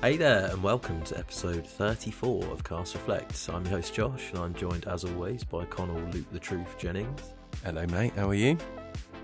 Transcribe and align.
Hey 0.00 0.16
there, 0.16 0.46
and 0.46 0.62
welcome 0.62 1.02
to 1.04 1.18
episode 1.18 1.66
34 1.66 2.44
of 2.46 2.62
Cast 2.62 2.94
Reflects. 2.94 3.48
I'm 3.48 3.64
your 3.64 3.72
host 3.76 3.94
Josh, 3.94 4.30
and 4.30 4.38
I'm 4.38 4.54
joined 4.54 4.86
as 4.86 5.04
always 5.04 5.42
by 5.42 5.64
Connell 5.66 6.00
Luke 6.12 6.30
the 6.32 6.38
Truth 6.38 6.78
Jennings. 6.78 7.20
Hello, 7.64 7.84
mate. 7.88 8.12
How 8.14 8.28
are 8.28 8.34
you? 8.34 8.56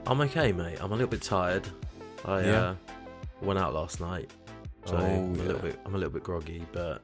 I'm 0.07 0.21
okay, 0.23 0.53
mate. 0.53 0.79
I'm 0.81 0.91
a 0.91 0.95
little 0.95 1.09
bit 1.09 1.23
tired. 1.23 1.67
I 2.25 2.41
Yeah. 2.41 2.61
uh, 2.71 2.75
went 3.41 3.59
out 3.61 3.73
last 3.73 4.01
night, 4.01 4.31
so 4.85 4.97
Oh, 4.97 4.99
I'm 4.99 5.35
a 5.35 5.37
yeah. 5.39 5.43
little 5.45 5.63
bit 5.63 5.79
I'm 5.87 5.95
a 5.95 5.99
little 5.99 6.13
bit 6.13 6.25
groggy, 6.25 6.67
but 6.73 7.03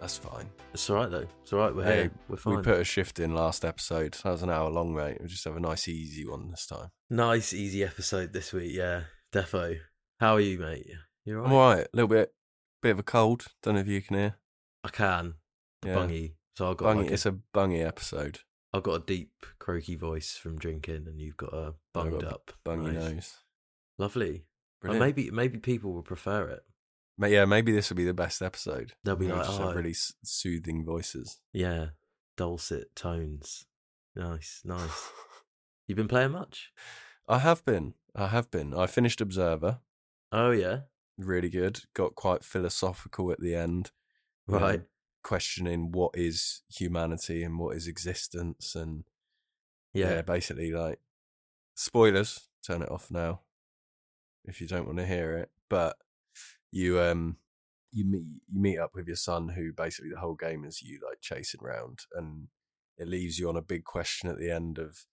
That's 0.00 0.16
fine. 0.16 0.48
it's 0.72 0.88
all 0.88 0.96
right 0.96 1.10
though. 1.10 1.26
It's 1.42 1.52
all 1.52 1.58
right. 1.58 1.74
We're 1.74 1.84
Hey, 1.84 1.96
here. 2.02 2.10
We're 2.28 2.36
fine. 2.38 2.56
We 2.56 2.62
put 2.62 2.80
a 2.80 2.84
shift 2.84 3.18
in 3.20 3.34
last 3.34 3.62
episode. 3.66 4.14
That 4.24 4.30
was 4.30 4.42
an 4.42 4.48
hour 4.50 4.70
long, 4.70 4.94
mate. 4.94 5.18
We'll 5.20 5.28
just 5.28 5.44
have 5.44 5.56
a 5.56 5.60
nice, 5.60 5.86
easy 5.86 6.26
one 6.26 6.50
this 6.50 6.66
time. 6.66 6.88
Nice, 7.10 7.52
easy 7.52 7.84
episode 7.84 8.32
this 8.32 8.54
week. 8.54 8.72
Yeah, 8.74 9.02
defo. 9.32 9.76
How 10.18 10.34
are 10.36 10.40
you, 10.40 10.58
mate? 10.58 10.86
You 11.26 11.40
all 11.40 11.44
I'm 11.44 11.50
right? 11.52 11.56
all 11.58 11.74
right. 11.74 11.84
A 11.84 11.88
little 11.92 12.08
bit, 12.08 12.32
bit 12.82 12.90
of 12.92 12.98
a 12.98 13.02
cold. 13.02 13.46
Don't 13.62 13.74
know 13.74 13.80
if 13.80 13.86
you 13.88 14.00
can 14.02 14.16
hear. 14.16 14.36
I 14.84 14.88
can. 14.88 15.34
Yeah. 15.84 15.94
Bungy. 15.96 16.34
So 16.56 16.70
I've 16.70 16.76
got 16.76 16.94
Bungy. 16.96 17.02
like 17.02 17.10
a- 17.10 17.14
It's 17.14 17.26
a 17.26 17.38
bungy 17.54 17.86
episode. 17.86 18.40
I've 18.72 18.82
got 18.82 18.94
a 19.02 19.04
deep 19.04 19.32
croaky 19.58 19.96
voice 19.96 20.32
from 20.36 20.56
drinking, 20.58 21.06
and 21.08 21.20
you've 21.20 21.36
got 21.36 21.52
a 21.52 21.74
bunged 21.92 22.20
got 22.22 22.32
up 22.32 22.52
Bungy 22.64 22.92
nose. 22.92 23.12
nose. 23.14 23.36
Lovely. 23.98 24.44
Maybe 24.82 25.30
maybe 25.30 25.58
people 25.58 25.92
will 25.92 26.02
prefer 26.02 26.48
it. 26.48 26.64
Ma- 27.18 27.26
yeah, 27.26 27.44
maybe 27.44 27.72
this 27.72 27.90
will 27.90 27.96
be 27.98 28.04
the 28.04 28.14
best 28.14 28.40
episode. 28.40 28.92
They'll 29.04 29.16
be 29.16 29.28
like, 29.28 29.46
"Oh." 29.48 29.74
really 29.74 29.90
s- 29.90 30.14
soothing 30.24 30.84
voices. 30.86 31.40
Yeah, 31.52 31.88
dulcet 32.38 32.94
tones. 32.96 33.66
Nice, 34.16 34.62
nice. 34.64 35.10
You've 35.86 35.96
been 35.96 36.08
playing 36.08 36.30
much? 36.30 36.72
I 37.28 37.38
have 37.40 37.64
been. 37.64 37.94
I 38.14 38.28
have 38.28 38.50
been. 38.50 38.72
I 38.72 38.86
finished 38.86 39.20
Observer. 39.20 39.80
Oh 40.32 40.50
yeah, 40.52 40.82
Really 41.20 41.50
good. 41.50 41.80
Got 41.94 42.14
quite 42.14 42.44
philosophical 42.44 43.30
at 43.30 43.40
the 43.40 43.54
end. 43.54 43.90
you 44.48 44.54
know, 44.54 44.60
right. 44.60 44.82
questioning 45.22 45.92
what 45.92 46.12
is 46.14 46.62
humanity 46.70 47.42
and 47.42 47.58
what 47.58 47.76
is 47.76 47.86
existence 47.86 48.74
and 48.74 49.04
Yeah, 49.92 50.10
yeah, 50.14 50.22
basically 50.22 50.72
like 50.72 50.98
spoilers. 51.74 52.48
Turn 52.66 52.82
it 52.82 52.90
off 52.90 53.10
now 53.10 53.40
if 54.44 54.60
you 54.60 54.66
don't 54.66 54.86
want 54.86 54.98
to 54.98 55.06
hear 55.06 55.36
it. 55.36 55.50
But 55.68 55.96
you 56.72 57.00
um 57.00 57.36
you 57.92 58.04
meet 58.04 58.22
you 58.48 58.60
meet 58.60 58.78
up 58.78 58.92
with 58.94 59.06
your 59.06 59.16
son, 59.16 59.50
who 59.50 59.72
basically 59.72 60.10
the 60.10 60.20
whole 60.20 60.34
game 60.34 60.64
is 60.64 60.82
you 60.82 61.00
like 61.06 61.20
chasing 61.20 61.60
around, 61.62 62.00
and 62.14 62.48
it 62.96 63.08
leaves 63.08 63.38
you 63.38 63.48
on 63.48 63.56
a 63.56 63.62
big 63.62 63.84
question 63.84 64.30
at 64.30 64.38
the 64.38 64.50
end 64.50 64.78
of 64.78 65.04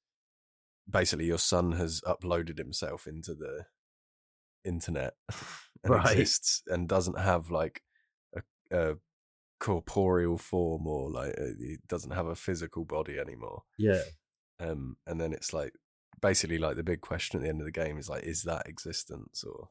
basically 0.89 1.25
your 1.25 1.37
son 1.37 1.73
has 1.73 2.01
uploaded 2.01 2.57
himself 2.57 3.07
into 3.07 3.33
the 3.33 3.65
internet 4.63 5.15
and 5.87 6.03
Right. 6.03 6.17
exists 6.19 6.63
and 6.67 6.87
doesn't 6.87 7.19
have 7.19 7.49
like 7.51 7.81
a, 8.35 8.41
a 8.71 8.95
corporeal 9.59 10.37
form 10.37 10.85
or 10.87 11.09
like 11.09 11.33
it 11.37 11.79
doesn't 11.87 12.11
have 12.11 12.27
a 12.27 12.35
physical 12.35 12.85
body 12.85 13.17
anymore 13.19 13.63
yeah, 13.77 14.01
um, 14.59 14.97
and 15.07 15.19
then 15.19 15.33
it's 15.33 15.53
like 15.53 15.73
basically 16.21 16.57
like 16.57 16.75
the 16.75 16.83
big 16.83 17.01
question 17.01 17.37
at 17.39 17.43
the 17.43 17.49
end 17.49 17.61
of 17.61 17.65
the 17.65 17.71
game 17.71 17.97
is 17.97 18.09
like, 18.09 18.23
is 18.23 18.43
that 18.43 18.67
existence 18.67 19.43
or? 19.43 19.69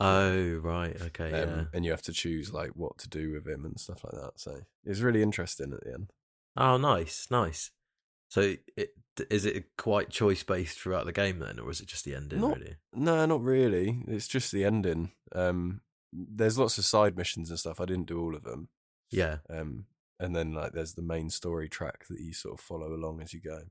Oh 0.00 0.54
right, 0.62 0.98
okay, 1.02 1.42
Um, 1.42 1.48
yeah. 1.58 1.64
And 1.74 1.84
you 1.84 1.90
have 1.90 2.02
to 2.02 2.12
choose 2.12 2.52
like 2.52 2.70
what 2.70 2.96
to 2.98 3.08
do 3.08 3.32
with 3.32 3.46
him 3.46 3.64
and 3.66 3.78
stuff 3.78 4.02
like 4.04 4.14
that. 4.14 4.40
So 4.40 4.62
it's 4.84 5.00
really 5.00 5.22
interesting 5.22 5.72
at 5.72 5.80
the 5.84 5.92
end. 5.92 6.12
Oh, 6.56 6.78
nice, 6.78 7.26
nice. 7.30 7.70
So, 8.32 8.54
it, 8.78 8.94
is 9.28 9.44
it 9.44 9.76
quite 9.76 10.08
choice 10.08 10.42
based 10.42 10.78
throughout 10.80 11.04
the 11.04 11.12
game 11.12 11.38
then, 11.38 11.58
or 11.58 11.70
is 11.70 11.82
it 11.82 11.86
just 11.86 12.06
the 12.06 12.14
ending? 12.14 12.40
Not- 12.40 12.56
really? 12.56 12.76
No, 12.94 13.26
not 13.26 13.42
really. 13.42 14.02
It's 14.08 14.26
just 14.26 14.52
the 14.52 14.64
ending. 14.64 15.12
Um, 15.34 15.82
there's 16.14 16.58
lots 16.58 16.78
of 16.78 16.86
side 16.86 17.14
missions 17.14 17.50
and 17.50 17.58
stuff. 17.58 17.78
I 17.78 17.84
didn't 17.84 18.06
do 18.06 18.18
all 18.18 18.34
of 18.34 18.42
them. 18.42 18.70
Yeah. 19.10 19.36
Um, 19.50 19.84
and 20.18 20.34
then 20.34 20.54
like 20.54 20.72
there's 20.72 20.94
the 20.94 21.02
main 21.02 21.28
story 21.28 21.68
track 21.68 22.06
that 22.08 22.20
you 22.20 22.32
sort 22.32 22.54
of 22.58 22.64
follow 22.64 22.94
along 22.94 23.20
as 23.20 23.34
you 23.34 23.40
go. 23.42 23.64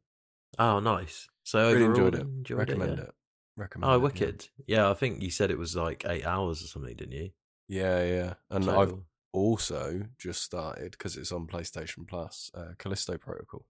Oh, 0.60 0.80
nice. 0.80 1.28
So 1.42 1.72
Really 1.74 1.86
overall, 1.86 2.06
enjoyed 2.06 2.16
it. 2.16 2.22
enjoyed 2.22 2.58
Recommend 2.60 2.98
yeah. 3.00 3.04
it. 3.06 3.12
Recommend 3.58 3.92
Oh, 3.92 3.96
it, 3.96 4.02
wicked. 4.02 4.48
Yeah. 4.68 4.92
I 4.92 4.94
think 4.94 5.24
you 5.24 5.32
said 5.32 5.50
it 5.50 5.58
was 5.58 5.76
like 5.76 6.06
eight 6.06 6.24
hours 6.24 6.64
or 6.64 6.68
something, 6.68 6.96
didn't 6.96 7.14
you? 7.14 7.32
Yeah, 7.68 8.04
yeah. 8.04 8.34
And 8.52 8.70
I've 8.70 8.94
also 9.34 10.04
just 10.20 10.44
started 10.44 10.92
because 10.92 11.18
it's 11.18 11.32
on 11.32 11.48
PlayStation 11.48 12.08
Plus. 12.08 12.52
Uh, 12.54 12.74
Callisto 12.78 13.18
Protocol. 13.18 13.66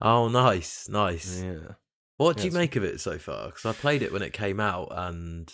Oh, 0.00 0.28
nice, 0.28 0.88
nice. 0.88 1.42
Yeah. 1.42 1.74
What 2.16 2.36
do 2.36 2.42
Yeah, 2.44 2.50
you 2.50 2.52
make 2.58 2.76
of 2.76 2.84
it 2.84 3.00
so 3.00 3.18
far? 3.18 3.46
Because 3.46 3.64
I 3.66 3.72
played 3.72 4.02
it 4.02 4.12
when 4.12 4.22
it 4.22 4.32
came 4.32 4.60
out, 4.60 4.88
and 4.92 5.52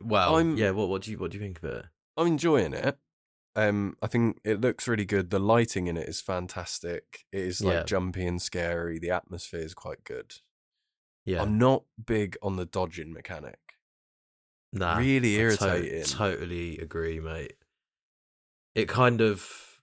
well, 0.00 0.36
I'm- 0.36 0.56
yeah. 0.56 0.70
What 0.70 0.88
what 0.88 1.02
do 1.02 1.10
you 1.10 1.18
what 1.18 1.30
do 1.30 1.38
you 1.38 1.42
think 1.44 1.58
of 1.58 1.64
it? 1.64 1.86
I'm 2.16 2.26
enjoying 2.26 2.72
it. 2.74 2.98
Um, 3.56 3.96
I 4.02 4.06
think 4.06 4.38
it 4.44 4.60
looks 4.60 4.86
really 4.86 5.04
good. 5.04 5.30
The 5.30 5.38
lighting 5.40 5.86
in 5.88 5.96
it 5.96 6.08
is 6.08 6.20
fantastic. 6.20 7.26
It 7.32 7.40
is 7.40 7.60
like 7.60 7.74
Yeah. 7.74 7.82
jumpy 7.84 8.26
and 8.26 8.40
scary. 8.40 8.98
The 8.98 9.10
atmosphere 9.10 9.60
is 9.60 9.74
quite 9.74 10.04
good. 10.04 10.36
Yeah, 11.24 11.42
I'm 11.42 11.58
not 11.58 11.84
big 12.06 12.36
on 12.42 12.56
the 12.56 12.64
dodging 12.66 13.12
mechanic. 13.12 13.58
nah, 14.72 14.98
really 14.98 15.34
I 15.34 15.38
to- 15.38 15.42
irritating. 15.64 16.04
totally 16.04 16.78
agree, 16.78 17.20
mate. 17.20 17.56
It 18.74 18.88
kind 18.88 19.20
of. 19.20 19.80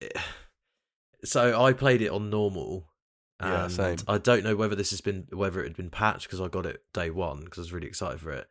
So 1.24 1.62
I 1.64 1.72
played 1.72 2.02
it 2.02 2.08
on 2.08 2.30
normal. 2.30 2.90
Yeah, 3.42 3.64
and 3.64 3.72
same. 3.72 3.96
I 4.08 4.18
don't 4.18 4.44
know 4.44 4.56
whether 4.56 4.74
this 4.76 4.90
has 4.90 5.00
been 5.00 5.26
whether 5.32 5.60
it 5.60 5.68
had 5.68 5.76
been 5.76 5.90
patched 5.90 6.26
because 6.28 6.40
I 6.40 6.48
got 6.48 6.66
it 6.66 6.82
day 6.94 7.10
one 7.10 7.40
because 7.40 7.58
I 7.58 7.62
was 7.62 7.72
really 7.72 7.86
excited 7.88 8.20
for 8.20 8.30
it. 8.32 8.48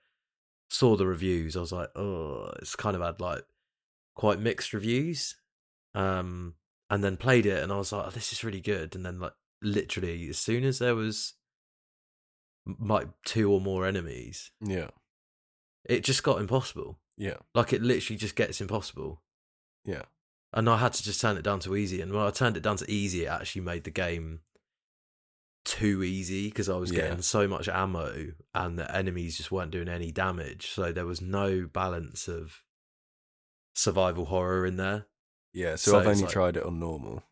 Saw 0.69 0.95
the 0.95 1.05
reviews, 1.07 1.55
I 1.57 1.59
was 1.61 1.71
like, 1.71 1.89
oh, 1.95 2.51
it's 2.61 2.75
kind 2.75 2.95
of 2.95 3.01
had 3.01 3.19
like 3.19 3.43
quite 4.15 4.39
mixed 4.39 4.73
reviews. 4.73 5.35
Um, 5.93 6.55
and 6.89 7.03
then 7.03 7.17
played 7.17 7.45
it, 7.45 7.61
and 7.63 7.71
I 7.71 7.77
was 7.77 7.91
like, 7.91 8.05
oh, 8.07 8.09
this 8.11 8.31
is 8.31 8.43
really 8.43 8.61
good. 8.61 8.95
And 8.95 9.05
then 9.05 9.19
like 9.19 9.33
literally, 9.61 10.29
as 10.29 10.37
soon 10.37 10.63
as 10.63 10.79
there 10.79 10.95
was 10.95 11.33
like 12.79 13.07
two 13.25 13.51
or 13.51 13.59
more 13.61 13.85
enemies, 13.85 14.51
Yeah, 14.61 14.89
it 15.85 16.03
just 16.03 16.23
got 16.23 16.39
impossible. 16.39 16.99
yeah, 17.17 17.37
Like 17.55 17.73
it 17.73 17.81
literally 17.81 18.17
just 18.17 18.35
gets 18.35 18.61
impossible. 18.61 19.21
yeah. 19.85 20.03
And 20.53 20.69
I 20.69 20.77
had 20.79 20.91
to 20.93 21.03
just 21.03 21.21
turn 21.21 21.37
it 21.37 21.43
down 21.43 21.59
to 21.61 21.77
easy. 21.77 22.01
And 22.01 22.11
when 22.11 22.23
I 22.23 22.29
turned 22.29 22.57
it 22.57 22.63
down 22.63 22.75
to 22.77 22.91
easy, 22.91 23.23
it 23.23 23.27
actually 23.29 23.61
made 23.61 23.85
the 23.85 23.89
game 23.89 24.41
too 25.63 26.03
easy 26.03 26.47
because 26.49 26.69
I 26.69 26.75
was 26.75 26.91
Yeah. 26.91 27.01
getting 27.01 27.21
so 27.21 27.47
much 27.47 27.67
ammo 27.69 28.33
and 28.53 28.79
the 28.79 28.93
enemies 28.95 29.37
just 29.37 29.51
weren't 29.51 29.71
doing 29.71 29.87
any 29.87 30.11
damage. 30.11 30.71
So 30.71 30.91
there 30.91 31.05
was 31.05 31.21
no 31.21 31.67
balance 31.67 32.27
of 32.27 32.63
survival 33.75 34.25
horror 34.25 34.65
in 34.65 34.77
there. 34.77 35.07
Yeah, 35.53 35.75
so, 35.75 35.91
So 35.91 35.99
I've 35.99 36.07
only 36.07 36.23
like- 36.23 36.31
tried 36.31 36.57
it 36.57 36.63
on 36.63 36.79
normal. 36.79 37.23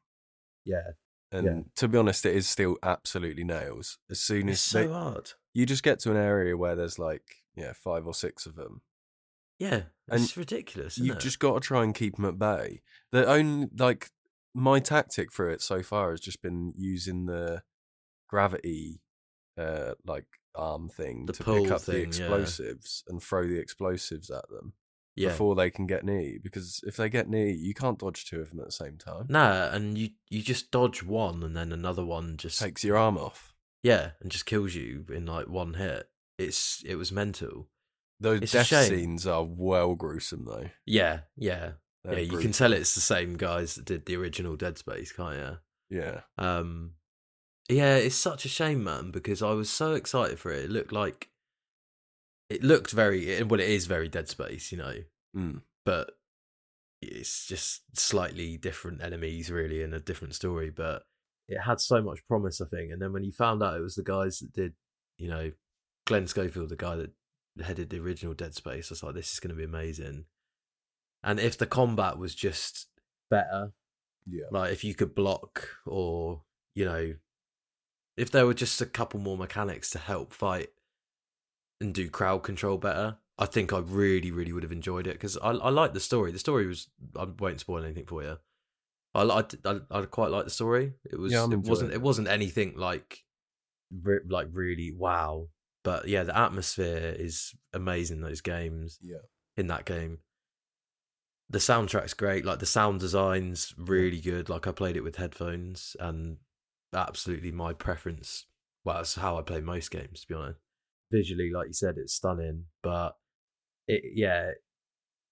Yeah. 0.65 0.91
And 1.31 1.45
Yeah. 1.45 1.61
to 1.75 1.87
be 1.87 1.97
honest, 1.97 2.25
it 2.25 2.35
is 2.35 2.47
still 2.49 2.77
absolutely 2.83 3.43
nails. 3.43 3.97
As 4.09 4.19
soon 4.19 4.49
as 4.49 4.55
It's 4.55 4.61
so 4.63 4.87
they- 4.87 4.91
hard. 4.93 5.33
you 5.53 5.65
just 5.65 5.83
get 5.83 5.99
to 6.01 6.11
an 6.11 6.17
area 6.17 6.57
where 6.57 6.75
there's 6.75 6.99
like, 6.99 7.43
yeah, 7.55 7.73
five 7.73 8.05
or 8.07 8.13
six 8.13 8.45
of 8.45 8.55
them, 8.55 8.81
Yeah. 9.61 9.87
And 10.07 10.23
It's 10.23 10.37
ridiculous. 10.37 10.97
You've 10.97 11.17
it? 11.17 11.21
just 11.21 11.37
got 11.39 11.55
to 11.55 11.59
try 11.59 11.83
and 11.83 11.93
keep 11.93 12.15
them 12.15 12.23
at 12.23 12.39
bay. 12.39 12.81
The 13.11 13.27
only 13.27 13.67
like 13.77 14.09
my 14.53 14.79
tactic 14.79 15.33
for 15.33 15.49
it 15.49 15.61
so 15.61 15.83
far 15.83 16.11
has 16.11 16.21
just 16.21 16.41
been 16.41 16.71
using 16.77 17.25
the 17.25 17.61
gravity, 18.29 19.01
uh, 19.57 19.95
like 20.05 20.25
arm 20.55 20.87
thing 20.89 21.25
The 21.25 21.33
to 21.33 21.43
pick 21.43 21.71
up 21.71 21.81
thing, 21.81 21.93
the 21.95 21.99
yeah. 22.01 22.05
explosives 22.07 23.03
and 23.07 23.21
throw 23.21 23.45
the 23.47 23.59
explosives 23.59 24.29
at 24.29 24.47
them 24.49 24.73
yeah. 25.15 25.29
before 25.29 25.55
they 25.55 25.69
can 25.69 25.85
get 25.85 26.03
near 26.05 26.21
you. 26.21 26.39
Because 26.41 26.81
if 26.87 26.95
they 26.95 27.09
get 27.09 27.29
near 27.29 27.47
you, 27.47 27.55
you 27.55 27.73
can't 27.73 27.99
dodge 27.99 28.25
two 28.25 28.39
of 28.41 28.49
them 28.49 28.59
at 28.61 28.67
the 28.67 28.71
same 28.71 28.97
time. 28.97 29.25
Nah, 29.29 29.69
and 29.71 29.97
you 29.97 30.09
you 30.29 30.41
just 30.41 30.71
dodge 30.71 31.03
one 31.03 31.43
and 31.43 31.55
then 31.55 31.71
another 31.71 32.05
one 32.05 32.37
just 32.37 32.59
Takes 32.59 32.83
your 32.83 32.97
arm 32.97 33.17
off. 33.17 33.53
yeah, 33.83 34.11
and 34.21 34.31
just 34.31 34.45
kills 34.45 34.75
you 34.75 35.05
in 35.13 35.25
like 35.25 35.47
one 35.47 35.73
hit. 35.75 36.09
It's 36.37 36.81
it 36.85 36.95
was 36.95 37.11
mental. 37.11 37.67
Those 38.21 38.41
It's 38.41 38.51
death 38.51 38.67
scenes 38.67 39.25
are 39.27 39.43
well 39.43 39.95
gruesome 39.95 40.45
though. 40.45 40.69
Yeah, 40.85 41.21
yeah. 41.37 41.71
They're 42.03 42.19
yeah, 42.19 42.31
you 42.31 42.37
can 42.37 42.51
tell 42.53 42.71
it's 42.73 42.95
the 42.95 43.01
same 43.01 43.35
guys 43.35 43.75
that 43.75 43.85
did 43.85 44.05
the 44.05 44.15
original 44.15 44.55
Dead 44.55 44.77
Space, 44.77 45.11
can't 45.11 45.35
you? 45.37 45.57
Yeah, 45.99 46.21
Um, 46.37 46.93
yeah, 47.69 47.95
it's 47.95 48.15
such 48.15 48.45
a 48.45 48.49
shame, 48.49 48.83
man, 48.83 49.11
because 49.11 49.43
I 49.43 49.51
was 49.51 49.69
so 49.69 49.93
excited 49.93 50.39
for 50.39 50.51
it. 50.51 50.65
It 50.65 50.71
looked 50.71 50.91
like 50.91 51.29
it 52.49 52.63
looked 52.63 52.91
very 52.91 53.43
well. 53.43 53.59
It 53.59 53.69
is 53.69 53.85
very 53.85 54.09
Dead 54.09 54.27
Space, 54.27 54.71
you 54.71 54.79
know, 54.79 54.95
mm. 55.37 55.61
but 55.85 56.11
it's 57.01 57.45
just 57.45 57.83
slightly 57.97 58.57
different 58.57 59.03
enemies, 59.03 59.51
really, 59.51 59.83
and 59.83 59.93
a 59.93 59.99
different 59.99 60.33
story. 60.33 60.71
But 60.71 61.03
it 61.47 61.59
had 61.59 61.79
so 61.79 62.01
much 62.01 62.25
promise, 62.27 62.59
I 62.59 62.65
think. 62.65 62.91
And 62.91 63.01
then 63.01 63.13
when 63.13 63.23
you 63.23 63.31
found 63.31 63.61
out 63.61 63.77
it 63.77 63.81
was 63.81 63.95
the 63.95 64.03
guys 64.03 64.39
that 64.39 64.51
did, 64.51 64.73
you 65.17 65.29
know, 65.29 65.51
Glenn 66.05 66.25
Schofield, 66.25 66.69
the 66.69 66.75
guy 66.75 66.95
that 66.95 67.11
headed 67.63 67.91
the 67.91 67.99
original 67.99 68.33
Dead 68.33 68.55
Space, 68.55 68.89
I 68.89 68.93
was 68.93 69.03
like, 69.03 69.13
this 69.13 69.31
is 69.31 69.39
going 69.39 69.49
to 69.49 69.55
be 69.55 69.63
amazing. 69.63 70.25
And 71.23 71.39
if 71.39 71.55
the 71.55 71.67
combat 71.67 72.17
was 72.17 72.33
just 72.33 72.87
better, 73.29 73.73
yeah, 74.25 74.45
like 74.51 74.71
if 74.71 74.83
you 74.83 74.95
could 74.95 75.13
block 75.13 75.67
or 75.85 76.41
you 76.75 76.85
know 76.85 77.13
if 78.19 78.29
there 78.31 78.45
were 78.45 78.53
just 78.53 78.81
a 78.81 78.85
couple 78.85 79.19
more 79.19 79.37
mechanics 79.37 79.89
to 79.91 79.99
help 79.99 80.33
fight 80.33 80.69
and 81.81 81.93
do 81.93 82.09
crowd 82.09 82.43
control 82.43 82.77
better 82.77 83.17
I 83.41 83.45
think 83.45 83.71
I 83.71 83.79
really, 83.79 84.31
really 84.31 84.51
would 84.51 84.63
have 84.63 84.71
enjoyed 84.73 85.07
it 85.07 85.13
because 85.13 85.37
I, 85.37 85.51
I 85.51 85.69
like 85.69 85.93
the 85.93 86.01
story. 86.01 86.33
The 86.33 86.39
story 86.39 86.67
was 86.67 86.89
I 87.17 87.23
won't 87.39 87.61
spoil 87.61 87.85
anything 87.85 88.05
for 88.05 88.21
you. 88.21 88.37
I 89.15 89.21
I, 89.21 89.43
I, 89.63 89.79
I 89.89 90.01
quite 90.01 90.29
like 90.29 90.43
the 90.43 90.49
story. 90.51 90.95
It 91.09 91.17
was 91.17 91.31
yeah, 91.31 91.45
it 91.49 91.59
wasn't 91.59 91.91
it. 91.91 91.95
it. 91.95 92.01
wasn't 92.01 92.27
anything 92.27 92.73
like 92.75 93.23
re- 94.03 94.19
like 94.27 94.49
really 94.51 94.91
wow. 94.91 95.47
But 95.85 96.09
yeah, 96.09 96.23
the 96.23 96.37
atmosphere 96.37 97.15
is 97.17 97.55
amazing. 97.73 98.17
in 98.17 98.23
Those 98.23 98.41
games 98.41 98.99
Yeah. 99.01 99.23
in 99.55 99.67
that 99.67 99.85
game. 99.85 100.17
The 101.49 101.59
soundtrack's 101.59 102.13
great. 102.13 102.43
Like 102.43 102.59
the 102.59 102.65
sound 102.65 102.99
design's 102.99 103.73
really 103.77 104.19
good. 104.19 104.49
Like 104.49 104.67
I 104.67 104.73
played 104.73 104.97
it 104.97 105.03
with 105.05 105.15
headphones, 105.15 105.95
and 105.97 106.39
absolutely 106.93 107.51
my 107.51 107.73
preference. 107.73 108.45
Well, 108.83 108.95
that's 108.97 109.15
how 109.15 109.37
I 109.37 109.41
play 109.41 109.61
most 109.61 109.91
games, 109.91 110.21
to 110.21 110.27
be 110.27 110.33
honest. 110.35 110.59
Visually, 111.11 111.51
like 111.53 111.67
you 111.67 111.73
said, 111.73 111.95
it's 111.97 112.13
stunning, 112.13 112.65
but 112.83 113.15
it 113.87 114.03
yeah, 114.13 114.51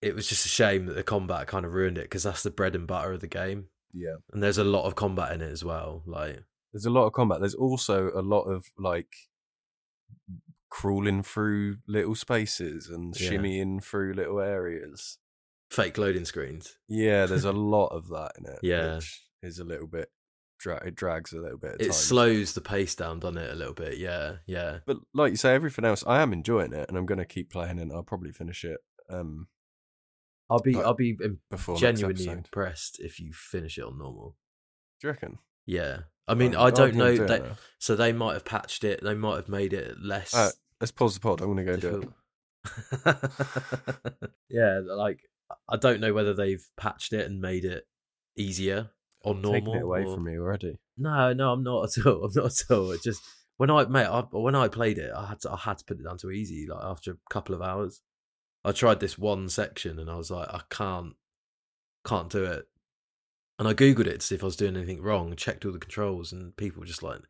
it 0.01 0.15
was 0.15 0.27
just 0.27 0.45
a 0.45 0.49
shame 0.49 0.85
that 0.87 0.93
the 0.95 1.03
combat 1.03 1.47
kind 1.47 1.65
of 1.65 1.73
ruined 1.73 1.97
it 1.97 2.03
because 2.05 2.23
that's 2.23 2.43
the 2.43 2.49
bread 2.51 2.75
and 2.75 2.87
butter 2.87 3.13
of 3.13 3.19
the 3.21 3.27
game, 3.27 3.67
Yeah. 3.93 4.15
and 4.33 4.41
there's 4.43 4.57
a 4.57 4.63
lot 4.63 4.85
of 4.85 4.95
combat 4.95 5.31
in 5.33 5.41
it 5.41 5.51
as 5.51 5.63
well. 5.63 6.03
Like 6.05 6.43
There's 6.73 6.85
a 6.85 6.89
lot 6.91 7.05
of 7.05 7.13
combat. 7.13 7.39
There's 7.39 7.55
also 7.55 8.11
a 8.13 8.21
lot 8.21 8.43
of 8.43 8.65
like 8.77 9.13
crawling 10.69 11.23
through 11.23 11.77
little 11.87 12.15
spaces 12.15 12.89
and 12.89 13.19
Yeah. 13.19 13.31
shimmying 13.31 13.83
through 13.83 14.13
little 14.13 14.39
areas. 14.39 15.17
fake 15.69 15.97
loading 15.97 16.23
screens. 16.23 16.77
Yeah, 16.87 17.25
there's 17.25 17.43
a 17.43 17.51
lot 17.75 17.87
of 17.87 18.07
that 18.07 18.31
in 18.37 18.45
it. 18.45 18.59
Yeah. 18.63 18.95
which 18.95 19.21
is 19.43 19.59
a 19.59 19.65
little 19.65 19.87
bit. 19.87 20.09
Dra- 20.59 20.83
it 20.85 20.95
drags 20.95 21.33
a 21.33 21.37
little 21.39 21.57
bit. 21.57 21.75
It 21.79 21.85
times. 21.85 21.97
slows 21.97 22.53
the 22.53 22.61
pace 22.61 22.95
down, 22.95 23.19
doesn't 23.19 23.37
it, 23.37 23.51
a 23.51 23.55
little 23.55 23.73
bit? 23.73 23.97
Yeah, 23.97 24.37
yeah. 24.45 24.79
But 24.85 24.97
like 25.13 25.31
you 25.31 25.37
say, 25.37 25.53
everything 25.53 25.85
else, 25.85 26.03
I 26.07 26.21
am 26.21 26.33
enjoying 26.33 26.73
it, 26.73 26.87
and 26.89 26.97
I'm 26.97 27.05
going 27.05 27.19
to 27.19 27.25
keep 27.25 27.51
playing 27.51 27.77
it. 27.79 27.83
and 27.83 27.93
I'll 27.93 28.03
probably 28.03 28.31
finish 28.31 28.63
it 28.63 28.79
um, 29.09 29.47
I'll 30.49 30.59
be 30.59 30.73
Like, 30.73 30.85
I'll 30.85 30.93
be 30.93 31.17
im- 31.23 31.39
before 31.49 31.73
next 31.73 31.81
genuinely 31.81 32.23
episode. 32.23 32.37
impressed 32.37 32.99
if 32.99 33.19
you 33.19 33.33
finish 33.33 33.77
it 33.77 33.83
on 33.83 33.97
normal. 33.97 34.35
Do 35.01 35.07
you 35.07 35.11
reckon? 35.11 35.39
Yeah, 35.65 35.99
I 36.27 36.33
mean, 36.33 36.55
I 36.55 36.71
don't 36.71 36.95
know. 36.95 37.15
They, 37.15 37.39
now. 37.39 37.57
so 37.79 37.95
they 37.95 38.13
might 38.13 38.33
have 38.33 38.45
patched 38.45 38.83
it. 38.83 39.03
They 39.03 39.13
might 39.13 39.35
have 39.35 39.49
made 39.49 39.73
it 39.73 39.95
less. 40.01 40.33
Uh, 40.33 40.51
let's 40.79 40.91
pause 40.91 41.13
the 41.13 41.19
pod. 41.19 41.41
I'm 41.41 41.53
going 41.53 41.65
to 41.65 41.77
go 41.77 41.77
do 41.77 41.87
it. 41.87 43.03
difficult. 43.03 44.31
yeah, 44.49 44.79
like 44.85 45.19
I 45.69 45.77
don't 45.77 45.99
know 45.99 46.13
whether 46.13 46.33
they've 46.33 46.65
patched 46.77 47.13
it 47.13 47.25
and 47.25 47.41
made 47.41 47.65
it 47.65 47.85
easier 48.37 48.89
or 49.27 49.35
normal. 49.35 49.53
Taking 49.53 49.75
it 49.75 49.83
away 49.83 50.03
or- 50.03 50.15
from 50.15 50.23
me 50.23 50.37
already. 50.37 50.79
No, 50.97 51.33
no, 51.33 51.51
I'm 51.53 51.63
not 51.63 51.97
at 51.97 52.05
all. 52.05 52.23
I'm 52.25 52.31
not 52.33 52.45
at 52.45 52.75
all. 52.75 52.91
It 52.91 53.03
just 53.03 53.21
when 53.57 53.69
I 53.71 53.85
mate, 53.85 54.05
I, 54.05 54.21
when 54.31 54.55
I 54.55 54.67
played 54.67 54.97
it, 54.97 55.11
I 55.15 55.27
had 55.27 55.41
to 55.41 55.51
I 55.51 55.57
had 55.57 55.79
to 55.79 55.85
put 55.85 55.99
it 55.99 56.03
down 56.03 56.17
to 56.19 56.31
easy. 56.31 56.67
Like 56.67 56.83
after 56.83 57.11
a 57.11 57.17
couple 57.29 57.55
of 57.55 57.61
hours, 57.61 58.01
I 58.63 58.71
tried 58.71 58.99
this 58.99 59.17
one 59.17 59.49
section 59.49 59.99
and 59.99 60.09
I 60.09 60.15
was 60.15 60.31
like, 60.31 60.47
I 60.49 60.61
can't, 60.69 61.13
can't 62.05 62.29
do 62.29 62.43
it. 62.45 62.65
And 63.59 63.67
I 63.67 63.73
googled 63.73 64.05
it 64.05 64.19
to 64.19 64.25
see 64.25 64.35
if 64.35 64.43
I 64.43 64.45
was 64.45 64.55
doing 64.55 64.75
anything 64.75 65.01
wrong. 65.01 65.35
Checked 65.35 65.65
all 65.65 65.71
the 65.71 65.79
controls, 65.79 66.31
and 66.31 66.55
people 66.57 66.79
were 66.79 66.85
just 66.85 67.01
like, 67.01 67.21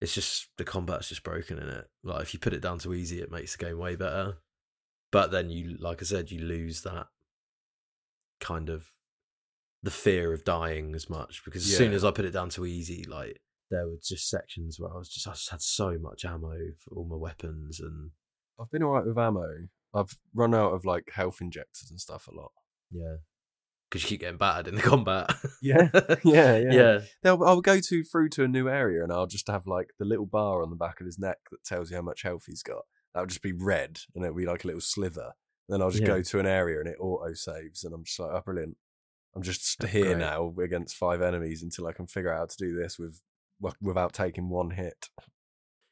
it's 0.00 0.14
just 0.14 0.48
the 0.58 0.64
combat's 0.64 1.08
just 1.08 1.22
broken 1.22 1.58
in 1.58 1.68
it. 1.68 1.88
Like 2.04 2.22
if 2.22 2.34
you 2.34 2.40
put 2.40 2.52
it 2.52 2.60
down 2.60 2.78
to 2.80 2.92
easy, 2.92 3.20
it 3.20 3.32
makes 3.32 3.56
the 3.56 3.64
game 3.64 3.78
way 3.78 3.96
better. 3.96 4.36
But 5.12 5.30
then 5.30 5.48
you, 5.48 5.76
like 5.78 6.02
I 6.02 6.04
said, 6.04 6.30
you 6.30 6.40
lose 6.40 6.82
that 6.82 7.06
kind 8.40 8.68
of 8.68 8.86
the 9.86 9.90
fear 9.92 10.32
of 10.32 10.44
dying 10.44 10.94
as 10.94 11.08
much 11.08 11.42
because 11.44 11.64
as 11.64 11.76
soon 11.76 11.92
as 11.92 12.04
I 12.04 12.10
put 12.10 12.24
it 12.24 12.32
down 12.32 12.50
to 12.50 12.66
easy, 12.66 13.04
like 13.08 13.40
there 13.70 13.86
were 13.86 13.96
just 14.02 14.28
sections 14.28 14.78
where 14.78 14.92
I 14.92 14.98
was 14.98 15.08
just 15.08 15.26
I 15.28 15.32
just 15.32 15.50
had 15.50 15.62
so 15.62 15.96
much 15.98 16.24
ammo 16.24 16.56
for 16.80 16.94
all 16.96 17.06
my 17.08 17.16
weapons 17.16 17.78
and 17.80 18.10
I've 18.60 18.70
been 18.70 18.82
alright 18.82 19.06
with 19.06 19.16
ammo. 19.18 19.46
I've 19.94 20.18
run 20.34 20.54
out 20.54 20.72
of 20.72 20.84
like 20.84 21.10
health 21.14 21.38
injectors 21.40 21.88
and 21.90 22.00
stuff 22.00 22.26
a 22.28 22.34
lot. 22.34 22.50
yeah, 22.90 23.16
because 23.88 24.02
you 24.02 24.08
keep 24.08 24.20
getting 24.20 24.38
battered 24.38 24.66
in 24.68 24.74
the 24.74 24.82
combat. 24.82 25.30
Yeah. 25.62 25.88
Yeah, 26.24 26.56
yeah. 26.58 26.72
yeah, 26.72 26.98
They'll, 27.22 27.42
I'll 27.44 27.60
go 27.60 27.78
to 27.80 28.02
through 28.02 28.30
to 28.30 28.44
a 28.44 28.48
new 28.48 28.68
area 28.68 29.02
and 29.04 29.12
I'll 29.12 29.26
just 29.28 29.48
have 29.48 29.66
like 29.68 29.90
the 30.00 30.04
little 30.04 30.26
bar 30.26 30.62
on 30.62 30.70
the 30.70 30.76
back 30.76 31.00
of 31.00 31.06
his 31.06 31.18
neck 31.18 31.38
that 31.52 31.64
tells 31.64 31.90
you 31.90 31.96
how 31.96 32.02
much 32.02 32.22
health 32.22 32.42
he's 32.46 32.62
got. 32.64 32.82
That'll 33.14 33.28
just 33.28 33.42
be 33.42 33.52
red 33.52 34.00
and 34.14 34.24
it'll 34.24 34.36
be 34.36 34.46
like 34.46 34.64
a 34.64 34.66
little 34.66 34.80
sliver. 34.82 35.32
Then 35.68 35.80
I'll 35.80 35.90
just 35.90 36.02
Yeah. 36.02 36.08
go 36.08 36.22
to 36.22 36.38
an 36.40 36.46
area 36.46 36.80
and 36.80 36.88
it 36.88 36.96
auto 37.00 37.32
saves 37.34 37.84
and 37.84 37.94
I'm 37.94 38.04
just 38.04 38.18
like, 38.20 38.30
oh, 38.32 38.42
brilliant. 38.44 38.76
I'm 39.36 39.42
just 39.42 39.82
here 39.84 40.04
Great. 40.06 40.18
now 40.18 40.52
against 40.62 40.96
five 40.96 41.20
enemies 41.22 41.62
until 41.62 41.86
I 41.86 41.92
can 41.92 42.06
figure 42.06 42.32
out 42.32 42.38
how 42.38 42.46
to 42.46 42.56
do 42.58 42.74
this 42.74 42.98
with 42.98 43.20
without 43.80 44.12
taking 44.14 44.48
one 44.48 44.70
hit. 44.70 45.08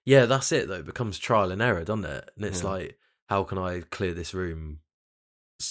yeah. 0.04 0.26
That's 0.26 0.50
it 0.52 0.66
though. 0.68 0.74
It 0.80 0.86
becomes 0.86 1.18
trial 1.18 1.50
and 1.52 1.62
error, 1.62 1.84
doesn't 1.84 2.04
it? 2.06 2.30
And 2.36 2.44
it's 2.46 2.62
Yeah. 2.62 2.68
like, 2.70 2.98
how 3.28 3.44
can 3.44 3.58
I 3.58 3.80
clear 3.82 4.14
this 4.14 4.34
room 4.34 4.80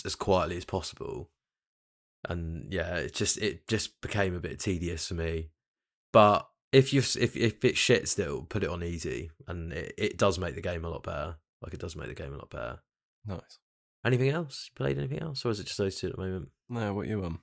as 0.06 0.16
quietly 0.16 0.58
as 0.58 0.66
possible? 0.66 1.32
And 2.30 2.72
yeah, 2.72 2.96
it 2.98 3.14
just 3.14 3.38
it 3.40 3.68
just 3.68 4.00
became 4.02 4.36
a 4.36 4.40
bit 4.40 4.60
tedious 4.60 5.08
for 5.08 5.16
me. 5.16 5.50
But 6.14 6.48
if 6.72 6.94
you 6.94 7.00
if 7.00 7.36
if 7.36 7.66
it's 7.66 7.78
shit 7.78 8.08
still, 8.08 8.44
put 8.44 8.64
it 8.64 8.70
on 8.70 8.84
easy, 8.84 9.32
and 9.48 9.74
it, 9.74 9.94
it 9.98 10.18
does 10.18 10.40
make 10.40 10.56
the 10.56 10.62
game 10.62 10.86
a 10.86 10.90
lot 10.90 11.04
better. 11.04 11.36
Like 11.62 11.74
it 11.74 11.80
does 11.80 11.96
make 11.96 12.08
the 12.08 12.14
game 12.14 12.34
a 12.34 12.38
lot 12.38 12.50
better. 12.50 12.80
Nice. 13.26 13.60
Anything 14.06 14.30
else? 14.30 14.70
You 14.70 14.76
played 14.76 14.98
anything 14.98 15.20
else, 15.22 15.46
or 15.46 15.50
is 15.50 15.60
it 15.60 15.66
just 15.66 15.78
those 15.78 15.98
two 16.00 16.08
at 16.08 16.16
the 16.16 16.22
moment? 16.22 16.50
No, 16.70 16.94
what 16.94 17.08
you 17.08 17.24
um? 17.26 17.42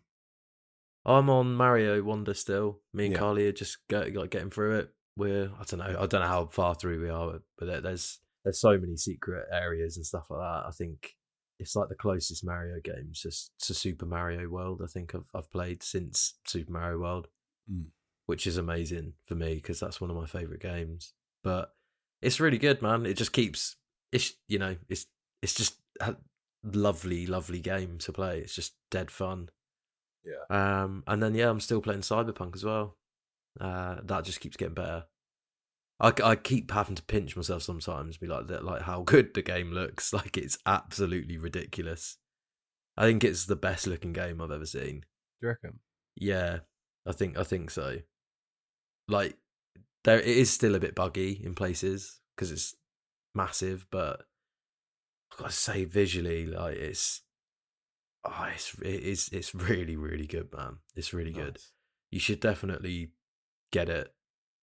I'm 1.05 1.31
on 1.31 1.55
Mario 1.55 2.02
Wonder 2.02 2.35
still. 2.35 2.81
Me 2.93 3.06
and 3.06 3.12
Yeah. 3.14 3.19
Carly 3.20 3.47
are 3.47 3.52
just 3.52 3.79
go, 3.88 4.00
like 4.14 4.31
getting 4.31 4.50
through 4.50 4.79
it. 4.81 4.91
We're 5.17 5.50
I 5.58 5.64
don't 5.64 5.79
know 5.81 5.97
I 5.99 6.06
don't 6.06 6.20
know 6.20 6.26
how 6.29 6.47
far 6.47 6.75
through 6.75 7.02
we 7.02 7.11
are, 7.11 7.41
but 7.58 7.67
there, 7.67 7.81
there's 7.81 8.20
there's 8.44 8.61
so 8.61 8.79
many 8.79 8.97
secret 8.97 9.47
areas 9.52 9.97
and 9.97 10.06
stuff 10.06 10.26
like 10.31 10.41
that. 10.41 10.67
I 10.67 10.70
think 10.76 11.14
it's 11.58 11.76
like 11.76 11.88
the 11.91 11.94
closest 11.94 12.44
Mario 12.44 12.81
games 12.82 13.20
just 13.20 13.52
to 13.67 13.75
Super 13.75 14.06
Mario 14.06 14.49
World. 14.49 14.81
I 14.82 14.87
think 14.87 15.14
I've 15.14 15.26
I've 15.35 15.50
played 15.50 15.82
since 15.82 16.35
Super 16.47 16.73
Mario 16.73 16.99
World, 16.99 17.29
Mm. 17.70 17.87
which 18.26 18.47
is 18.47 18.56
amazing 18.56 19.12
for 19.26 19.35
me 19.35 19.55
because 19.56 19.79
that's 19.81 20.00
one 20.00 20.11
of 20.11 20.17
my 20.17 20.26
favorite 20.26 20.61
games. 20.62 21.12
But 21.44 21.75
it's 22.23 22.41
really 22.41 22.58
good, 22.58 22.82
man. 22.82 23.05
It 23.06 23.14
just 23.14 23.32
keeps 23.32 23.76
it's 24.12 24.35
you 24.49 24.58
know 24.58 24.76
it's 24.88 25.06
it's 25.43 25.55
just 25.55 25.76
a 26.00 26.17
lovely 26.62 27.26
lovely 27.26 27.61
game 27.61 27.99
to 27.99 28.12
play. 28.12 28.38
It's 28.41 28.55
just 28.55 28.75
dead 28.91 29.11
fun. 29.11 29.50
Yeah. 30.25 30.83
Um, 30.83 31.03
and 31.07 31.23
then 31.23 31.35
yeah, 31.35 31.49
I'm 31.49 31.61
still 31.61 31.81
playing 31.81 32.01
Cyberpunk 32.01 32.55
as 32.55 32.65
well. 32.65 32.97
Uh, 33.61 33.97
that 34.05 34.25
just 34.25 34.41
keeps 34.41 34.57
getting 34.57 34.75
better. 34.75 35.05
I, 35.99 36.12
I 36.25 36.37
keep 36.37 36.71
having 36.71 36.95
to 36.95 37.03
pinch 37.03 37.37
myself 37.37 37.62
sometimes, 37.62 38.17
be 38.17 38.27
like 38.27 38.47
that, 38.49 38.65
like 38.65 38.83
how 38.83 39.03
good 39.07 39.35
the 39.35 39.43
game 39.43 39.73
looks. 39.73 40.12
Like 40.21 40.37
it's 40.37 40.59
absolutely 40.67 41.39
ridiculous. 41.39 42.17
I 42.97 43.05
think 43.05 43.25
it's 43.25 43.47
the 43.47 43.57
best 43.57 43.87
looking 43.87 44.12
game 44.12 44.41
I've 44.41 44.50
ever 44.50 44.67
seen. 44.67 45.00
Do 45.41 45.47
you 45.47 45.49
reckon? 45.49 45.79
Yeah, 46.17 46.61
I 47.07 47.12
think 47.12 47.39
I 47.39 47.45
think 47.45 47.71
so. 47.71 47.99
Like 49.09 49.37
there, 50.05 50.21
it 50.21 50.27
is 50.27 50.50
still 50.50 50.75
a 50.75 50.81
bit 50.81 50.95
buggy 50.95 51.41
in 51.45 51.55
places 51.55 52.21
because 52.35 52.50
it's 52.50 52.75
massive, 53.35 53.87
but 53.91 54.23
I've 55.33 55.39
got 55.39 55.50
to 55.50 55.57
say, 55.57 55.85
visually, 55.85 56.47
like 56.47 56.77
it's, 56.77 57.23
oh, 58.25 58.49
it's 58.55 58.75
it 58.81 59.03
is 59.03 59.29
it's 59.33 59.55
really 59.55 59.97
really 59.97 60.27
good, 60.27 60.53
man. 60.53 60.79
It's 60.95 61.12
really 61.12 61.33
good. 61.33 61.59
You 62.11 62.21
should 62.21 62.41
definitely 62.41 63.12
get 63.73 63.89
it. 63.89 64.12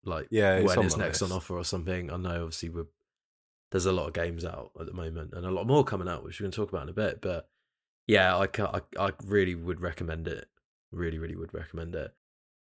Like 0.04 0.28
Yeah, 0.32 0.56
it's 0.58 0.76
when 0.76 0.86
it's 0.86 0.98
next 0.98 1.22
on 1.22 1.32
offer 1.32 1.58
or 1.58 1.64
something. 1.66 2.12
I 2.12 2.18
know 2.18 2.44
obviously 2.44 2.70
we're 2.70 2.88
there's 3.72 3.86
a 3.86 3.92
lot 3.92 4.08
of 4.08 4.14
games 4.14 4.46
out 4.46 4.72
at 4.80 4.86
the 4.86 4.94
moment 4.94 5.34
and 5.34 5.46
a 5.46 5.52
lot 5.52 5.68
more 5.68 5.84
coming 5.84 6.08
out, 6.08 6.24
which 6.24 6.40
we're 6.40 6.46
going 6.46 6.52
to 6.52 6.56
talk 6.56 6.70
about 6.70 6.84
in 6.84 6.90
a 6.90 6.94
bit. 6.94 7.22
But 7.22 7.50
yeah, 8.08 8.38
I, 8.38 8.48
ca- 8.48 8.82
I 8.98 9.08
I 9.08 9.12
really 9.26 9.56
would 9.56 9.82
recommend 9.82 10.28
it. 10.28 10.48
Really, 10.92 11.18
really 11.20 11.36
would 11.36 11.54
recommend 11.54 11.94
it. 11.96 12.14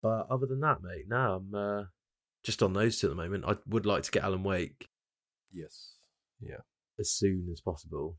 But 0.01 0.27
other 0.29 0.45
than 0.45 0.59
that, 0.61 0.81
mate, 0.81 1.05
now 1.07 1.35
I'm 1.35 1.55
uh, 1.55 1.83
just 2.43 2.61
on 2.61 2.73
those 2.73 2.99
two 2.99 3.07
at 3.07 3.11
the 3.11 3.15
moment. 3.15 3.45
I 3.47 3.55
would 3.67 3.85
like 3.85 4.03
to 4.03 4.11
get 4.11 4.23
Alan 4.23 4.43
Wake 4.43 4.89
Yes. 5.53 5.93
Yeah. 6.41 6.61
as 6.99 7.11
soon 7.11 7.47
as 7.51 7.61
possible, 7.61 8.17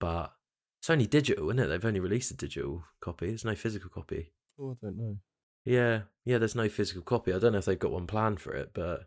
but 0.00 0.32
it's 0.80 0.90
only 0.90 1.06
digital, 1.06 1.50
isn't 1.50 1.58
it? 1.62 1.66
They've 1.66 1.84
only 1.84 2.00
released 2.00 2.30
a 2.30 2.36
digital 2.36 2.82
copy. 3.00 3.26
There's 3.28 3.44
no 3.44 3.54
physical 3.54 3.90
copy. 3.90 4.32
Oh, 4.58 4.70
I 4.70 4.74
don't 4.82 4.96
know. 4.96 5.16
Yeah, 5.64 6.02
yeah. 6.24 6.38
There's 6.38 6.54
no 6.54 6.68
physical 6.70 7.02
copy. 7.02 7.32
I 7.34 7.38
don't 7.38 7.52
know 7.52 7.58
if 7.58 7.66
they've 7.66 7.78
got 7.78 7.92
one 7.92 8.06
planned 8.06 8.40
for 8.40 8.54
it, 8.54 8.70
but 8.72 9.02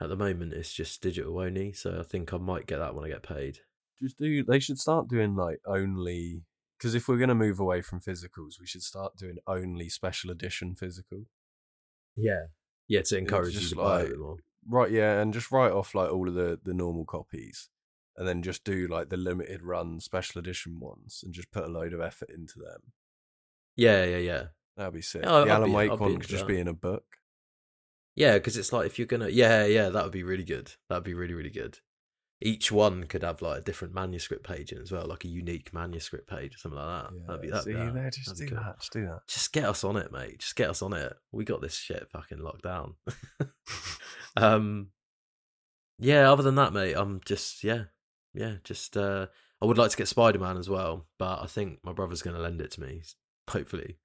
at 0.00 0.08
the 0.08 0.16
moment 0.16 0.52
it's 0.52 0.72
just 0.72 1.02
digital 1.02 1.38
only. 1.40 1.72
So 1.72 1.98
I 1.98 2.04
think 2.04 2.32
I 2.32 2.36
might 2.38 2.66
get 2.66 2.78
that 2.78 2.94
when 2.94 3.04
I 3.04 3.08
get 3.08 3.22
paid. 3.24 3.58
Just 4.00 4.16
do. 4.18 4.44
They 4.44 4.60
should 4.60 4.78
start 4.78 5.08
doing 5.08 5.34
like 5.34 5.60
only. 5.66 6.42
Because 6.78 6.94
if 6.94 7.06
we're 7.08 7.18
going 7.18 7.28
to 7.28 7.34
move 7.34 7.60
away 7.60 7.80
from 7.82 8.00
physicals, 8.00 8.60
we 8.60 8.66
should 8.66 8.82
start 8.82 9.16
doing 9.16 9.38
only 9.46 9.88
special 9.88 10.30
edition 10.30 10.74
physical. 10.74 11.26
Yeah, 12.16 12.46
yeah. 12.88 13.02
To 13.02 13.18
encourage 13.18 13.54
you 13.54 13.68
to 13.68 13.76
buy 13.76 13.82
like- 13.98 14.06
a 14.06 14.10
bit 14.10 14.18
more. 14.18 14.36
Right, 14.68 14.92
yeah, 14.92 15.20
and 15.20 15.34
just 15.34 15.50
write 15.50 15.72
off 15.72 15.92
like 15.92 16.12
all 16.12 16.28
of 16.28 16.34
the 16.34 16.60
the 16.62 16.72
normal 16.74 17.04
copies, 17.04 17.68
and 18.16 18.26
then 18.28 18.42
just 18.42 18.64
do 18.64 18.86
like 18.86 19.08
the 19.08 19.16
limited 19.16 19.62
run 19.62 20.00
special 20.00 20.38
edition 20.38 20.78
ones, 20.80 21.20
and 21.24 21.32
just 21.34 21.50
put 21.52 21.64
a 21.64 21.68
load 21.68 21.92
of 21.92 22.00
effort 22.00 22.30
into 22.30 22.58
them. 22.58 22.92
Yeah, 23.76 24.04
yeah, 24.04 24.18
yeah. 24.18 24.44
That'd 24.76 24.94
be 24.94 25.02
sick. 25.02 25.22
Yeah, 25.24 25.30
the 25.30 25.36
I'd 25.42 25.48
Alan 25.48 25.70
be- 25.70 25.74
Wake 25.76 25.92
I'd 25.92 25.98
one 26.00 26.18
could 26.18 26.28
just 26.28 26.46
that. 26.46 26.52
be 26.52 26.58
in 26.60 26.68
a 26.68 26.74
book. 26.74 27.04
Yeah, 28.14 28.34
because 28.34 28.56
it's 28.58 28.72
like 28.72 28.86
if 28.86 28.98
you're 28.98 29.06
gonna, 29.06 29.28
yeah, 29.28 29.64
yeah, 29.64 29.88
that 29.88 30.02
would 30.04 30.12
be 30.12 30.22
really 30.22 30.44
good. 30.44 30.72
That'd 30.88 31.04
be 31.04 31.14
really, 31.14 31.34
really 31.34 31.50
good. 31.50 31.78
each 32.44 32.72
one 32.72 33.04
could 33.04 33.22
have 33.22 33.40
like 33.40 33.60
a 33.60 33.64
different 33.64 33.94
manuscript 33.94 34.44
page 34.44 34.72
in 34.72 34.82
as 34.82 34.90
well, 34.90 35.06
like 35.06 35.24
a 35.24 35.28
unique 35.28 35.72
manuscript 35.72 36.28
page 36.28 36.54
or 36.56 36.58
something 36.58 36.78
like 36.78 37.04
that. 37.04 37.26
that'd 37.26 37.40
be 37.42 37.48
that'd 37.50 37.64
see 37.64 37.72
be, 37.72 37.78
that. 37.78 37.94
there, 37.94 38.10
just 38.10 38.26
That'd 38.26 38.48
do 38.48 38.54
cool. 38.54 38.64
that. 38.64 38.78
Just 38.80 38.92
do 38.92 39.02
that. 39.06 39.20
Just 39.28 39.52
get 39.52 39.64
us 39.64 39.84
on 39.84 39.96
it, 39.96 40.10
mate. 40.12 40.40
Just 40.40 40.56
get 40.56 40.68
us 40.68 40.82
on 40.82 40.92
it. 40.92 41.12
We 41.30 41.44
got 41.44 41.60
this 41.62 41.74
shit 41.76 42.08
fucking 42.12 42.38
locked 42.40 42.62
down. 42.64 42.94
um, 44.36 44.88
yeah. 45.98 46.30
Other 46.30 46.42
than 46.42 46.56
that, 46.56 46.72
mate, 46.72 46.94
I'm 46.94 47.20
just 47.24 47.62
yeah, 47.64 47.84
yeah. 48.34 48.54
Just 48.64 48.96
uh, 48.96 49.26
I 49.60 49.66
would 49.66 49.78
like 49.78 49.90
to 49.90 49.96
get 49.96 50.08
Spider 50.08 50.38
Man 50.38 50.56
as 50.56 50.68
well, 50.68 51.06
but 51.18 51.40
I 51.42 51.46
think 51.46 51.78
my 51.84 51.92
brother's 51.92 52.22
going 52.22 52.36
to 52.36 52.42
lend 52.42 52.60
it 52.60 52.70
to 52.72 52.80
me, 52.80 53.02
hopefully, 53.50 53.98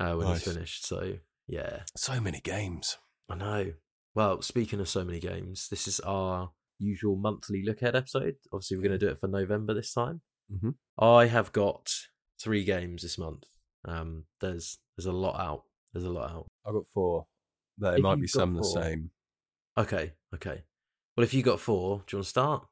uh, 0.00 0.14
when 0.14 0.26
Nice. 0.28 0.44
he's 0.44 0.52
finished. 0.54 0.86
So 0.86 1.14
yeah, 1.46 1.80
So 1.96 2.20
many 2.20 2.40
games. 2.40 2.98
I 3.28 3.34
know. 3.36 3.72
Well, 4.14 4.42
speaking 4.42 4.80
of 4.80 4.88
so 4.88 5.04
many 5.04 5.20
games, 5.20 5.68
this 5.70 5.86
is 5.86 6.00
our 6.00 6.50
usual 6.78 7.16
monthly 7.16 7.62
look 7.64 7.82
ahead 7.82 7.96
episode. 7.96 8.36
Obviously, 8.52 8.76
we're 8.76 8.82
going 8.84 8.98
to 8.98 9.06
do 9.06 9.08
it 9.10 9.18
for 9.18 9.28
November 9.28 9.74
this 9.74 9.92
time. 9.92 10.20
Mhm. 10.52 10.74
I 10.98 11.26
have 11.26 11.52
got 11.52 11.92
three 12.40 12.64
games 12.64 13.02
this 13.02 13.18
month. 13.18 13.44
Um, 13.84 14.24
there's 14.40 14.78
there's 14.96 15.06
a 15.06 15.12
lot 15.12 15.38
out. 15.38 15.64
There's 15.92 16.04
a 16.04 16.10
lot 16.10 16.30
out. 16.30 16.46
I've 16.66 16.74
got 16.74 16.86
four. 16.92 17.26
There 17.78 17.94
If 17.96 18.02
might 18.02 18.20
be 18.20 18.26
some 18.26 18.54
the 18.54 18.64
same. 18.64 19.10
Okay, 19.76 20.12
okay. 20.34 20.64
Well, 21.16 21.24
if 21.24 21.32
you 21.34 21.42
got 21.42 21.60
four, 21.60 21.98
do 22.06 22.16
you 22.16 22.18
want 22.18 22.24
to 22.24 22.28
start? 22.30 22.66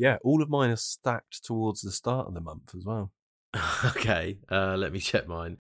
Yeah, 0.00 0.16
all 0.24 0.42
of 0.42 0.48
mine 0.48 0.70
are 0.70 0.76
stacked 0.76 1.44
towards 1.44 1.82
the 1.82 1.92
start 1.92 2.26
of 2.26 2.32
the 2.32 2.40
month 2.40 2.74
as 2.74 2.86
well. 2.86 3.12
okay. 3.84 4.38
Uh, 4.50 4.74
let 4.78 4.92
me 4.94 4.98
check 4.98 5.28
mine. 5.28 5.58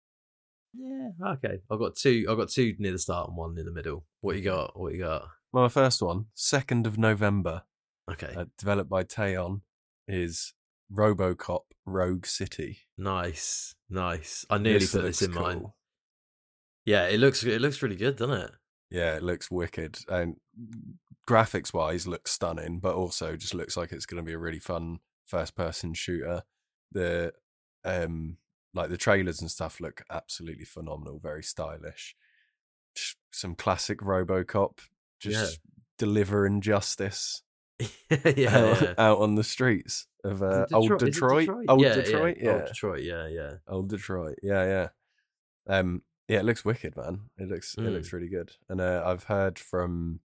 Yeah. 0.72 1.08
Okay. 1.32 1.58
I've 1.68 1.80
got 1.80 1.96
two. 1.96 2.24
I've 2.30 2.36
got 2.36 2.48
two 2.48 2.76
near 2.78 2.92
the 2.92 3.00
start 3.00 3.26
and 3.28 3.36
one 3.36 3.58
in 3.58 3.64
the 3.66 3.72
middle. 3.72 4.04
What 4.20 4.36
you 4.36 4.42
got? 4.42 4.78
What 4.78 4.92
you 4.92 5.00
got? 5.00 5.26
My 5.52 5.68
first 5.68 6.00
one, 6.02 6.26
2nd 6.36 6.86
of 6.86 6.98
November, 6.98 7.62
Okay. 8.08 8.32
uh, 8.36 8.44
developed 8.58 8.88
by 8.90 9.02
Teyon, 9.02 9.62
is 10.06 10.52
RoboCop 10.92 11.62
Rogue 11.84 12.26
City. 12.26 12.78
nice. 12.96 13.74
Nice. 13.90 14.44
I 14.50 14.58
nearly 14.58 14.86
put 14.86 15.02
this 15.02 15.20
in 15.22 15.32
looks 15.32 15.42
mine. 15.42 15.64
Yeah. 16.84 17.06
It 17.06 17.18
looks. 17.18 17.42
It 17.42 17.60
looks 17.60 17.82
really 17.82 17.96
good, 17.96 18.14
doesn't 18.16 18.36
it? 18.36 18.50
Yeah, 18.90 19.16
it 19.16 19.22
looks 19.24 19.50
wicked. 19.50 19.98
And 20.08 20.36
graphics 21.28 21.74
wise, 21.74 22.06
looks 22.06 22.30
stunning, 22.32 22.78
but 22.80 22.94
also 22.94 23.36
just 23.36 23.54
looks 23.54 23.76
like 23.76 23.92
it's 23.92 24.06
going 24.06 24.22
to 24.22 24.26
be 24.26 24.32
a 24.32 24.38
really 24.38 24.58
fun 24.58 24.98
first 25.26 25.54
person 25.54 25.92
shooter. 25.92 26.42
The 26.92 27.32
um 27.84 28.38
like 28.74 28.88
the 28.88 28.96
trailers 28.96 29.40
and 29.40 29.50
stuff 29.50 29.80
look 29.80 30.02
absolutely 30.10 30.64
phenomenal, 30.64 31.18
very 31.22 31.42
stylish. 31.42 32.16
Just 32.96 33.16
some 33.32 33.54
classic 33.54 34.00
RoboCop 34.00 34.78
just 35.20 35.60
delivering 35.98 36.60
justice 36.60 37.42
yeah. 37.80 38.56
out, 38.56 38.80
yeah. 38.82 38.94
out 38.98 39.18
on 39.18 39.34
the 39.34 39.44
streets 39.44 40.06
of 40.24 40.42
uh, 40.42 40.64
Is 40.64 40.72
it 40.72 40.74
old 40.74 40.92
Is 40.92 41.02
it 41.02 41.04
Detroit. 41.12 41.48
Old 41.68 41.80
yeah, 41.80 41.94
Detroit, 41.94 42.36
yeah. 42.40 42.44
yeah. 42.46 42.52
Old 42.54 42.66
Detroit. 42.66 43.02
Yeah. 43.02 43.26
Yeah. 43.28 43.52
Old 43.68 43.88
Detroit. 43.88 44.38
Yeah, 44.42 44.64
yeah. 44.64 44.88
Um, 45.68 46.02
yeah, 46.28 46.38
it 46.40 46.44
looks 46.44 46.64
wicked, 46.64 46.96
man. 46.96 47.20
It 47.38 47.48
looks 47.48 47.74
it 47.76 47.82
Mm. 47.82 47.92
looks 47.92 48.12
really 48.12 48.28
good. 48.28 48.52
And 48.68 48.80
uh, 48.80 49.02
I've 49.04 49.24
heard 49.24 49.58
from 49.58 50.20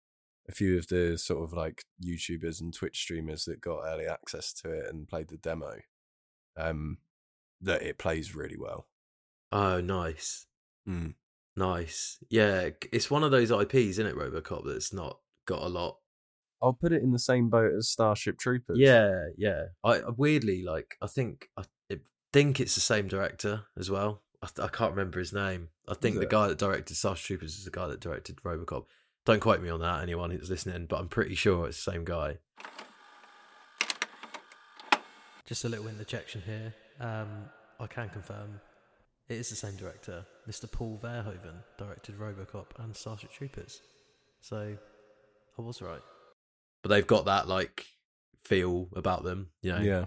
a 0.49 0.53
few 0.53 0.79
of 0.79 0.89
the 0.89 1.19
sort 1.19 1.45
of 1.45 1.53
like 1.53 1.85
YouTubers 2.05 2.61
and 2.61 2.73
Twitch 2.73 2.99
streamers 2.99 3.45
that 3.45 3.61
got 3.61 3.85
early 3.85 4.07
access 4.07 4.53
to 4.55 4.71
it 4.71 4.87
and 4.89 5.09
played 5.09 5.29
the 5.29 5.37
demo. 5.37 5.77
Um, 6.57 6.99
that 7.61 7.83
it 7.83 7.99
plays 7.99 8.35
really 8.35 8.57
well. 8.59 8.89
Oh, 9.53 9.81
nice. 9.81 10.47
Mm. 10.89 11.15
Nice. 11.57 12.19
Yeah. 12.31 12.71
It's 12.93 13.11
one 13.11 13.25
of 13.25 13.31
those 13.31 13.51
IPs, 13.51 13.75
isn't 13.75 14.07
it, 14.07 14.17
Robocop? 14.17 14.63
That's 14.67 14.93
not 14.93 15.19
got 15.47 15.63
a 15.63 15.69
lot 15.69 15.97
I'll 16.63 16.73
put 16.73 16.93
it 16.93 17.03
in 17.03 17.13
the 17.13 17.19
same 17.19 17.49
boat 17.49 17.73
as 17.77 17.89
Starship 17.89 18.39
Troopers. 18.39 18.79
Yeah, 18.79 19.29
yeah. 19.37 19.67
I 19.85 20.01
I 20.01 20.11
weirdly 20.17 20.63
like. 20.63 20.97
I 21.01 21.07
think 21.07 21.49
I, 21.57 21.63
I 21.91 21.99
think 22.33 22.61
it's 22.61 22.75
the 22.75 22.81
same 22.81 23.09
director 23.09 23.65
as 23.79 23.91
well. 23.91 24.23
I, 24.43 24.49
I 24.63 24.69
can't 24.69 24.93
remember 24.93 25.19
his 25.19 25.33
name. 25.33 25.69
I 25.89 25.95
think 25.95 26.19
the 26.19 26.27
guy 26.27 26.49
that 26.49 26.59
directed 26.59 26.97
Starship 26.97 27.27
Troopers 27.27 27.59
is 27.59 27.65
the 27.65 27.71
guy 27.71 27.87
that 27.87 28.01
directed 28.01 28.37
RoboCop. 28.45 28.85
Don't 29.29 29.41
quote 29.41 29.61
me 29.61 29.69
on 29.69 29.81
that, 29.81 30.03
anyone 30.03 30.31
who's 30.31 30.49
listening, 30.49 30.87
but 30.87 30.99
I'm 30.99 31.09
pretty 31.09 31.35
sure 31.35 31.67
it's 31.67 31.85
the 31.85 31.93
same 31.93 32.03
guy. 32.03 32.39
Just 35.45 35.67
a 35.67 35.69
little 35.69 35.87
interjection 35.87 36.41
here. 36.47 36.73
Um, 36.99 37.45
I 37.79 37.87
can 37.89 38.09
confirm 38.09 38.59
it 39.29 39.35
is 39.35 39.51
the 39.51 39.57
same 39.57 39.77
director. 39.77 40.25
Mr. 40.49 40.71
Paul 40.73 40.99
Verhoeven 41.05 41.63
directed 41.77 42.19
RoboCop 42.19 42.83
and 42.83 42.97
Starship 42.97 43.31
Troopers. 43.31 43.83
So 44.41 44.79
I 45.59 45.63
was 45.63 45.83
right. 45.83 46.01
But 46.83 46.89
they've 46.89 47.07
got 47.07 47.27
that 47.27 47.47
like 47.49 47.85
feel 48.45 48.89
about 48.97 49.25
them, 49.25 49.51
you 49.61 49.73
know. 49.73 49.81
yeah. 49.81 50.05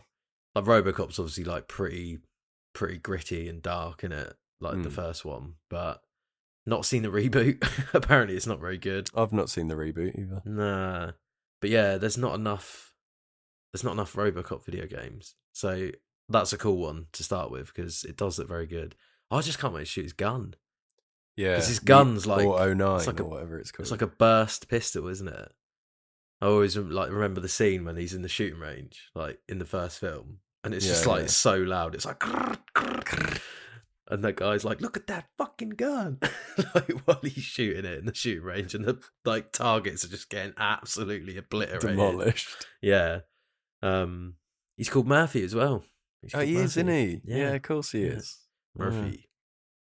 Like 0.55 0.65
RoboCop's 0.65 1.19
obviously 1.19 1.43
like 1.43 1.67
pretty 1.67 2.17
pretty 2.73 2.97
gritty 2.97 3.47
and 3.47 3.61
dark 3.61 4.03
in 4.03 4.13
it, 4.13 4.33
like 4.59 4.81
the 4.81 4.89
Mm. 4.89 4.93
first 4.93 5.25
one, 5.25 5.57
but 5.69 6.01
not 6.65 6.85
seen 6.85 7.03
the 7.03 7.09
reboot. 7.09 7.63
Apparently 7.93 8.35
it's 8.35 8.47
not 8.47 8.59
very 8.59 8.77
good. 8.77 9.09
I've 9.15 9.33
not 9.33 9.49
seen 9.49 9.67
the 9.67 9.75
reboot 9.75 10.17
either. 10.17 10.41
Nah. 10.45 11.11
But 11.59 11.69
yeah, 11.69 11.97
there's 11.97 12.17
not 12.17 12.35
enough 12.35 12.91
there's 13.73 13.83
not 13.83 13.93
enough 13.93 14.13
RoboCop 14.13 14.65
video 14.65 14.85
games. 14.85 15.35
So 15.53 15.89
that's 16.29 16.53
a 16.53 16.57
cool 16.57 16.77
one 16.77 17.07
to 17.13 17.23
start 17.23 17.51
with 17.51 17.73
because 17.73 18.03
it 18.03 18.17
does 18.17 18.37
look 18.37 18.47
very 18.47 18.67
good. 18.67 18.95
I 19.29 19.41
just 19.41 19.59
can't 19.59 19.73
wait 19.73 19.81
to 19.81 19.85
shoot 19.85 20.03
his 20.03 20.13
gun. 20.13 20.55
Yeah, 21.37 21.51
because 21.51 21.67
his 21.67 21.79
gun's 21.79 22.27
like- 22.27 22.45
Auto 22.45 22.73
9 22.73 22.97
it's 22.97 23.07
like 23.07 23.19
a- 23.19 23.23
or 23.23 23.29
whatever 23.29 23.57
it's 23.57 23.71
called. 23.71 23.85
It's 23.85 23.91
like 23.91 24.01
a 24.01 24.07
burst 24.07 24.67
pistol, 24.67 25.07
isn't 25.07 25.27
it? 25.27 25.53
I 26.41 26.47
always 26.47 26.75
like 26.75 27.11
remember 27.11 27.39
the 27.39 27.47
scene 27.47 27.85
when 27.85 27.97
he's 27.97 28.13
in 28.13 28.23
the 28.23 28.27
shooting 28.27 28.59
range, 28.59 29.11
like 29.13 29.39
in 29.47 29.59
the 29.59 29.65
first 29.65 29.99
film, 29.99 30.39
and 30.63 30.73
it's 30.73 30.87
just 30.87 31.05
like 31.05 31.21
yeah. 31.21 31.27
so 31.27 31.57
loud. 31.57 31.93
It's 31.93 32.05
like, 32.05 32.21
and 34.11 34.23
that 34.23 34.35
guy's 34.35 34.63
like, 34.63 34.81
"Look 34.81 34.97
at 34.97 35.07
that 35.07 35.25
fucking 35.37 35.71
gun!" 35.71 36.19
like 36.75 36.91
while 37.05 37.19
he's 37.23 37.43
shooting 37.43 37.85
it 37.85 37.97
in 37.99 38.05
the 38.05 38.13
shooting 38.13 38.43
range, 38.43 38.75
and 38.75 38.85
the 38.85 38.99
like 39.25 39.51
targets 39.51 40.05
are 40.05 40.09
just 40.09 40.29
getting 40.29 40.53
absolutely 40.57 41.37
obliterated. 41.37 41.81
demolished. 41.89 42.67
Yeah. 42.81 43.21
Um, 43.81 44.35
he's 44.77 44.89
called 44.89 45.07
Murphy 45.07 45.43
as 45.43 45.55
well. 45.55 45.83
He's 46.21 46.35
Oh, 46.35 46.41
he 46.41 46.55
is, 46.57 46.77
isn't 46.77 46.87
he? 46.87 47.21
Yeah, 47.25 47.53
of 47.53 47.63
course 47.63 47.91
he 47.93 48.03
Yeah. 48.05 48.11
is. 48.11 48.37
Murphy. 48.75 49.27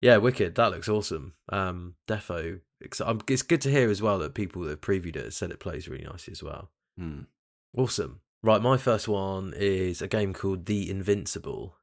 Yeah, 0.02 0.18
wicked. 0.18 0.56
That 0.56 0.72
looks 0.72 0.88
awesome. 0.88 1.34
Um, 1.52 1.96
Defo. 2.08 2.62
It's, 2.80 3.02
good 3.42 3.60
to 3.62 3.70
hear 3.70 3.90
as 3.90 4.02
well 4.02 4.20
that 4.20 4.34
people 4.34 4.62
that 4.62 4.70
have 4.70 4.80
previewed 4.82 5.18
it 5.18 5.34
said 5.34 5.52
it 5.52 5.60
plays 5.60 5.90
really 5.90 6.06
nicely 6.06 6.32
as 6.32 6.42
well. 6.42 6.72
Hmm. 6.98 7.24
Awesome. 7.76 8.22
Right, 8.42 8.62
my 8.62 8.78
first 8.78 9.10
one 9.10 9.54
is 9.54 10.02
a 10.02 10.08
game 10.08 10.34
called 10.34 10.66
The 10.66 10.90
Invincible. 10.90 11.76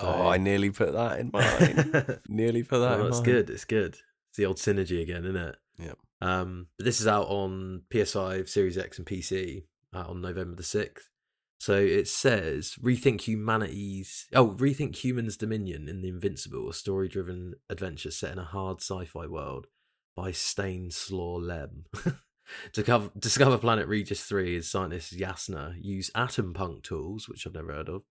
Oh, 0.00 0.28
I 0.28 0.38
nearly 0.38 0.70
put 0.70 0.92
that 0.92 1.20
in 1.20 1.30
mine. 1.32 2.18
nearly 2.28 2.62
put 2.62 2.78
that 2.80 2.98
in 2.98 3.04
that's 3.04 3.18
mine. 3.18 3.24
good. 3.24 3.50
It's 3.50 3.64
good. 3.64 3.98
It's 4.30 4.36
the 4.36 4.46
old 4.46 4.56
synergy 4.56 5.02
again, 5.02 5.24
isn't 5.24 5.36
it? 5.36 5.56
Yep. 5.78 5.98
Um, 6.20 6.68
but 6.78 6.84
this 6.84 7.00
is 7.00 7.06
out 7.06 7.26
on 7.28 7.82
PS5, 7.92 8.48
Series 8.48 8.78
X, 8.78 8.98
and 8.98 9.06
PC 9.06 9.64
uh, 9.94 10.04
on 10.08 10.22
November 10.22 10.56
the 10.56 10.62
sixth. 10.62 11.08
So 11.58 11.74
it 11.74 12.08
says 12.08 12.74
rethink 12.82 13.20
humanity's 13.20 14.26
oh 14.34 14.48
rethink 14.48 14.96
humans' 14.96 15.36
dominion 15.36 15.88
in 15.88 16.02
the 16.02 16.08
Invincible, 16.08 16.68
a 16.68 16.74
story-driven 16.74 17.54
adventure 17.70 18.10
set 18.10 18.32
in 18.32 18.38
a 18.38 18.44
hard 18.44 18.80
sci-fi 18.80 19.26
world 19.26 19.68
by 20.16 20.32
Stanislaw 20.32 21.36
Lem. 21.36 21.84
to 22.72 22.82
cover, 22.82 23.10
discover 23.16 23.58
planet 23.58 23.86
Regis 23.86 24.24
Three, 24.24 24.56
as 24.56 24.68
scientists 24.68 25.14
Yasna 25.14 25.74
use 25.80 26.10
atom 26.14 26.52
punk 26.52 26.82
tools, 26.82 27.28
which 27.28 27.46
I've 27.46 27.54
never 27.54 27.72
heard 27.72 27.88
of, 27.88 28.02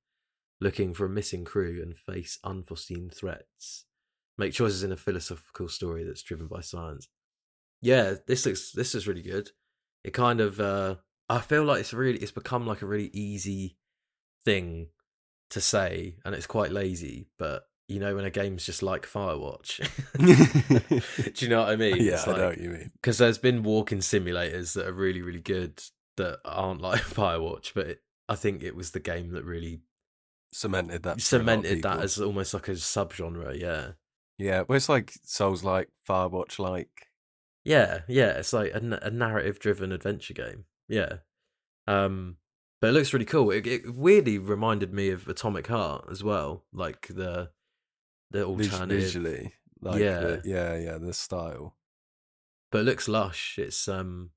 looking 0.61 0.93
for 0.93 1.05
a 1.05 1.09
missing 1.09 1.43
crew 1.43 1.81
and 1.81 1.97
face 1.97 2.37
unforeseen 2.43 3.09
threats. 3.09 3.85
Make 4.37 4.53
choices 4.53 4.83
in 4.83 4.91
a 4.91 4.97
philosophical 4.97 5.67
story 5.67 6.03
that's 6.03 6.21
driven 6.23 6.47
by 6.47 6.61
science. 6.61 7.07
Yeah, 7.81 8.13
this 8.27 8.45
looks 8.45 8.71
this 8.71 8.95
is 8.95 9.07
really 9.07 9.23
good. 9.23 9.49
It 10.03 10.13
kind 10.13 10.39
of 10.39 10.59
uh 10.59 10.95
I 11.29 11.39
feel 11.39 11.63
like 11.63 11.79
it's 11.81 11.93
really 11.93 12.19
it's 12.19 12.31
become 12.31 12.65
like 12.67 12.81
a 12.81 12.85
really 12.87 13.09
easy 13.13 13.77
thing 14.45 14.87
to 15.49 15.59
say 15.61 16.15
and 16.23 16.33
it's 16.35 16.47
quite 16.47 16.71
lazy, 16.71 17.27
but 17.37 17.63
you 17.87 17.99
know 17.99 18.15
when 18.15 18.23
a 18.25 18.29
game's 18.29 18.65
just 18.65 18.81
like 18.83 19.05
Firewatch. 19.05 19.79
Do 21.35 21.45
you 21.45 21.49
know 21.49 21.59
what 21.61 21.69
I 21.69 21.75
mean? 21.75 21.97
yeah, 21.97 22.13
It's 22.13 22.27
I 22.27 22.37
know 22.37 22.47
what 22.47 22.57
you 22.61 22.69
mean. 22.69 22.91
because 22.93 23.17
there's 23.17 23.37
been 23.37 23.63
walking 23.63 23.99
simulators 23.99 24.73
that 24.75 24.87
are 24.87 24.93
really 24.93 25.21
really 25.21 25.41
good 25.41 25.81
that 26.17 26.39
aren't 26.45 26.81
like 26.89 27.01
Firewatch, 27.01 27.73
but 27.73 27.87
it, 27.87 28.01
I 28.29 28.35
think 28.35 28.63
it 28.63 28.75
was 28.75 28.91
the 28.91 28.99
game 28.99 29.31
that 29.31 29.43
really 29.43 29.81
Cemented 30.53 31.03
that. 31.03 31.21
for 31.21 31.35
a 31.35 31.39
lot 31.39 31.47
of 31.49 31.55
cemented 31.63 31.83
that 31.83 31.99
as 31.99 32.19
almost 32.19 32.53
like 32.53 32.67
a 32.67 32.71
subgenre. 32.71 33.59
Yeah, 33.59 33.91
yeah. 34.37 34.63
Well, 34.67 34.75
it's 34.77 34.89
like 34.89 35.13
Souls 35.23 35.63
like 35.63 35.89
Firewatch 36.07 36.59
like. 36.59 37.07
yeah, 37.63 38.01
yeah. 38.07 38.31
It's 38.31 38.53
like 38.53 38.71
a 38.73 39.09
narrative 39.11 39.59
driven 39.59 39.91
adventure 39.91 40.33
game. 40.33 40.65
Yeah, 40.89 41.17
um, 41.87 42.37
but 42.81 42.87
it 42.89 42.93
looks 42.93 43.13
really 43.13 43.25
cool. 43.25 43.49
It, 43.51 43.65
it 43.65 43.95
weirdly 43.95 44.37
reminded 44.39 44.93
me 44.93 45.09
of 45.09 45.27
Atomic 45.27 45.67
Heart 45.67 46.07
as 46.11 46.23
well, 46.23 46.65
like 46.73 47.07
the 47.07 47.51
the 48.31 48.45
alternative. 48.45 49.01
visually. 49.03 49.53
Like 49.83 49.99
Yeah. 49.99 50.19
the, 50.19 50.41
yeah, 50.45 50.75
yeah, 50.77 50.97
the 50.99 51.13
style. 51.13 51.75
but 52.71 52.79
it 52.79 52.83
looks 52.83 53.07
lush. 53.07 53.57
It's 53.57 53.87
um, 53.87 54.31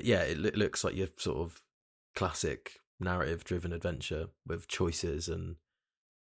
yeah, 0.00 0.22
it 0.22 0.38
loo- 0.38 0.52
looks 0.54 0.84
like 0.84 0.94
you're 0.94 1.08
sort 1.18 1.38
of 1.38 1.62
classic 2.14 2.78
narrative 3.00 3.44
driven 3.44 3.72
adventure 3.72 4.26
with 4.46 4.68
choices 4.68 5.28
and 5.28 5.56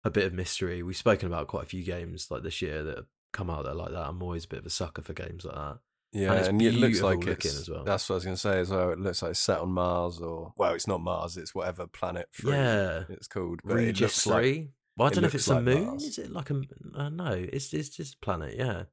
a 0.05 0.11
bit 0.11 0.25
of 0.27 0.33
mystery. 0.33 0.83
We've 0.83 0.97
spoken 0.97 1.29
about 1.29 1.49
quite 1.49 1.65
a 1.65 1.69
few 1.69 1.83
games 1.85 2.29
like 2.31 2.43
this 2.43 2.61
year 2.61 2.83
that 2.83 2.97
have 2.97 3.07
come 3.33 3.51
out 3.51 3.65
that 3.65 3.73
are 3.73 3.77
like 3.77 3.93
that. 3.93 4.07
I'm 4.07 4.23
always 4.23 4.45
a 4.45 4.49
bit 4.49 4.61
of 4.61 4.67
a 4.67 4.71
sucker 4.71 5.03
for 5.03 5.13
games 5.13 5.45
like 5.45 5.55
that. 5.55 5.79
Yeah, 6.13 6.35
it's 6.35 6.49
and, 6.49 6.63
it 6.63 6.75
looks 6.75 7.03
like 7.03 7.27
it's. 7.27 7.47
as 7.47 7.69
well. 7.69 7.83
That's 7.83 8.09
what 8.09 8.15
I 8.15 8.17
was 8.19 8.25
going 8.25 8.37
to 8.37 8.41
say 8.41 8.61
as 8.61 8.71
well. 8.71 8.91
It 8.91 9.01
looks 9.01 9.21
like 9.21 9.33
it's 9.33 9.41
set 9.41 9.59
on 9.59 9.71
Mars, 9.71 10.21
or 10.21 10.53
well, 10.57 10.73
it's 10.75 10.87
not 10.87 11.01
Mars. 11.01 11.37
It's 11.37 11.57
whatever 11.57 11.89
planet. 11.89 12.29
Three 12.33 12.53
Yeah. 12.53 13.03
it's 13.09 13.27
called. 13.27 13.61
But 13.65 13.75
Regis 13.75 14.01
looks 14.01 14.27
like 14.29 14.43
three. 14.43 14.69
well, 14.97 15.09
I 15.09 15.11
don't 15.11 15.23
know 15.23 15.27
if 15.27 15.35
it's 15.35 15.49
a 15.49 15.61
moon. 15.61 15.87
Mars. 15.87 16.05
Is 16.05 16.19
it 16.19 16.31
like 16.31 16.51
a? 16.51 16.63
Uh, 16.95 17.09
no, 17.09 17.33
it's 17.33 17.75
it's 17.75 17.89
just 17.89 18.15
a 18.15 18.19
planet. 18.19 18.55
Yeah. 18.57 18.85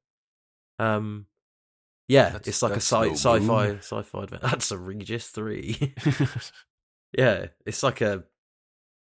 Um. 0.79 1.27
Yeah, 2.07 2.29
That's- 2.29 2.47
it's 2.47 2.61
like 2.63 2.73
a 2.73 2.75
sci 2.77 3.11
sci 3.11 3.39
fi 3.41 3.75
sci-fi. 3.75 4.25
That's 4.41 4.71
a 4.71 4.77
Regis 4.79 5.27
three. 5.27 5.93
yeah, 7.17 7.47
it's 7.65 7.83
like 7.83 8.01
a 8.01 8.23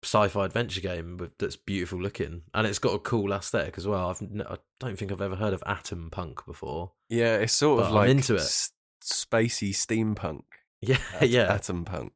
sci-fi 0.05 0.47
adventure 0.47 0.81
game 0.81 1.17
with, 1.17 1.37
that's 1.39 1.57
beautiful 1.57 2.01
looking, 2.01 2.43
and 2.55 2.67
it's 2.67 2.79
got 2.81 2.95
a 2.95 2.99
cool 2.99 3.33
aesthetic 3.33 3.79
as 3.79 3.87
well. 3.87 4.09
I've 4.11 4.21
n- 4.23 4.43
I 4.49 4.57
don't 4.81 4.99
think 4.99 5.13
I've 5.13 5.21
ever 5.23 5.37
heard 5.37 5.53
of 5.53 5.63
Atom 5.67 6.11
Punk 6.11 6.45
before. 6.47 6.93
yeah, 7.09 7.37
it's 7.37 7.53
sort 7.53 7.81
of 7.81 7.87
I'm 7.89 7.95
like 7.95 8.11
into 8.11 8.35
it. 8.35 8.41
s- 8.41 8.73
spacey 9.05 9.71
steampunk. 9.71 10.43
Yeah, 10.85 10.99
At- 11.21 11.29
yeah, 11.29 11.53
atom 11.55 11.85
punk. 11.85 12.13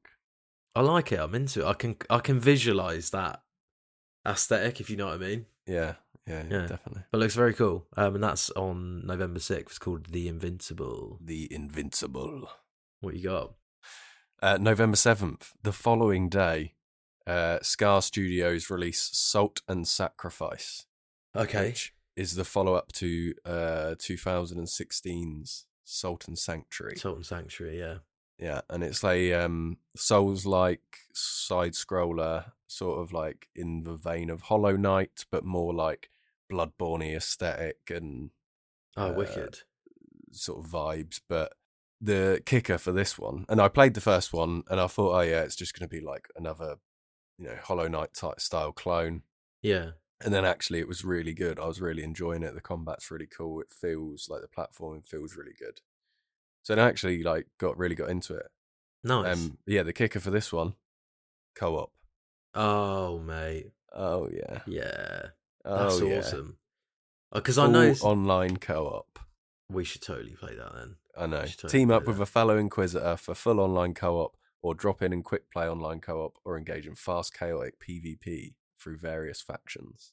I 0.74 0.80
like 0.80 1.12
it. 1.12 1.20
I'm 1.20 1.36
into 1.36 1.60
it. 1.60 1.66
I 1.66 1.74
can 1.74 1.94
I 2.10 2.18
can 2.18 2.40
visualize 2.40 3.10
that 3.10 3.40
aesthetic, 4.26 4.80
if 4.80 4.90
you 4.90 4.96
know 4.96 5.06
what 5.06 5.14
I 5.14 5.18
mean. 5.18 5.46
Yeah, 5.68 5.94
yeah, 6.26 6.42
yeah, 6.50 6.60
Yeah. 6.62 6.66
definitely. 6.66 7.02
But 7.12 7.18
it 7.18 7.20
looks 7.20 7.36
very 7.36 7.54
cool. 7.54 7.86
Um, 7.96 8.16
and 8.16 8.24
that's 8.24 8.50
on 8.50 9.06
November 9.06 9.38
sixth. 9.38 9.66
It's 9.74 9.78
called 9.78 10.06
The 10.06 10.26
Invincible. 10.26 11.18
The 11.24 11.46
Invincible. 11.54 12.48
What 13.02 13.14
you 13.14 13.22
got? 13.22 13.54
Uh, 14.42 14.58
November 14.60 14.96
7th, 14.96 15.52
the 15.62 15.72
following 15.72 16.28
day, 16.28 16.74
uh, 17.26 17.58
Ska 17.62 18.02
Studios 18.02 18.68
release 18.70 19.08
Salt 19.12 19.62
and 19.66 19.88
Sacrifice, 19.88 20.86
Okay. 21.34 21.68
which 21.68 21.94
is 22.16 22.34
the 22.34 22.44
follow 22.44 22.74
up 22.74 22.92
to 22.92 23.34
uh, 23.44 23.94
2016's 23.98 25.66
Salt 25.84 26.28
and 26.28 26.38
Sanctuary. 26.38 26.96
Salt 26.96 27.16
and 27.16 27.26
Sanctuary. 27.26 27.78
Yeah. 27.78 27.98
Yeah, 28.38 28.60
and 28.68 28.84
it's 28.84 29.02
a 29.02 29.32
um, 29.32 29.78
Souls 29.96 30.44
like 30.44 30.98
side 31.14 31.72
scroller, 31.72 32.52
sort 32.66 33.00
of 33.00 33.10
like 33.12 33.48
in 33.54 33.84
the 33.84 33.94
vein 33.94 34.28
of 34.28 34.42
Hollow 34.42 34.76
Knight, 34.76 35.24
but 35.30 35.42
more 35.44 35.72
like 35.72 36.10
Bloodborne 36.52 37.02
aesthetic 37.16 37.90
and 37.90 38.30
Oh, 38.98 39.10
Uh, 39.10 39.14
wicked. 39.14 39.60
sort 40.32 40.64
of 40.64 40.70
vibes. 40.70 41.20
But 41.26 41.54
the 42.00 42.42
kicker 42.44 42.78
for 42.78 42.92
this 42.92 43.18
one, 43.18 43.44
and 43.48 43.60
I 43.60 43.68
played 43.68 43.94
the 43.94 44.00
first 44.00 44.32
one, 44.32 44.62
and 44.68 44.80
I 44.80 44.86
thought, 44.86 45.16
oh 45.16 45.20
yeah, 45.20 45.42
it's 45.42 45.56
just 45.56 45.78
going 45.78 45.88
to 45.88 45.94
be 45.94 46.04
like 46.04 46.28
another, 46.36 46.76
you 47.38 47.46
know, 47.46 47.56
Hollow 47.62 47.88
Knight 47.88 48.14
type 48.14 48.40
style 48.40 48.72
clone. 48.72 49.22
Yeah. 49.62 49.90
And 50.24 50.32
then 50.32 50.44
actually, 50.46 50.78
it 50.78 50.88
was 50.88 51.04
really 51.04 51.34
good. 51.34 51.60
I 51.60 51.66
was 51.66 51.80
really 51.80 52.02
enjoying 52.02 52.42
it. 52.42 52.54
The 52.54 52.60
combat's 52.62 53.10
really 53.10 53.26
cool. 53.26 53.60
It 53.60 53.70
feels 53.70 54.28
like 54.30 54.40
the 54.40 54.48
platforming 54.48 55.04
feels 55.04 55.36
really 55.36 55.52
good. 55.58 55.80
So 56.62 56.74
I 56.74 56.78
actually 56.88 57.22
like 57.22 57.46
got 57.58 57.76
really 57.76 57.94
got 57.94 58.08
into 58.08 58.34
it. 58.34 58.46
Nice. 59.04 59.36
Um, 59.36 59.58
yeah, 59.66 59.82
the 59.82 59.92
kicker 59.92 60.18
for 60.20 60.30
this 60.30 60.52
one, 60.52 60.74
co-op. 61.54 61.92
oh, 62.54 63.18
mate. 63.20 63.72
Oh 63.94 64.28
yeah, 64.32 64.60
Yeah. 64.66 65.22
oh 65.64 65.76
That's 65.84 66.00
yeah. 66.00 66.18
awesome. 66.18 66.56
Because 67.32 67.58
I 67.58 67.66
know 67.66 67.92
online 68.02 68.56
co-op. 68.56 69.18
we 69.70 69.84
should 69.84 70.02
totally 70.02 70.34
play 70.34 70.54
that 70.56 70.72
then. 70.74 70.96
I 71.18 71.26
know. 71.26 71.44
Team 71.44 71.90
up 71.90 72.06
with 72.06 72.20
a 72.20 72.26
fellow 72.26 72.56
Inquisitor 72.58 73.16
for 73.16 73.34
full 73.34 73.60
online 73.60 73.94
co-op, 73.94 74.36
or 74.62 74.74
drop 74.74 75.02
in 75.02 75.12
and 75.12 75.24
quick 75.24 75.50
play 75.50 75.68
online 75.68 76.00
co-op, 76.00 76.38
or 76.44 76.58
engage 76.58 76.86
in 76.86 76.94
fast 76.94 77.36
chaotic 77.36 77.74
PvP 77.80 78.54
through 78.80 78.98
various 78.98 79.40
factions. 79.40 80.12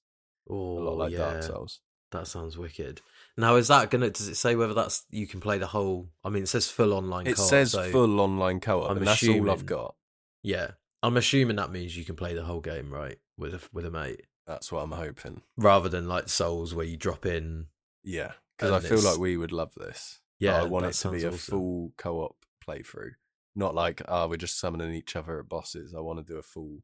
Oh, 0.49 0.79
a 0.79 0.81
lot 0.81 0.97
like 0.97 1.11
yeah. 1.11 1.17
Dark 1.19 1.43
Souls. 1.43 1.79
That 2.11 2.27
sounds 2.27 2.57
wicked. 2.57 3.01
Now, 3.37 3.55
is 3.55 3.69
that 3.69 3.89
gonna? 3.89 4.09
Does 4.11 4.27
it 4.27 4.35
say 4.35 4.55
whether 4.55 4.73
that's 4.75 5.03
you 5.09 5.25
can 5.25 5.39
play 5.41 5.57
the 5.57 5.67
whole? 5.67 6.09
I 6.23 6.29
mean, 6.29 6.43
it 6.43 6.49
says 6.49 6.69
full 6.69 6.93
online. 6.93 7.25
It 7.25 7.37
co-op, 7.37 7.49
says 7.49 7.71
so- 7.71 7.89
full 7.91 8.19
online 8.19 8.59
co-op, 8.59 8.91
I'm 8.91 8.97
and 8.97 9.07
that's 9.07 9.27
all 9.27 9.49
I've 9.49 9.65
got. 9.65 9.95
Yeah, 10.43 10.71
I'm 11.01 11.17
assuming 11.17 11.55
that 11.55 11.71
means 11.71 11.97
you 11.97 12.05
can 12.05 12.15
play 12.15 12.33
the 12.35 12.43
whole 12.43 12.61
game, 12.61 12.93
right, 12.93 13.17
with 13.37 13.55
a 13.55 13.61
with 13.71 13.85
a 13.85 13.91
mate, 13.91 14.21
That's 14.45 14.71
what 14.71 14.81
I'm 14.83 14.91
hoping. 14.91 15.41
rather 15.57 15.89
than 15.89 16.07
like 16.07 16.29
Souls 16.29 16.75
where 16.75 16.85
you 16.85 16.97
drop 16.97 17.25
in. 17.25 17.67
Yeah, 18.03 18.33
because 18.57 18.71
I 18.71 18.87
feel 18.87 19.01
like 19.01 19.17
we 19.17 19.35
would 19.35 19.51
love 19.51 19.73
this. 19.75 20.19
Yeah, 20.43 20.61
I 20.61 20.65
want 20.65 20.85
it 20.85 20.93
to 20.93 21.09
be 21.09 21.23
a 21.23 21.27
awesome. 21.29 21.37
full 21.37 21.93
co-op 21.97 22.35
playthrough, 22.67 23.11
not 23.55 23.75
like 23.75 24.01
ah 24.07 24.27
we're 24.27 24.37
just 24.37 24.59
summoning 24.59 24.93
each 24.93 25.15
other 25.15 25.39
at 25.39 25.49
bosses. 25.49 25.93
I 25.93 26.01
want 26.01 26.19
to 26.19 26.33
do 26.33 26.37
a 26.37 26.43
full. 26.43 26.79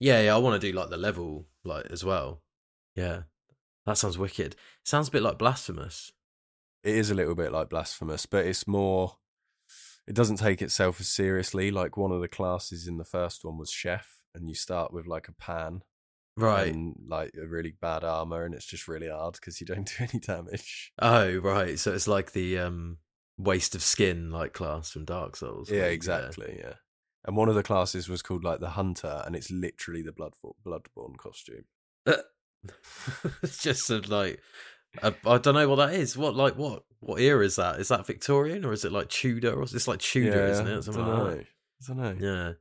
Yeah, 0.00 0.20
yeah, 0.22 0.34
I 0.34 0.38
want 0.38 0.60
to 0.60 0.66
do 0.66 0.76
like 0.76 0.90
the 0.90 0.96
level 0.96 1.46
like 1.64 1.86
as 1.90 2.04
well. 2.04 2.42
Yeah, 2.96 3.22
that 3.86 3.98
sounds 3.98 4.18
wicked. 4.18 4.56
Sounds 4.84 5.08
a 5.08 5.12
bit 5.12 5.22
like 5.22 5.38
blasphemous. 5.38 6.12
It 6.82 6.96
is 6.96 7.10
a 7.10 7.14
little 7.14 7.34
bit 7.34 7.52
like 7.52 7.70
blasphemous, 7.70 8.26
but 8.26 8.44
it's 8.46 8.66
more. 8.66 9.16
It 10.06 10.14
doesn't 10.14 10.36
take 10.36 10.60
itself 10.60 11.00
as 11.00 11.08
seriously. 11.08 11.70
Like 11.70 11.96
one 11.96 12.12
of 12.12 12.20
the 12.20 12.28
classes 12.28 12.86
in 12.86 12.98
the 12.98 13.04
first 13.04 13.44
one 13.44 13.56
was 13.56 13.70
chef, 13.70 14.22
and 14.34 14.48
you 14.48 14.54
start 14.54 14.92
with 14.92 15.06
like 15.06 15.28
a 15.28 15.32
pan, 15.32 15.82
Right. 16.36 16.72
and 16.72 16.94
like 17.06 17.32
a 17.40 17.46
really 17.46 17.74
bad 17.80 18.02
armor, 18.04 18.44
and 18.44 18.54
it's 18.54 18.66
just 18.66 18.88
really 18.88 19.08
hard 19.08 19.34
because 19.34 19.60
you 19.60 19.66
don't 19.66 19.86
do 19.98 20.04
any 20.10 20.18
damage. 20.20 20.92
Oh, 21.00 21.36
right. 21.38 21.78
So 21.78 21.92
it's 21.92 22.08
like 22.08 22.32
the 22.32 22.58
um 22.58 22.98
waste 23.38 23.74
of 23.74 23.82
skin 23.82 24.30
like 24.30 24.52
class 24.52 24.90
from 24.90 25.04
Dark 25.04 25.36
Souls. 25.36 25.70
Yeah, 25.70 25.82
like, 25.82 25.92
exactly. 25.92 26.56
Yeah. 26.58 26.74
And 27.26 27.36
one 27.36 27.48
of 27.48 27.54
the 27.54 27.62
classes 27.62 28.08
was 28.08 28.20
called 28.22 28.44
like 28.44 28.60
the 28.60 28.70
hunter, 28.70 29.22
and 29.24 29.34
it's 29.36 29.50
literally 29.50 30.02
the 30.02 30.12
blood 30.12 30.34
bloodborne 30.66 31.16
costume. 31.18 31.64
it's 33.42 33.62
just 33.62 33.90
a, 33.90 33.98
like 34.08 34.40
I 35.02 35.14
I 35.26 35.38
don't 35.38 35.54
know 35.54 35.68
what 35.68 35.76
that 35.76 35.94
is. 35.94 36.16
What 36.16 36.34
like 36.34 36.56
what 36.56 36.84
what 37.00 37.20
era 37.20 37.44
is 37.44 37.56
that? 37.56 37.80
Is 37.80 37.88
that 37.88 38.06
Victorian 38.06 38.64
or 38.64 38.72
is 38.72 38.84
it 38.84 38.92
like 38.92 39.08
Tudor? 39.08 39.54
Or 39.54 39.62
it's 39.62 39.88
like 39.88 40.00
Tudor, 40.00 40.46
isn't 40.46 40.66
it? 40.66 40.88
I 40.88 40.92
don't 40.92 40.96
like 40.96 41.36
know. 41.36 41.40
I 41.40 41.86
don't 41.86 41.96
know. 42.20 42.26
Yeah. 42.26 42.52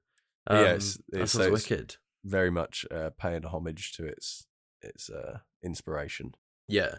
But 0.45 0.53
yeah, 0.55 0.59
Um, 0.59 0.65
it's- 0.65 0.93
that 1.09 1.15
it's- 1.15 1.31
sounds 1.31 1.31
so 1.31 1.41
it's- 1.53 1.69
wicked. 1.69 1.95
Very 2.23 2.49
much 2.51 2.86
uh, 2.91 3.09
paying 3.17 3.43
homage 3.43 3.91
to 3.93 4.05
its 4.05 4.45
its 4.81 5.09
uh, 5.09 5.39
inspiration. 5.63 6.36
Yeah. 6.67 6.95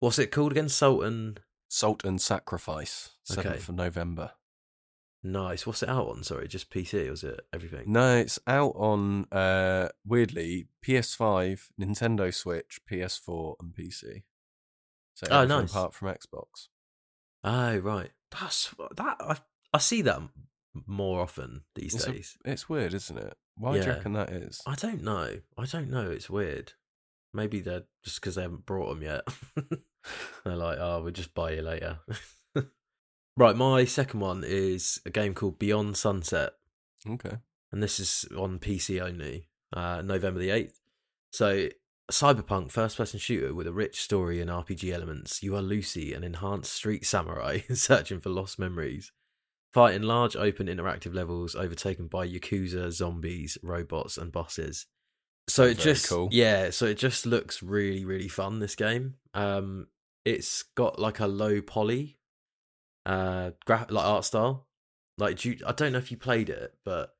What's 0.00 0.18
it 0.18 0.30
called 0.30 0.52
again? 0.52 0.68
Sultan. 0.68 1.38
Salt 1.68 2.04
and 2.04 2.20
Sacrifice, 2.20 3.12
seventh 3.24 3.46
Okay. 3.46 3.56
of 3.56 3.70
November. 3.70 4.32
Nice. 5.22 5.66
What's 5.66 5.82
it 5.82 5.88
out 5.88 6.08
on? 6.08 6.22
Sorry, 6.22 6.46
just 6.46 6.68
PC 6.70 7.08
or 7.08 7.12
is 7.12 7.24
it 7.24 7.46
everything? 7.52 7.90
No, 7.90 8.16
it's 8.18 8.38
out 8.46 8.72
on 8.76 9.24
uh 9.32 9.88
weirdly 10.04 10.66
PS5, 10.84 11.68
Nintendo 11.80 12.34
Switch, 12.34 12.80
PS4, 12.90 13.54
and 13.60 13.72
PC. 13.74 14.24
So 15.14 15.28
Oh, 15.30 15.46
nice. 15.46 15.70
apart 15.70 15.94
from 15.94 16.08
Xbox. 16.08 16.68
Oh, 17.44 17.78
right. 17.78 18.10
That's 18.38 18.74
that. 18.96 19.16
I 19.20 19.38
I 19.72 19.78
see 19.78 20.02
that 20.02 20.20
more 20.86 21.20
often 21.20 21.62
these 21.74 21.94
It's 21.94 22.06
a- 22.06 22.12
days. 22.12 22.38
It's 22.44 22.68
weird, 22.68 22.94
isn't 22.94 23.18
it? 23.18 23.36
Why 23.56 23.72
do 23.72 23.78
you 23.78 23.84
Yeah. 23.84 23.90
reckon 23.96 24.12
that 24.14 24.30
is? 24.30 24.60
I 24.66 24.74
don't 24.74 25.02
know. 25.02 25.40
I 25.58 25.64
don't 25.66 25.90
know. 25.90 26.10
It's 26.10 26.30
weird. 26.30 26.72
Maybe 27.34 27.60
they're 27.60 27.84
just 28.04 28.20
because 28.20 28.34
they 28.34 28.42
haven't 28.42 28.66
brought 28.66 28.88
them 28.90 29.02
yet. 29.02 29.22
they're 30.44 30.56
like, 30.56 30.78
oh, 30.78 31.02
we'll 31.02 31.12
just 31.12 31.34
buy 31.34 31.52
you 31.52 31.62
later. 31.62 32.00
right. 33.36 33.56
My 33.56 33.84
second 33.84 34.20
one 34.20 34.44
is 34.46 35.00
a 35.06 35.10
game 35.10 35.34
called 35.34 35.58
Beyond 35.58 35.96
Sunset, 35.96 36.52
Okay. 37.08 37.38
and 37.70 37.82
this 37.82 37.98
is 38.00 38.24
on 38.36 38.58
PC 38.58 39.00
only. 39.00 39.48
Uh, 39.72 40.02
November 40.02 40.40
the 40.40 40.50
eighth. 40.50 40.78
So, 41.32 41.68
cyberpunk 42.10 42.70
first-person 42.70 43.18
shooter 43.18 43.54
with 43.54 43.66
a 43.66 43.72
rich 43.72 44.02
story 44.02 44.40
and 44.40 44.50
RPG 44.50 44.92
elements. 44.92 45.42
You 45.42 45.56
are 45.56 45.62
Lucy, 45.62 46.12
an 46.12 46.24
enhanced 46.24 46.72
street 46.72 47.06
samurai 47.06 47.60
searching 47.72 48.20
for 48.20 48.28
lost 48.28 48.58
memories. 48.58 49.12
Fight 49.72 49.94
in 49.94 50.02
large 50.02 50.36
open 50.36 50.66
interactive 50.66 51.14
levels 51.14 51.54
overtaken 51.54 52.06
by 52.06 52.28
yakuza, 52.28 52.92
zombies, 52.92 53.56
robots, 53.62 54.18
and 54.18 54.30
bosses. 54.30 54.86
So 55.48 55.64
it 55.64 55.78
just 55.78 56.08
cool. 56.08 56.28
yeah, 56.30 56.70
so 56.70 56.86
it 56.86 56.98
just 56.98 57.26
looks 57.26 57.62
really 57.62 58.04
really 58.04 58.28
fun. 58.28 58.58
This 58.58 58.76
game, 58.76 59.14
um, 59.34 59.88
it's 60.24 60.62
got 60.76 60.98
like 60.98 61.20
a 61.20 61.26
low 61.26 61.60
poly, 61.60 62.18
uh, 63.06 63.52
gra- 63.64 63.86
like 63.88 64.04
art 64.04 64.24
style. 64.24 64.66
Like 65.18 65.38
do 65.38 65.50
you, 65.50 65.58
I 65.66 65.72
don't 65.72 65.92
know 65.92 65.98
if 65.98 66.10
you 66.10 66.16
played 66.16 66.48
it, 66.48 66.74
but 66.84 67.14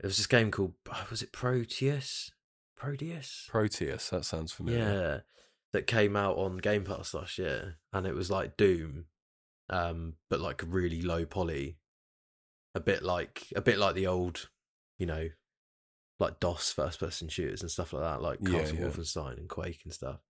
it 0.00 0.06
was 0.06 0.16
this 0.16 0.26
game 0.26 0.50
called 0.50 0.74
was 1.10 1.22
it 1.22 1.32
Prodeus? 1.32 2.30
Prodeus? 2.76 3.48
Prodeus, 3.50 4.10
that 4.10 4.24
sounds 4.24 4.52
familiar. 4.52 4.78
Yeah, 4.78 5.20
that 5.72 5.86
came 5.86 6.16
out 6.16 6.36
on 6.36 6.58
Game 6.58 6.84
Pass 6.84 7.14
last 7.14 7.38
year, 7.38 7.76
and 7.92 8.06
it 8.06 8.14
was 8.14 8.30
like 8.30 8.56
Doom, 8.56 9.06
um, 9.72 10.14
but 10.28 10.40
like 10.40 10.62
really 10.66 11.00
low 11.02 11.24
poly, 11.24 11.78
a 12.74 12.80
bit 12.80 13.02
like 13.02 13.46
a 13.56 13.60
bit 13.62 13.78
like 13.78 13.94
the 13.94 14.06
old, 14.06 14.50
you 14.98 15.06
know, 15.06 15.28
like 16.20 16.38
DOS 16.40 16.70
first 16.72 17.00
person 17.00 17.28
shooters 17.28 17.62
and 17.62 17.70
stuff 17.70 17.92
like 17.92 18.02
that, 18.02 18.22
like 18.22 18.38
Yeah, 18.42 18.60
Castle 18.60 18.76
yeah. 18.78 18.84
Wolfenstein 18.84 19.38
and 19.38 19.48
Quake 19.48 19.80
and 19.84 19.92
stuff. 19.92 20.20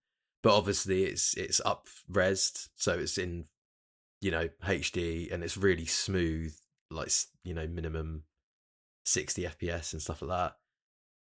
But 0.42 0.56
obviously, 0.56 1.04
it's 1.04 1.34
it's 1.36 1.60
up 1.64 1.88
resed, 2.10 2.68
so 2.76 2.98
it's 2.98 3.18
in, 3.18 3.46
you 4.20 4.30
know, 4.30 4.48
HD, 4.64 5.32
and 5.32 5.42
it's 5.42 5.56
really 5.56 5.86
smooth, 5.86 6.54
like 6.90 7.10
you 7.42 7.52
know, 7.52 7.66
minimum 7.66 8.22
60 9.04 9.42
FPS 9.42 9.92
and 9.92 10.00
stuff 10.00 10.22
like 10.22 10.30
that. 10.30 10.56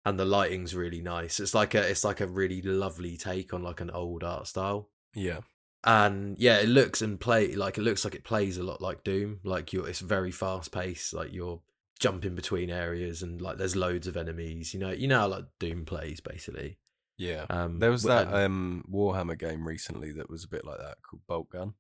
And 0.04 0.20
the 0.20 0.26
lighting's 0.26 0.76
really 0.76 1.02
nice. 1.02 1.40
It's 1.40 1.54
like 1.56 1.76
a 1.76 1.90
it's 1.90 2.04
like 2.04 2.20
a 2.20 2.28
really 2.28 2.62
lovely 2.62 3.16
take 3.16 3.54
on 3.54 3.64
like 3.64 3.80
an 3.80 3.92
old 3.92 4.24
art 4.24 4.48
style. 4.48 4.90
Yeah. 5.14 5.40
And 5.84 6.38
yeah, 6.38 6.58
it 6.60 6.70
looks 6.70 7.02
and 7.02 7.20
play 7.20 7.56
like 7.56 7.78
it 7.78 7.82
looks 7.82 8.04
like 8.06 8.14
it 8.16 8.24
plays 8.24 8.58
a 8.58 8.64
lot 8.64 8.82
like 8.82 9.04
Doom. 9.04 9.40
Like 9.44 9.74
you're 9.74 9.88
it's 9.90 10.00
very 10.00 10.32
fast 10.32 10.72
paced, 10.72 11.14
like 11.14 11.34
you're 11.34 11.62
jumping 12.00 12.36
between 12.36 12.70
areas 12.70 13.22
and 13.24 13.42
like 13.42 13.58
there's 13.58 13.76
loads 13.76 14.06
of 14.08 14.16
enemies. 14.18 14.74
You 14.74 14.80
know, 14.80 14.92
you 14.92 15.08
know 15.08 15.20
how 15.20 15.28
like 15.28 15.46
Doom 15.60 15.86
plays 15.86 16.20
basically. 16.20 16.78
Yeah. 17.18 17.46
Um 17.50 17.80
There 17.80 17.92
was 17.92 18.04
that 18.04 18.28
and- 18.28 18.36
um, 18.36 18.86
Warhammer 18.92 19.38
game 19.38 19.68
recently 19.68 20.12
that 20.14 20.30
was 20.30 20.44
a 20.44 20.48
bit 20.50 20.66
like 20.66 20.80
that 20.80 20.98
called 21.02 21.22
Boltgun. 21.28 21.74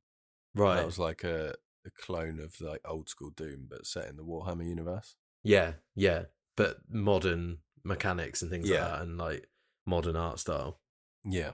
right. 0.55 0.77
That 0.77 0.85
was 0.85 0.99
like 0.99 1.23
a, 1.23 1.55
a 1.85 1.89
clone 1.91 2.39
of 2.39 2.59
like 2.59 2.81
old 2.85 3.07
school 3.09 3.29
Doom, 3.35 3.67
but 3.69 3.85
set 3.85 4.07
in 4.09 4.17
the 4.17 4.23
Warhammer 4.23 4.67
universe. 4.67 5.15
Yeah, 5.43 5.73
yeah, 5.95 6.23
but 6.55 6.77
modern 6.89 7.59
mechanics 7.83 8.41
and 8.43 8.51
things 8.51 8.69
Yeah. 8.69 8.81
like 8.83 8.91
that, 8.91 9.01
and 9.01 9.17
like 9.17 9.49
modern 9.87 10.15
art 10.15 10.39
style. 10.39 10.79
Yeah. 11.25 11.51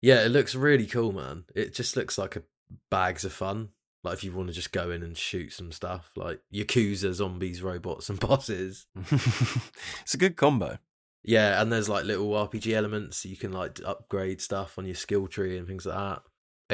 Yeah, 0.00 0.24
it 0.24 0.30
looks 0.30 0.54
really 0.54 0.86
cool, 0.86 1.12
man. 1.12 1.44
It 1.54 1.74
just 1.74 1.96
looks 1.96 2.18
like 2.18 2.36
a 2.36 2.42
bags 2.90 3.24
of 3.24 3.32
fun. 3.32 3.70
Like 4.04 4.14
if 4.14 4.24
you 4.24 4.32
want 4.32 4.48
to 4.48 4.54
just 4.54 4.72
go 4.72 4.90
in 4.90 5.02
and 5.02 5.16
shoot 5.16 5.52
some 5.52 5.72
stuff, 5.72 6.12
like 6.16 6.40
Yakuza, 6.54 7.12
zombies, 7.12 7.62
robots, 7.62 8.08
and 8.08 8.20
bosses. 8.20 8.86
it's 8.96 10.14
a 10.14 10.18
good 10.18 10.36
combo. 10.36 10.78
Yeah, 11.24 11.60
and 11.60 11.72
there's 11.72 11.88
like 11.88 12.04
little 12.04 12.28
RPG 12.28 12.72
elements 12.72 13.18
so 13.18 13.28
you 13.28 13.36
can 13.36 13.52
like 13.52 13.80
upgrade 13.84 14.40
stuff 14.40 14.78
on 14.78 14.86
your 14.86 14.94
skill 14.94 15.26
tree 15.26 15.58
and 15.58 15.66
things 15.66 15.84
like 15.84 15.96
that. 15.96 16.22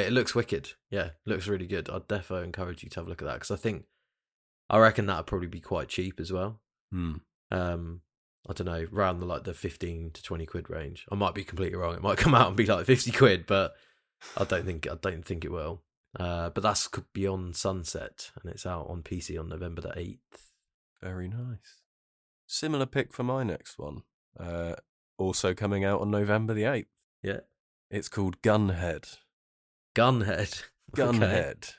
It 0.05 0.13
looks 0.13 0.35
wicked. 0.35 0.71
Yeah, 0.91 1.09
looks 1.25 1.47
really 1.47 1.67
good. 1.67 1.89
I'd 1.89 2.07
defo 2.07 2.43
encourage 2.43 2.83
you 2.83 2.89
to 2.89 2.99
have 2.99 3.07
a 3.07 3.09
look 3.09 3.21
at 3.21 3.25
that 3.25 3.35
because 3.35 3.51
I 3.51 3.55
think 3.55 3.85
I 4.69 4.77
reckon 4.77 5.07
that'd 5.07 5.25
probably 5.25 5.47
be 5.47 5.61
quite 5.61 5.87
cheap 5.87 6.19
as 6.19 6.31
well. 6.31 6.61
Hmm. 6.91 7.15
um 7.51 8.01
i 8.49 8.53
don't 8.53 8.67
know 8.67 8.85
around 8.93 9.19
the 9.19 9.25
like 9.25 9.43
the 9.43 9.53
15 9.53 10.11
to 10.11 10.23
20 10.23 10.45
quid 10.45 10.69
range 10.69 11.05
i 11.11 11.15
might 11.15 11.33
be 11.33 11.43
completely 11.43 11.77
wrong 11.77 11.95
it 11.95 12.01
might 12.01 12.17
come 12.25 12.35
out 12.35 12.47
and 12.47 12.55
be 12.57 12.65
like 12.65 12.85
50 12.85 13.11
quid 13.11 13.45
but 13.45 13.73
i 14.37 14.43
don't 14.43 14.65
think 14.65 14.87
i 14.89 14.95
don't 15.01 15.25
think 15.25 15.43
it 15.45 15.51
will 15.51 15.81
uh 16.19 16.49
but 16.49 16.61
that's 16.63 16.87
could 16.87 17.11
be 17.13 17.27
on 17.27 17.53
sunset 17.53 18.31
and 18.41 18.51
it's 18.51 18.65
out 18.65 18.87
on 18.89 19.01
pc 19.03 19.39
on 19.39 19.49
november 19.49 19.81
the 19.81 19.89
8th 19.89 20.17
Very 21.01 21.27
nice. 21.27 21.81
Similar 22.47 22.85
pick 22.85 23.11
for 23.13 23.23
my 23.23 23.43
next 23.43 23.77
one. 23.79 24.03
Uh, 24.39 24.75
also 25.17 25.53
coming 25.55 25.83
out 25.83 25.99
on 26.01 26.11
November 26.11 26.53
the 26.53 26.63
8th. 26.63 26.85
yeah 27.23 27.39
It's 27.89 28.07
called 28.09 28.41
Gunhead. 28.41 29.17
gunhead 29.95 30.63
Okay. 30.97 31.01
Gunhead. 31.17 31.73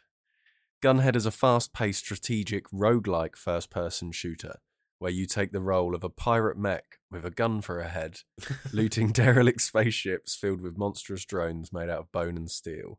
Gunhead 0.83 1.17
is 1.17 1.25
a 1.27 1.31
fast 1.31 1.73
paced 1.73 2.01
strategic 2.01 2.69
roguelike 2.71 3.37
first 3.37 3.71
person 3.71 4.11
shooter 4.13 4.57
where 4.99 5.11
you 5.11 5.27
take 5.27 5.53
the 5.53 5.61
role 5.61 5.95
of 5.95 6.03
a 6.05 6.09
pirate 6.09 6.57
mech 6.57 6.99
with 7.11 7.25
a 7.25 7.31
gun 7.31 7.61
for 7.61 7.81
a 7.81 7.89
head, 7.89 8.21
looting 8.73 9.13
derelict 9.13 9.61
spaceships 9.61 10.35
filled 10.35 10.61
with 10.63 10.79
monstrous 10.79 11.25
drones 11.25 11.73
made 11.73 11.91
out 11.91 12.01
of 12.01 12.13
bone 12.13 12.37
and 12.37 12.51
steel. 12.51 12.99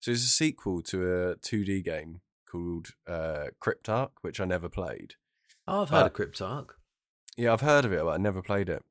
So 0.00 0.10
it's 0.12 0.24
a 0.24 0.26
sequel 0.28 0.82
to 0.82 1.02
a 1.30 1.36
2D 1.36 1.84
game 1.84 2.20
called 2.50 2.88
uh, 3.06 3.46
Cryptark, 3.62 4.10
which 4.22 4.40
I 4.40 4.44
never 4.44 4.68
played. 4.68 5.14
oh, 5.66 5.82
i've 5.82 5.90
heard 5.90 6.02
Uh, 6.02 6.06
of 6.06 6.12
Cryptark 6.12 6.68
Yeah, 7.36 7.52
I've 7.52 7.60
heard 7.62 7.84
of 7.84 7.92
it, 7.92 8.02
but 8.02 8.10
I 8.10 8.16
never 8.16 8.42
played 8.42 8.68
it. 8.68 8.84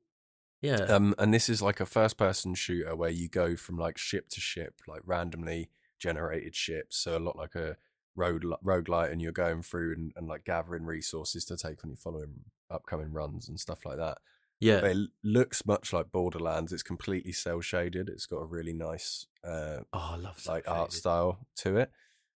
yeah 0.60 0.76
Um, 0.84 1.14
and 1.18 1.32
this 1.32 1.48
is 1.48 1.62
like 1.62 1.80
a 1.80 1.86
first 1.86 2.16
person 2.18 2.54
shooter 2.54 2.94
where 2.96 3.10
you 3.10 3.28
go 3.28 3.56
from 3.56 3.76
like 3.78 3.96
ship 3.98 4.28
to 4.30 4.40
ship, 4.40 4.74
like 4.86 5.02
randomly 5.04 5.70
generated 5.98 6.54
ships. 6.54 6.96
So 6.98 7.16
a 7.16 7.18
lot 7.20 7.36
like 7.36 7.54
a 7.54 7.76
road 8.18 8.44
roguelite 8.64 9.10
and 9.12 9.22
you're 9.22 9.32
going 9.32 9.62
through 9.62 9.92
and, 9.94 10.12
and 10.16 10.26
like 10.28 10.44
gathering 10.44 10.84
resources 10.84 11.44
to 11.46 11.56
take 11.56 11.82
on 11.84 11.90
your 11.90 11.96
following 11.96 12.34
upcoming 12.70 13.12
runs 13.12 13.48
and 13.48 13.58
stuff 13.60 13.86
like 13.86 13.96
that. 13.96 14.18
yeah 14.60 14.80
But 14.82 14.90
it 14.90 15.08
looks 15.22 15.64
much 15.64 15.92
like 15.92 16.12
Borderlands. 16.12 16.72
It's 16.72 16.82
completely 16.82 17.32
cel 17.32 17.60
shaded. 17.60 18.08
It's 18.08 18.26
got 18.26 18.38
a 18.38 18.44
really 18.56 18.72
nice 18.72 19.26
uh 19.44 19.78
oh 19.92 20.10
i 20.14 20.16
love 20.16 20.44
like 20.46 20.68
art 20.68 20.92
style 20.92 21.46
to 21.62 21.76
it. 21.78 21.90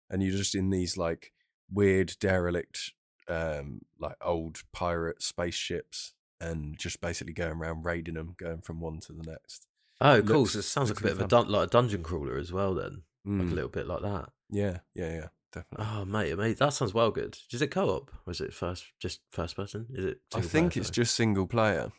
And 0.09 0.23
you're 0.23 0.37
just 0.37 0.55
in 0.55 0.71
these 0.71 0.97
like 0.97 1.33
weird 1.71 2.15
derelict 2.21 2.93
um 3.29 3.81
like 3.99 4.17
old 4.23 4.63
pirate 4.73 5.23
spaceships 5.23 6.15
and 6.41 6.77
just 6.79 7.01
basically 7.01 7.33
going 7.33 7.53
around 7.53 7.85
raiding 7.85 8.15
them, 8.15 8.35
going 8.39 8.61
from 8.61 8.81
one 8.81 8.99
to 9.01 9.13
the 9.13 9.23
next. 9.31 9.67
oh 10.01 10.17
it 10.17 10.27
cool 10.27 10.41
looks- 10.41 10.53
so 10.53 10.59
it 10.59 10.63
sounds 10.63 10.91
like 10.91 11.01
a 11.01 11.03
bit 11.03 11.13
of 11.13 11.21
a 11.21 11.27
dun- 11.29 11.49
like 11.49 11.69
a 11.69 11.71
dungeon 11.71 12.03
crawler 12.03 12.37
as 12.39 12.53
well 12.53 12.75
then 12.75 13.03
like 13.25 13.47
Mm. 13.47 13.53
a 13.53 13.55
little 13.55 13.71
bit 13.71 13.87
like 13.87 14.03
that 14.03 14.31
Yeah, 14.51 14.79
yeah, 14.95 15.13
yeah, 15.19 15.29
definitely. 15.53 15.87
oh 15.89 16.05
mate 16.05 16.37
mate 16.39 16.59
that 16.59 16.73
sounds 16.73 16.93
well 16.95 17.11
good 17.11 17.37
is 17.53 17.63
it 17.63 17.71
co-op 17.71 18.11
or 18.27 18.31
is 18.31 18.41
it 18.41 18.53
first 18.55 18.87
just 18.99 19.21
first 19.31 19.55
person 19.57 19.87
is 19.95 20.05
it 20.05 20.21
I 20.35 20.41
think 20.41 20.73
player, 20.73 20.81
it's 20.81 20.89
sorry? 20.89 20.95
just 20.95 21.15
single 21.15 21.47
player. 21.47 21.93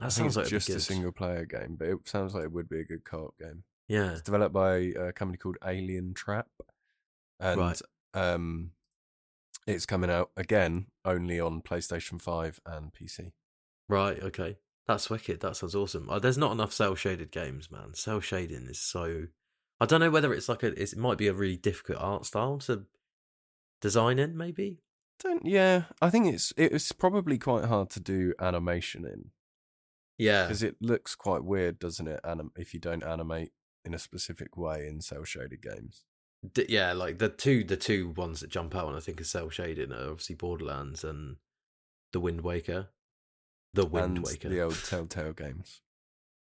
that 0.00 0.06
I 0.06 0.08
sounds 0.08 0.36
like 0.36 0.46
just 0.48 0.68
a 0.68 0.80
single 0.80 1.12
player 1.12 1.44
game, 1.44 1.76
but 1.78 1.88
it 1.88 1.98
sounds 2.08 2.34
like 2.34 2.44
it 2.44 2.52
would 2.52 2.68
be 2.68 2.80
a 2.80 2.84
good 2.84 3.04
co-op 3.04 3.38
game. 3.38 3.62
yeah 3.88 4.12
It's 4.12 4.22
developed 4.22 4.52
by 4.54 4.76
a 4.98 5.12
company 5.12 5.38
called 5.38 5.56
Alientrap, 5.62 6.44
and 7.38 7.60
Right. 7.60 7.80
um, 8.14 8.72
it's 9.66 9.86
coming 9.86 10.10
out 10.10 10.30
again 10.36 10.86
only 11.04 11.38
on 11.40 11.62
PlayStation 11.62 12.20
Five 12.20 12.58
and 12.66 12.92
PC. 12.92 13.32
Right, 13.88 14.20
okay. 14.22 14.58
That's 14.86 15.08
wicked. 15.08 15.40
That 15.40 15.56
sounds 15.56 15.74
awesome. 15.74 16.10
Uh, 16.10 16.18
there's 16.18 16.36
not 16.36 16.52
enough 16.52 16.72
cel 16.72 16.94
shaded 16.94 17.30
games, 17.30 17.70
man. 17.70 17.94
Cel 17.94 18.20
shading 18.20 18.66
is 18.68 18.78
so. 18.80 19.26
I 19.84 19.86
don't 19.86 20.00
know 20.00 20.10
whether 20.10 20.32
it's 20.34 20.48
like 20.48 20.62
a. 20.62 20.68
It's, 20.80 20.92
it 20.92 20.98
might 20.98 21.18
be 21.18 21.28
a 21.28 21.32
really 21.32 21.56
difficult 21.56 21.98
art 22.00 22.24
style 22.26 22.58
to 22.60 22.84
design 23.80 24.18
in, 24.18 24.36
maybe. 24.36 24.80
Don't 25.20 25.44
yeah, 25.46 25.84
I 26.02 26.10
think 26.10 26.26
it's 26.32 26.52
it's 26.56 26.90
probably 26.92 27.38
quite 27.38 27.66
hard 27.66 27.88
to 27.90 28.00
do 28.00 28.34
animation 28.40 29.04
in 29.04 29.30
Yeah. 30.18 30.42
because 30.44 30.62
it 30.62 30.76
looks 30.80 31.14
quite 31.14 31.44
weird, 31.44 31.78
doesn't 31.78 32.08
it? 32.08 32.20
Anim- 32.24 32.52
if 32.56 32.74
you 32.74 32.80
don't 32.80 33.04
animate 33.04 33.52
in 33.84 33.94
a 33.94 33.98
specific 33.98 34.56
way 34.56 34.86
in 34.88 35.00
cel 35.00 35.24
shaded 35.24 35.62
games. 35.62 36.04
D- 36.52 36.66
yeah, 36.68 36.92
like 36.92 37.18
the 37.18 37.28
two 37.28 37.62
the 37.64 37.76
two 37.76 38.10
ones 38.16 38.40
that 38.40 38.50
jump 38.50 38.74
out 38.74 38.86
when 38.86 38.96
I 38.96 39.00
think 39.00 39.20
of 39.20 39.26
cel 39.26 39.50
shading 39.50 39.92
are 39.92 40.10
obviously 40.10 40.34
Borderlands 40.34 41.04
and 41.04 41.36
The 42.12 42.20
Wind 42.20 42.40
Waker. 42.40 42.88
The 43.72 43.86
Wind 43.86 44.16
and 44.18 44.26
Waker. 44.26 44.48
the 44.48 44.60
old 44.62 44.82
Telltale 44.84 45.32
games. 45.32 45.80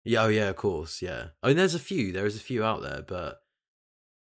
Yeah, 0.06 0.24
oh 0.24 0.28
yeah, 0.28 0.50
of 0.50 0.56
course, 0.58 1.02
yeah. 1.02 1.28
I 1.42 1.48
mean, 1.48 1.58
there's 1.58 1.76
a 1.76 1.80
few. 1.80 2.12
There 2.12 2.26
is 2.26 2.36
a 2.36 2.42
few 2.42 2.64
out 2.64 2.82
there, 2.82 3.02
but 3.08 3.42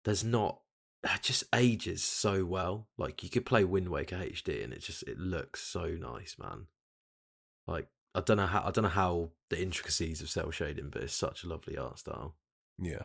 there's 0.05 0.25
not. 0.25 0.61
That 1.03 1.23
just 1.23 1.45
ages 1.55 2.03
so 2.03 2.45
well. 2.45 2.89
Like 2.99 3.23
you 3.23 3.31
could 3.31 3.47
play 3.47 3.65
Wind 3.65 3.89
Waker 3.89 4.17
HD, 4.17 4.63
and 4.65 4.73
it 4.73 4.81
just 4.83 5.03
it 5.05 5.19
looks 5.19 5.63
so 5.63 5.87
nice, 5.87 6.37
man. 6.39 6.67
Like 7.67 7.89
I 8.15 8.21
don't 8.21 8.37
know 8.37 8.47
how 8.47 8.65
I 8.67 8.71
don't 8.71 8.83
know 8.85 8.91
how 8.91 9.31
the 9.49 9.63
intricacies 9.63 10.21
of 10.21 10.29
cel 10.29 10.51
shading, 10.51 10.91
but 10.91 11.03
it's 11.03 11.15
such 11.15 11.45
a 11.45 11.49
lovely 11.49 11.79
art 11.79 11.99
style. 12.01 12.35
Yeah. 12.79 13.03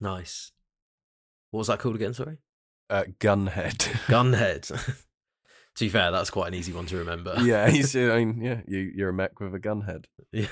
Nice. 0.00 0.52
What 1.50 1.58
was 1.58 1.66
that 1.68 1.78
called 1.78 1.94
again? 1.96 2.12
Sorry, 2.14 2.38
Uh, 2.90 3.04
Gunhead. 3.20 3.78
Gunhead. 4.08 4.66
to 5.76 5.84
be 5.84 5.88
fair, 5.88 6.10
that's 6.10 6.30
quite 6.30 6.48
an 6.48 6.54
easy 6.54 6.72
one 6.72 6.86
to 6.86 6.96
remember. 6.96 7.34
yeah, 7.40 7.68
he's, 7.70 7.94
I 7.96 8.24
mean, 8.24 8.40
yeah, 8.42 8.60
you, 8.66 8.78
you're 8.94 9.08
a 9.10 9.14
mech 9.14 9.38
with 9.40 9.54
a 9.54 9.58
gunhead. 9.60 10.04
Yeah. 10.32 10.48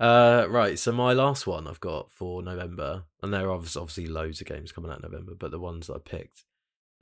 Uh, 0.00 0.46
right. 0.48 0.78
So 0.78 0.90
my 0.92 1.12
last 1.12 1.46
one 1.46 1.66
I've 1.68 1.80
got 1.80 2.10
for 2.10 2.42
November, 2.42 3.04
and 3.22 3.32
there 3.32 3.48
are 3.48 3.52
obviously 3.52 4.06
loads 4.06 4.40
of 4.40 4.46
games 4.46 4.72
coming 4.72 4.90
out 4.90 5.04
in 5.04 5.10
November, 5.10 5.34
but 5.38 5.50
the 5.50 5.60
ones 5.60 5.86
that 5.86 5.94
I 5.94 5.98
picked, 5.98 6.44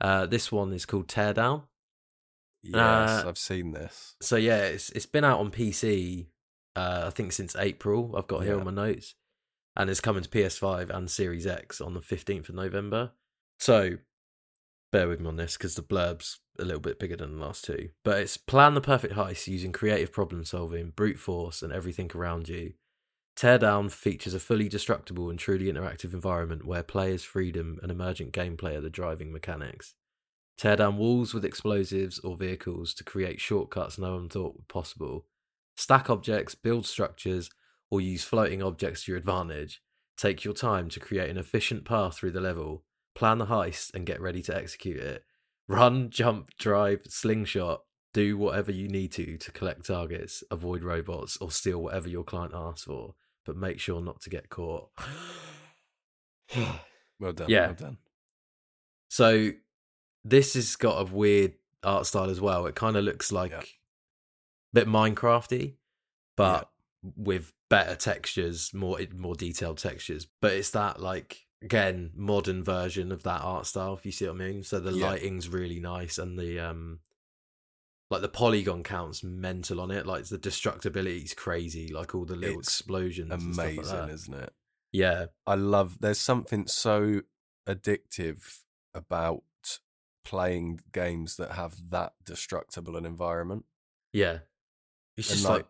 uh, 0.01 0.25
this 0.25 0.51
one 0.51 0.73
is 0.73 0.85
called 0.85 1.07
Teardown. 1.07 1.63
Yes, 2.61 2.75
Uh, 2.75 3.23
I've 3.27 3.37
seen 3.37 3.71
this. 3.71 4.15
So 4.21 4.35
yeah, 4.35 4.63
it's 4.65 4.89
it's 4.91 5.05
been 5.05 5.23
out 5.23 5.39
on 5.39 5.49
PC. 5.51 6.27
Uh, 6.75 7.05
I 7.07 7.09
think 7.09 7.31
since 7.31 7.55
April. 7.55 8.13
I've 8.17 8.27
got 8.27 8.43
here 8.43 8.53
Yeah. 8.55 8.59
on 8.59 8.65
my 8.65 8.71
notes, 8.71 9.15
and 9.75 9.89
it's 9.89 10.01
coming 10.01 10.23
to 10.23 10.29
PS5 10.29 10.89
and 10.89 11.09
Series 11.09 11.47
X 11.47 11.79
on 11.81 11.93
the 11.93 12.01
fifteenth 12.01 12.49
of 12.49 12.55
November. 12.55 13.11
So 13.59 13.97
bear 14.91 15.07
with 15.07 15.19
me 15.21 15.27
on 15.27 15.35
this 15.37 15.55
because 15.55 15.75
the 15.75 15.81
blurb's 15.81 16.39
a 16.57 16.63
little 16.65 16.79
bit 16.81 16.99
bigger 16.99 17.15
than 17.15 17.35
the 17.39 17.45
last 17.45 17.63
two. 17.63 17.89
But 18.03 18.19
it's 18.19 18.35
plan 18.37 18.73
the 18.73 18.81
perfect 18.81 19.13
heist 19.13 19.47
using 19.47 19.71
creative 19.71 20.11
problem 20.11 20.43
solving, 20.43 20.89
brute 20.91 21.19
force, 21.19 21.61
and 21.61 21.71
everything 21.71 22.11
around 22.13 22.49
you. 22.49 22.73
Teardown 23.35 23.91
features 23.91 24.33
a 24.33 24.39
fully 24.39 24.67
destructible 24.67 25.29
and 25.29 25.39
truly 25.39 25.71
interactive 25.71 26.13
environment 26.13 26.65
where 26.65 26.83
players' 26.83 27.23
freedom 27.23 27.79
and 27.81 27.91
emergent 27.91 28.33
gameplay 28.33 28.75
are 28.75 28.81
the 28.81 28.89
driving 28.89 29.31
mechanics. 29.31 29.95
Tear 30.57 30.75
down 30.75 30.97
walls 30.97 31.33
with 31.33 31.45
explosives 31.45 32.19
or 32.19 32.35
vehicles 32.35 32.93
to 32.95 33.03
create 33.05 33.39
shortcuts 33.39 33.97
no 33.97 34.15
one 34.15 34.27
thought 34.27 34.67
possible. 34.67 35.25
Stack 35.77 36.09
objects, 36.09 36.53
build 36.53 36.85
structures, 36.85 37.49
or 37.89 38.01
use 38.01 38.25
floating 38.25 38.61
objects 38.61 39.05
to 39.05 39.13
your 39.13 39.17
advantage. 39.17 39.81
Take 40.17 40.43
your 40.43 40.53
time 40.53 40.89
to 40.89 40.99
create 40.99 41.29
an 41.29 41.37
efficient 41.37 41.85
path 41.85 42.17
through 42.17 42.31
the 42.31 42.41
level. 42.41 42.83
Plan 43.15 43.37
the 43.37 43.45
heist 43.45 43.93
and 43.93 44.05
get 44.05 44.19
ready 44.19 44.41
to 44.43 44.55
execute 44.55 44.97
it. 44.97 45.23
Run, 45.69 46.09
jump, 46.09 46.49
drive, 46.59 47.03
slingshot, 47.07 47.83
do 48.13 48.37
whatever 48.37 48.71
you 48.71 48.87
need 48.87 49.11
to 49.13 49.37
to 49.37 49.51
collect 49.51 49.85
targets, 49.85 50.43
avoid 50.51 50.83
robots, 50.83 51.37
or 51.37 51.51
steal 51.51 51.81
whatever 51.81 52.09
your 52.09 52.23
client 52.23 52.53
asks 52.55 52.83
for, 52.83 53.15
but 53.45 53.55
make 53.55 53.79
sure 53.79 54.01
not 54.01 54.21
to 54.21 54.29
get 54.29 54.49
caught. 54.49 54.89
Well 57.19 57.33
done. 57.33 57.49
Yeah. 57.49 57.65
Well 57.67 57.75
done. 57.75 57.97
So 59.09 59.51
this 60.23 60.53
has 60.53 60.75
got 60.77 61.01
a 61.01 61.13
weird 61.13 61.55
art 61.83 62.05
style 62.05 62.29
as 62.29 62.39
well. 62.39 62.65
It 62.65 62.75
kind 62.75 62.95
of 62.95 63.03
looks 63.03 63.29
like 63.31 63.51
Yeah. 63.51 63.61
bit 64.73 64.87
Minecrafty, 64.87 65.75
but 66.37 66.69
with 67.17 67.51
better 67.69 67.95
textures, 67.95 68.73
more 68.73 68.99
more 69.13 69.35
detailed 69.35 69.79
textures. 69.79 70.27
But 70.41 70.53
it's 70.53 70.69
that 70.71 71.01
like 71.01 71.45
again 71.61 72.11
modern 72.15 72.63
version 72.63 73.11
of 73.11 73.23
that 73.23 73.41
art 73.41 73.65
style. 73.65 73.95
If 73.95 74.05
you 74.05 74.13
see 74.13 74.25
what 74.25 74.35
I 74.35 74.37
mean. 74.37 74.63
So 74.63 74.79
the 74.79 74.91
Yeah. 74.91 75.07
lighting's 75.09 75.49
really 75.49 75.79
nice, 75.81 76.17
and 76.17 76.39
the 76.39 76.57
um, 76.59 76.99
like 78.09 78.21
the 78.21 78.29
polygon 78.29 78.83
count's 78.83 79.23
mental 79.23 79.79
on 79.81 79.91
it. 79.91 80.05
Like 80.05 80.25
the 80.25 80.39
destructibility 80.39 81.23
is 81.23 81.33
crazy. 81.33 81.91
Like 81.93 82.15
all 82.15 82.25
the 82.25 82.35
little 82.35 82.59
It's 82.59 82.67
explosions. 82.69 83.29
like 83.29 83.39
Amazing, 83.75 83.83
that. 83.83 84.09
isn't 84.09 84.33
it? 84.33 84.53
Yeah, 84.91 85.25
I 85.45 85.55
love. 85.55 85.97
There's 85.99 86.19
something 86.19 86.65
so 86.67 87.21
addictive 87.67 88.61
about 88.93 89.43
playing 90.25 90.79
games 90.91 91.35
that 91.37 91.51
have 91.53 91.75
that 91.91 92.13
destructible 92.25 92.95
an 92.95 93.05
environment. 93.05 93.65
yeah. 94.13 94.39
It's 95.17 95.29
And, 95.29 95.37
just 95.37 95.49
like, 95.49 95.57
like 95.57 95.67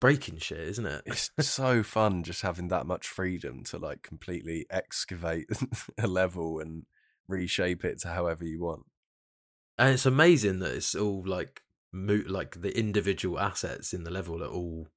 breaking 0.00 0.38
shit, 0.38 0.58
isn't 0.58 0.86
it? 0.86 1.02
It's 1.06 1.30
so 1.40 1.82
fun 1.84 2.24
just 2.24 2.42
having 2.42 2.68
that 2.68 2.86
much 2.86 3.06
freedom 3.06 3.62
to 3.64 3.78
like 3.78 4.02
completely 4.02 4.66
excavate 4.68 5.46
a 5.98 6.06
level 6.08 6.58
and 6.58 6.86
reshape 7.28 7.84
it 7.84 8.00
to 8.00 8.08
however 8.08 8.44
you 8.44 8.60
want. 8.60 8.84
and 9.78 9.94
it's 9.94 10.06
amazing 10.06 10.58
that 10.58 10.74
it's 10.74 10.94
all 10.96 11.22
like 11.24 11.62
mo- 11.92 12.22
like 12.26 12.60
the 12.62 12.76
individual 12.78 13.38
assets 13.38 13.92
in 13.92 14.04
the 14.04 14.10
level 14.10 14.42
are 14.42 14.48
all 14.48 14.88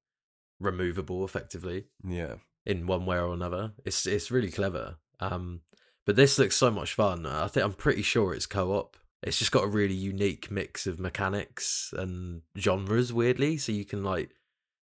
removable 0.60 1.26
effectively 1.26 1.86
Yeah. 2.08 2.36
in 2.66 2.86
one 2.88 3.06
way 3.06 3.18
or 3.18 3.34
another. 3.34 3.74
It's 3.86 4.06
it's 4.06 4.32
really 4.32 4.52
clever 4.52 4.96
um 5.20 5.62
but 6.06 6.16
this 6.16 6.38
looks 6.38 6.56
so 6.56 6.70
much 6.72 6.94
fun. 6.96 7.26
I 7.26 7.48
think 7.48 7.64
i'm 7.66 7.74
pretty 7.74 8.02
sure 8.02 8.34
it's 8.34 8.46
co-op. 8.46 8.98
It's 9.22 9.40
just 9.40 9.52
got 9.54 9.64
a 9.64 9.68
really 9.68 9.94
unique 9.94 10.52
mix 10.52 10.86
of 10.86 11.00
mechanics 11.00 11.94
and 11.98 12.42
genres 12.58 13.14
weirdly. 13.14 13.58
So 13.58 13.72
you 13.72 13.86
can 13.86 14.04
like 14.04 14.32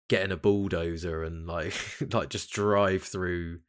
get 0.10 0.24
in 0.24 0.32
a 0.32 0.38
bulldozer 0.38 1.24
and 1.24 1.48
like 1.48 1.74
like 2.14 2.30
just 2.30 2.52
drive 2.52 3.04
through 3.04 3.60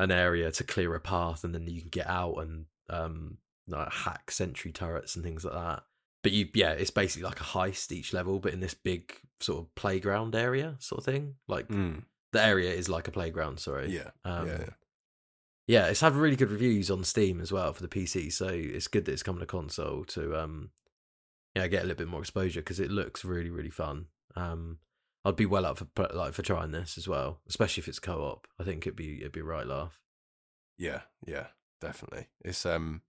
an 0.00 0.10
area 0.10 0.50
to 0.52 0.64
clear 0.64 0.94
a 0.94 1.00
path 1.00 1.44
and 1.44 1.54
then 1.54 1.66
you 1.66 1.80
can 1.80 1.90
get 1.90 2.06
out 2.08 2.36
and 2.38 2.66
um 2.90 3.38
like 3.68 3.92
hack 3.92 4.30
sentry 4.30 4.72
turrets 4.72 5.14
and 5.16 5.24
things 5.24 5.44
like 5.44 5.54
that 5.54 5.82
but 6.22 6.32
you 6.32 6.48
yeah 6.54 6.72
it's 6.72 6.90
basically 6.90 7.26
like 7.28 7.40
a 7.40 7.44
heist 7.44 7.92
each 7.92 8.12
level 8.12 8.38
but 8.40 8.52
in 8.52 8.60
this 8.60 8.74
big 8.74 9.12
sort 9.40 9.60
of 9.60 9.74
playground 9.74 10.34
area 10.34 10.76
sort 10.80 10.98
of 11.00 11.04
thing 11.04 11.34
like 11.46 11.68
Mm. 11.68 12.02
the 12.32 12.42
area 12.42 12.72
is 12.72 12.88
like 12.88 13.06
a 13.08 13.12
playground 13.12 13.60
sorry 13.60 13.90
Yeah. 13.90 14.10
um, 14.24 14.46
yeah. 14.48 14.58
yeah. 14.60 14.68
yeah, 15.66 15.86
it's 15.86 16.00
had 16.00 16.14
really 16.14 16.36
good 16.36 16.50
reviews 16.50 16.90
on 16.90 17.04
Steam 17.04 17.40
as 17.40 17.52
well 17.52 17.72
for 17.72 17.82
the 17.82 17.88
PC, 17.88 18.32
so 18.32 18.48
it's 18.48 18.88
good 18.88 19.04
that 19.04 19.12
it's 19.12 19.22
coming 19.22 19.40
to 19.40 19.46
console 19.46 20.04
to 20.06 20.36
um 20.36 20.70
yeah 21.54 21.66
get 21.68 21.82
a 21.82 21.86
little 21.86 21.98
bit 21.98 22.08
more 22.08 22.20
exposure 22.20 22.60
because 22.60 22.80
it 22.80 22.90
looks 22.90 23.24
really 23.24 23.50
really 23.50 23.70
fun. 23.70 24.06
Um, 24.36 24.78
I'd 25.24 25.36
be 25.36 25.46
well 25.46 25.66
up 25.66 25.78
for 25.78 25.86
like 26.14 26.32
for 26.32 26.42
trying 26.42 26.70
this 26.70 26.96
as 26.96 27.06
well, 27.08 27.40
especially 27.48 27.82
if 27.82 27.88
it's 27.88 27.98
co-op. 27.98 28.46
I 28.58 28.64
think 28.64 28.86
it'd 28.86 28.96
be 28.96 29.20
it'd 29.20 29.32
be 29.32 29.42
right 29.42 29.66
laugh. 29.66 30.00
Yeah, 30.78 31.02
yeah, 31.26 31.48
definitely. 31.80 32.28
It's 32.44 32.64
um 32.64 33.02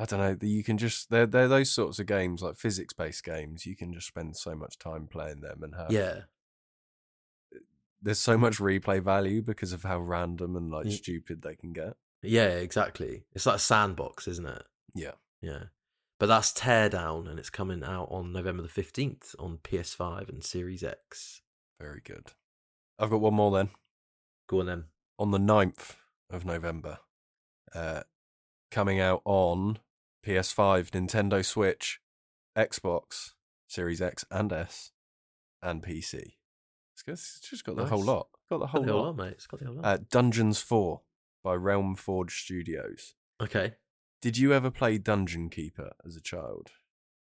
I 0.00 0.06
don't 0.06 0.18
know, 0.20 0.46
you 0.48 0.64
can 0.64 0.78
just 0.78 1.10
they're 1.10 1.26
they're 1.26 1.46
those 1.48 1.70
sorts 1.70 1.98
of 1.98 2.06
games 2.06 2.40
like 2.42 2.56
physics 2.56 2.94
based 2.94 3.22
games, 3.22 3.66
you 3.66 3.76
can 3.76 3.92
just 3.92 4.06
spend 4.06 4.36
so 4.36 4.54
much 4.54 4.78
time 4.78 5.06
playing 5.06 5.40
them 5.42 5.62
and 5.62 5.74
have 5.74 5.92
Yeah, 5.92 6.20
there's 8.02 8.18
so 8.18 8.38
much 8.38 8.58
replay 8.58 9.02
value 9.02 9.42
because 9.42 9.72
of 9.72 9.82
how 9.82 9.98
random 10.00 10.56
and 10.56 10.70
like 10.70 10.86
Mm. 10.86 10.92
stupid 10.92 11.42
they 11.42 11.54
can 11.56 11.72
get. 11.72 11.96
yeah, 12.22 12.48
exactly. 12.48 13.24
It's 13.32 13.46
like 13.46 13.56
a 13.56 13.60
sandbox, 13.60 14.26
isn't 14.28 14.46
it? 14.46 14.62
Yeah. 14.94 15.12
Yeah, 15.42 15.64
but 16.18 16.26
that's 16.26 16.52
Teardown, 16.52 17.28
and 17.28 17.38
it's 17.38 17.48
coming 17.50 17.82
out 17.82 18.08
on 18.10 18.32
November 18.32 18.62
the 18.62 18.68
fifteenth 18.68 19.34
on 19.38 19.58
PS5 19.58 20.28
and 20.28 20.44
Series 20.44 20.82
X. 20.82 21.40
Very 21.78 22.00
good. 22.04 22.32
I've 22.98 23.08
got 23.10 23.20
one 23.22 23.34
more 23.34 23.50
then. 23.50 23.70
Go 24.46 24.60
on 24.60 24.66
then. 24.66 24.84
On 25.18 25.30
the 25.30 25.38
9th 25.38 25.96
of 26.30 26.44
November. 26.44 26.98
Uh 27.74 28.02
coming 28.70 29.00
out 29.00 29.22
on 29.24 29.78
PS5, 30.26 30.90
Nintendo 30.90 31.44
Switch, 31.44 32.00
Xbox, 32.56 33.32
Series 33.68 34.00
X 34.02 34.24
and 34.30 34.52
S, 34.52 34.92
and 35.62 35.82
PC. 35.82 36.34
It's 36.94 37.04
It's 37.06 37.48
just 37.50 37.64
got 37.64 37.76
the 37.76 37.86
whole 37.86 38.02
lot. 38.02 38.28
Got 38.50 38.58
the 38.58 38.66
Got 38.66 38.70
whole 38.70 38.82
the 38.82 38.92
whole 38.92 39.00
lot. 39.02 39.06
lot, 39.16 39.16
mate. 39.24 39.32
It's 39.32 39.46
got 39.46 39.60
the 39.60 39.66
whole 39.66 39.76
lot. 39.76 39.84
Uh, 39.84 39.98
Dungeons 40.10 40.60
4 40.60 41.00
by 41.42 41.54
Realmforge 41.56 42.30
Studios. 42.32 43.14
okay. 43.42 43.74
Did 44.22 44.36
you 44.36 44.52
ever 44.52 44.70
play 44.70 44.98
Dungeon 44.98 45.48
Keeper 45.48 45.92
as 46.04 46.14
a 46.14 46.20
child? 46.20 46.72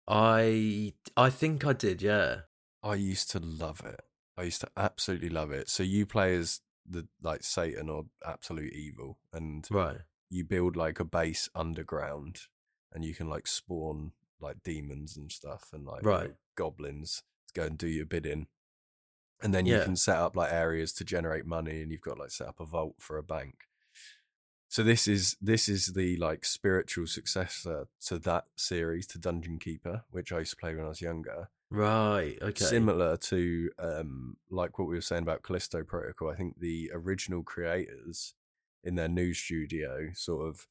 I 0.07 0.93
I 1.17 1.31
think 1.31 1.65
I 1.65 1.73
did, 1.73 2.03
yeah. 2.03 2.41
I 2.83 2.95
used 2.97 3.31
to 3.31 3.39
love 3.39 3.81
it. 3.85 4.03
I 4.37 4.43
used 4.43 4.61
to 4.63 4.69
absolutely 4.77 5.29
love 5.31 5.53
it. 5.53 5.69
So 5.71 5.83
you 5.83 6.05
play 6.05 6.35
as 6.37 6.61
the 6.85 7.07
like 7.23 7.45
Satan 7.45 7.89
or 7.89 8.07
absolute 8.27 8.73
evil, 8.75 9.19
and 9.33 9.67
Right. 9.71 9.99
you 10.29 10.45
build 10.45 10.77
like 10.77 11.01
a 11.01 11.05
base 11.05 11.49
underground, 11.55 12.41
and 12.93 13.05
you 13.05 13.15
can 13.15 13.29
like 13.29 13.47
spawn 13.47 14.13
like 14.41 14.63
demons 14.63 15.17
and 15.17 15.31
stuff, 15.31 15.71
and 15.73 15.85
like 15.87 16.03
Right. 16.05 16.35
goblins 16.57 17.23
to 17.49 17.61
go 17.61 17.67
and 17.67 17.79
do 17.79 17.87
your 17.89 18.07
bidding. 18.07 18.49
And 19.43 19.53
then 19.53 19.67
you 19.67 19.75
Yeah. 19.77 19.85
can 19.85 19.97
set 19.97 20.17
up 20.19 20.37
like 20.37 20.53
areas 20.53 20.93
to 20.95 21.05
generate 21.05 21.47
money, 21.47 21.83
and 21.83 21.91
you've 21.91 22.01
got 22.01 22.19
like 22.19 22.31
set 22.31 22.49
up 22.49 22.61
a 22.61 22.67
vault 22.67 22.97
for 22.99 23.19
a 23.19 23.23
bank. 23.23 23.69
So 24.69 24.83
this 24.83 25.07
is 25.07 25.37
this 25.41 25.69
is 25.69 25.89
the 25.89 26.17
like 26.17 26.45
spiritual 26.45 27.07
successor 27.07 27.89
to 28.07 28.19
that 28.21 28.47
series, 28.57 29.07
to 29.09 29.19
Dungeon 29.19 29.59
Keeper, 29.59 30.05
which 30.11 30.33
I 30.33 30.39
used 30.41 30.53
to 30.53 30.57
play 30.57 30.75
when 30.75 30.85
I 30.87 30.89
was 30.89 31.01
younger 31.01 31.49
Right. 31.71 32.39
Okay. 32.43 32.65
similar 32.67 33.17
to 33.17 33.71
um 33.79 34.37
like 34.51 34.79
what 34.79 34.89
we 34.89 34.95
were 34.95 35.01
saying 35.01 35.23
about 35.23 35.43
Callisto 35.43 35.85
Protocol. 35.85 36.31
I 36.31 36.37
think 36.37 36.59
the 36.59 36.91
original 36.95 37.43
creators 37.43 38.35
in 38.85 38.95
their 38.95 39.09
new 39.09 39.33
studio 39.35 40.09
sort 40.15 40.49
of 40.49 40.67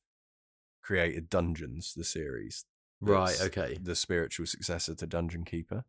created 0.82 1.30
Dungeons, 1.30 1.94
the 1.96 2.04
series. 2.04 2.66
right. 3.02 3.40
Okay. 3.42 3.78
The 3.82 3.96
spiritual 3.96 4.46
successor 4.46 4.96
to 4.96 5.08
Dungeon 5.08 5.44
Keeper. 5.46 5.84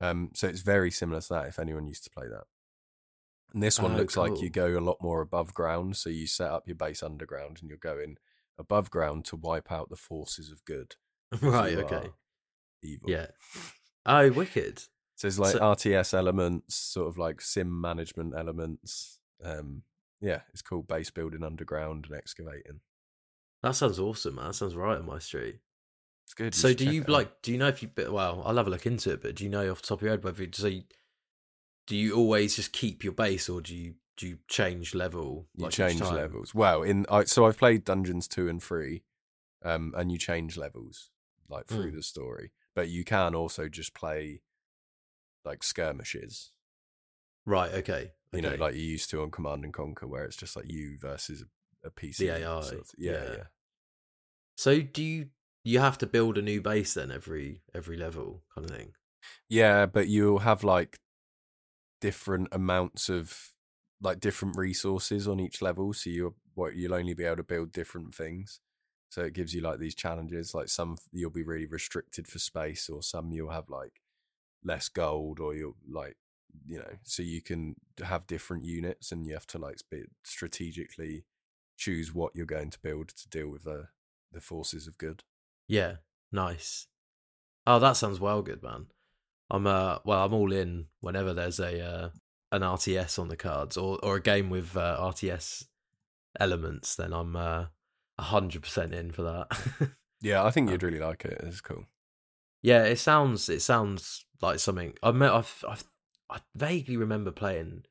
Um, 0.00 0.30
so 0.34 0.48
it's 0.48 0.62
very 0.62 0.90
similar 0.90 1.20
to 1.20 1.28
that. 1.30 1.48
If 1.48 1.58
anyone 1.58 1.86
used 1.86 2.04
to 2.04 2.10
play 2.10 2.26
that, 2.28 2.44
and 3.52 3.62
this 3.62 3.78
one 3.80 3.92
Oh, 3.94 3.96
looks 3.96 4.16
like 4.16 4.40
you 4.40 4.48
go 4.48 4.78
a 4.78 4.80
lot 4.80 4.98
more 5.02 5.20
above 5.20 5.52
ground. 5.54 5.96
So 5.96 6.08
you 6.08 6.26
set 6.26 6.50
up 6.50 6.62
your 6.66 6.76
base 6.76 7.02
underground, 7.02 7.58
and 7.60 7.68
you're 7.68 7.78
going 7.78 8.16
above 8.58 8.90
ground 8.90 9.24
to 9.26 9.36
wipe 9.36 9.70
out 9.72 9.90
the 9.90 9.96
forces 9.96 10.50
of 10.50 10.64
good. 10.64 10.96
Right. 11.42 11.76
Okay. 11.76 12.08
Evil. 12.82 13.10
Yeah. 13.10 13.26
Oh, 14.06 14.30
wicked. 14.32 14.78
So 15.16 15.26
there's 15.26 15.38
like 15.38 15.52
So- 15.52 15.60
RTS 15.60 16.14
elements, 16.14 16.74
sort 16.76 17.08
of 17.08 17.18
like 17.18 17.40
sim 17.42 17.78
management 17.80 18.34
elements. 18.36 19.20
Um, 19.44 19.82
yeah, 20.20 20.40
it's 20.52 20.62
called 20.62 20.88
base 20.88 21.10
building 21.10 21.44
underground 21.44 22.06
and 22.08 22.16
excavating. 22.16 22.80
That 23.62 23.76
sounds 23.76 23.98
awesome, 23.98 24.36
man. 24.36 24.46
That 24.46 24.54
sounds 24.54 24.74
right 24.74 24.98
on 24.98 25.06
my 25.06 25.18
street. 25.18 25.58
It's 26.24 26.34
good. 26.34 26.54
So, 26.54 26.68
should 26.68 26.78
do 26.78 26.84
you 26.86 27.02
it 27.02 27.04
out. 27.04 27.08
like? 27.10 27.42
Do 27.42 27.52
you 27.52 27.58
know 27.58 27.68
if 27.68 27.82
you? 27.82 27.90
Well, 27.96 28.42
I'll 28.44 28.56
have 28.56 28.66
a 28.66 28.70
look 28.70 28.86
into 28.86 29.12
it. 29.12 29.22
But 29.22 29.34
do 29.36 29.44
you 29.44 29.50
know 29.50 29.70
off 29.70 29.82
the 29.82 29.88
top 29.88 29.98
of 29.98 30.02
your 30.02 30.10
head 30.12 30.24
whether? 30.24 30.46
So, 30.52 30.68
you, 30.68 30.82
do 31.86 31.96
you 31.96 32.14
always 32.14 32.56
just 32.56 32.72
keep 32.72 33.02
your 33.04 33.12
base, 33.12 33.48
or 33.48 33.60
do 33.60 33.74
you 33.74 33.94
do 34.16 34.28
you 34.28 34.38
change 34.48 34.94
level? 34.94 35.48
You 35.56 35.64
like, 35.64 35.72
each 35.72 35.76
change 35.76 36.00
levels. 36.00 36.54
Well, 36.54 36.82
in 36.82 37.04
I, 37.10 37.24
so 37.24 37.46
I've 37.46 37.58
played 37.58 37.84
Dungeons 37.84 38.28
two 38.28 38.48
and 38.48 38.62
three, 38.62 39.02
um, 39.64 39.92
and 39.96 40.10
you 40.10 40.18
change 40.18 40.56
levels 40.56 41.10
like 41.48 41.66
through 41.66 41.90
Mm. 41.90 41.96
the 41.96 42.02
story, 42.02 42.52
but 42.76 42.88
you 42.88 43.02
can 43.04 43.34
also 43.34 43.68
just 43.68 43.92
play 43.92 44.40
like 45.44 45.62
skirmishes. 45.64 46.52
Right. 47.44 47.72
Okay. 47.74 48.12
You 48.32 48.42
know, 48.42 48.50
okay. 48.50 48.58
like 48.58 48.74
you 48.76 48.82
used 48.82 49.10
to 49.10 49.22
on 49.22 49.32
Command 49.32 49.64
and 49.64 49.72
Conquer, 49.74 50.06
where 50.06 50.24
it's 50.24 50.36
just 50.36 50.54
like 50.54 50.70
you 50.70 50.96
versus 51.00 51.42
a, 51.84 51.90
PC. 51.90 52.16
The 52.18 52.30
AI, 52.30 52.60
sort 52.62 52.80
of- 52.80 52.90
yeah, 52.98 53.12
yeah. 53.12 53.32
yeah. 53.36 53.42
So, 54.56 54.80
do 54.80 55.02
you 55.02 55.28
you 55.64 55.78
have 55.78 55.98
to 55.98 56.06
build 56.06 56.38
a 56.38 56.42
new 56.42 56.60
base 56.60 56.94
then 56.94 57.10
every 57.10 57.62
every 57.74 57.96
level 57.96 58.42
kind 58.54 58.68
of 58.68 58.76
thing? 58.76 58.92
Yeah, 59.48 59.86
but 59.86 60.08
you'll 60.08 60.40
have 60.40 60.64
like 60.64 60.98
different 62.00 62.48
amounts 62.52 63.08
of 63.08 63.52
like 64.00 64.20
different 64.20 64.56
resources 64.56 65.28
on 65.28 65.40
each 65.40 65.60
level. 65.60 65.92
So 65.92 66.10
you 66.10 66.34
what 66.54 66.74
you'll 66.74 66.94
only 66.94 67.14
be 67.14 67.24
able 67.24 67.36
to 67.36 67.42
build 67.42 67.72
different 67.72 68.14
things. 68.14 68.60
So 69.10 69.22
it 69.22 69.34
gives 69.34 69.54
you 69.54 69.60
like 69.60 69.78
these 69.78 69.94
challenges. 69.94 70.54
Like 70.54 70.68
some 70.68 70.96
you'll 71.12 71.30
be 71.30 71.42
really 71.42 71.66
restricted 71.66 72.28
for 72.28 72.38
space, 72.38 72.88
or 72.88 73.02
some 73.02 73.32
you'll 73.32 73.50
have 73.50 73.68
like 73.68 74.00
less 74.64 74.88
gold, 74.88 75.40
or 75.40 75.54
you'll 75.54 75.76
like 75.90 76.16
you 76.66 76.78
know. 76.78 76.96
So 77.02 77.22
you 77.22 77.42
can 77.42 77.76
have 78.02 78.26
different 78.26 78.64
units, 78.64 79.12
and 79.12 79.26
you 79.26 79.34
have 79.34 79.46
to 79.48 79.58
like 79.58 79.78
sp- 79.82 80.12
strategically 80.24 81.24
choose 81.80 82.14
what 82.14 82.36
you're 82.36 82.46
going 82.46 82.70
to 82.70 82.78
build 82.78 83.08
to 83.08 83.28
deal 83.28 83.48
with 83.48 83.64
the 83.64 83.88
the 84.32 84.40
forces 84.40 84.86
of 84.86 84.98
good. 84.98 85.24
Yeah, 85.66 85.96
nice. 86.30 86.86
Oh, 87.66 87.78
that 87.78 87.96
sounds 87.96 88.20
well 88.20 88.42
good, 88.42 88.62
man. 88.62 88.86
I'm 89.50 89.66
uh 89.66 89.98
well, 90.04 90.24
I'm 90.24 90.34
all 90.34 90.52
in 90.52 90.86
whenever 91.00 91.32
there's 91.34 91.58
a 91.58 91.80
uh, 91.84 92.08
an 92.52 92.62
RTS 92.62 93.18
on 93.18 93.28
the 93.28 93.36
cards 93.36 93.76
or 93.76 93.98
or 94.04 94.16
a 94.16 94.22
game 94.22 94.50
with 94.50 94.76
uh, 94.76 94.96
RTS 95.00 95.64
elements. 96.38 96.94
Then 96.94 97.12
I'm 97.12 97.34
uh 97.34 97.66
hundred 98.18 98.62
percent 98.62 98.94
in 98.94 99.10
for 99.12 99.22
that. 99.22 99.90
Yeah, 100.22 100.44
I 100.44 100.50
think 100.50 100.66
Um, 100.68 100.72
you'd 100.72 100.82
really 100.82 100.98
like 100.98 101.24
it. 101.24 101.40
It's 101.42 101.62
cool. 101.62 101.86
yeah, 102.60 102.84
it 102.84 102.98
sounds 102.98 103.48
it 103.48 103.62
sounds 103.62 104.26
like 104.42 104.58
something. 104.58 104.92
I 105.02 105.12
met 105.12 105.32
I've 105.32 105.64
I've 105.66 105.84
I 106.28 106.40
vaguely 106.54 106.98
remember 106.98 107.30
playing 107.30 107.84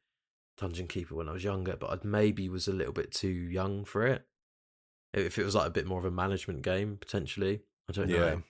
Dungeon 0.60 0.88
Keeper 0.88 1.16
when 1.16 1.30
I 1.30 1.34
was 1.34 1.44
younger, 1.44 1.76
but 1.76 1.90
I 1.90 1.98
maybe 2.06 2.50
was 2.50 2.68
a 2.68 2.74
little 2.74 2.94
bit 2.94 3.12
too 3.12 3.28
young 3.30 3.86
for 3.86 4.06
it. 4.06 4.26
If 5.14 5.40
it 5.40 5.44
was 5.46 5.56
like 5.56 5.68
a 5.68 5.72
bit 5.72 5.88
more 5.88 6.00
of 6.00 6.06
a 6.06 6.12
management 6.12 6.62
game, 6.62 6.98
potentially, 7.00 7.62
I 7.90 7.94
don't 7.94 8.10
Yeah. 8.10 8.18
know. 8.18 8.44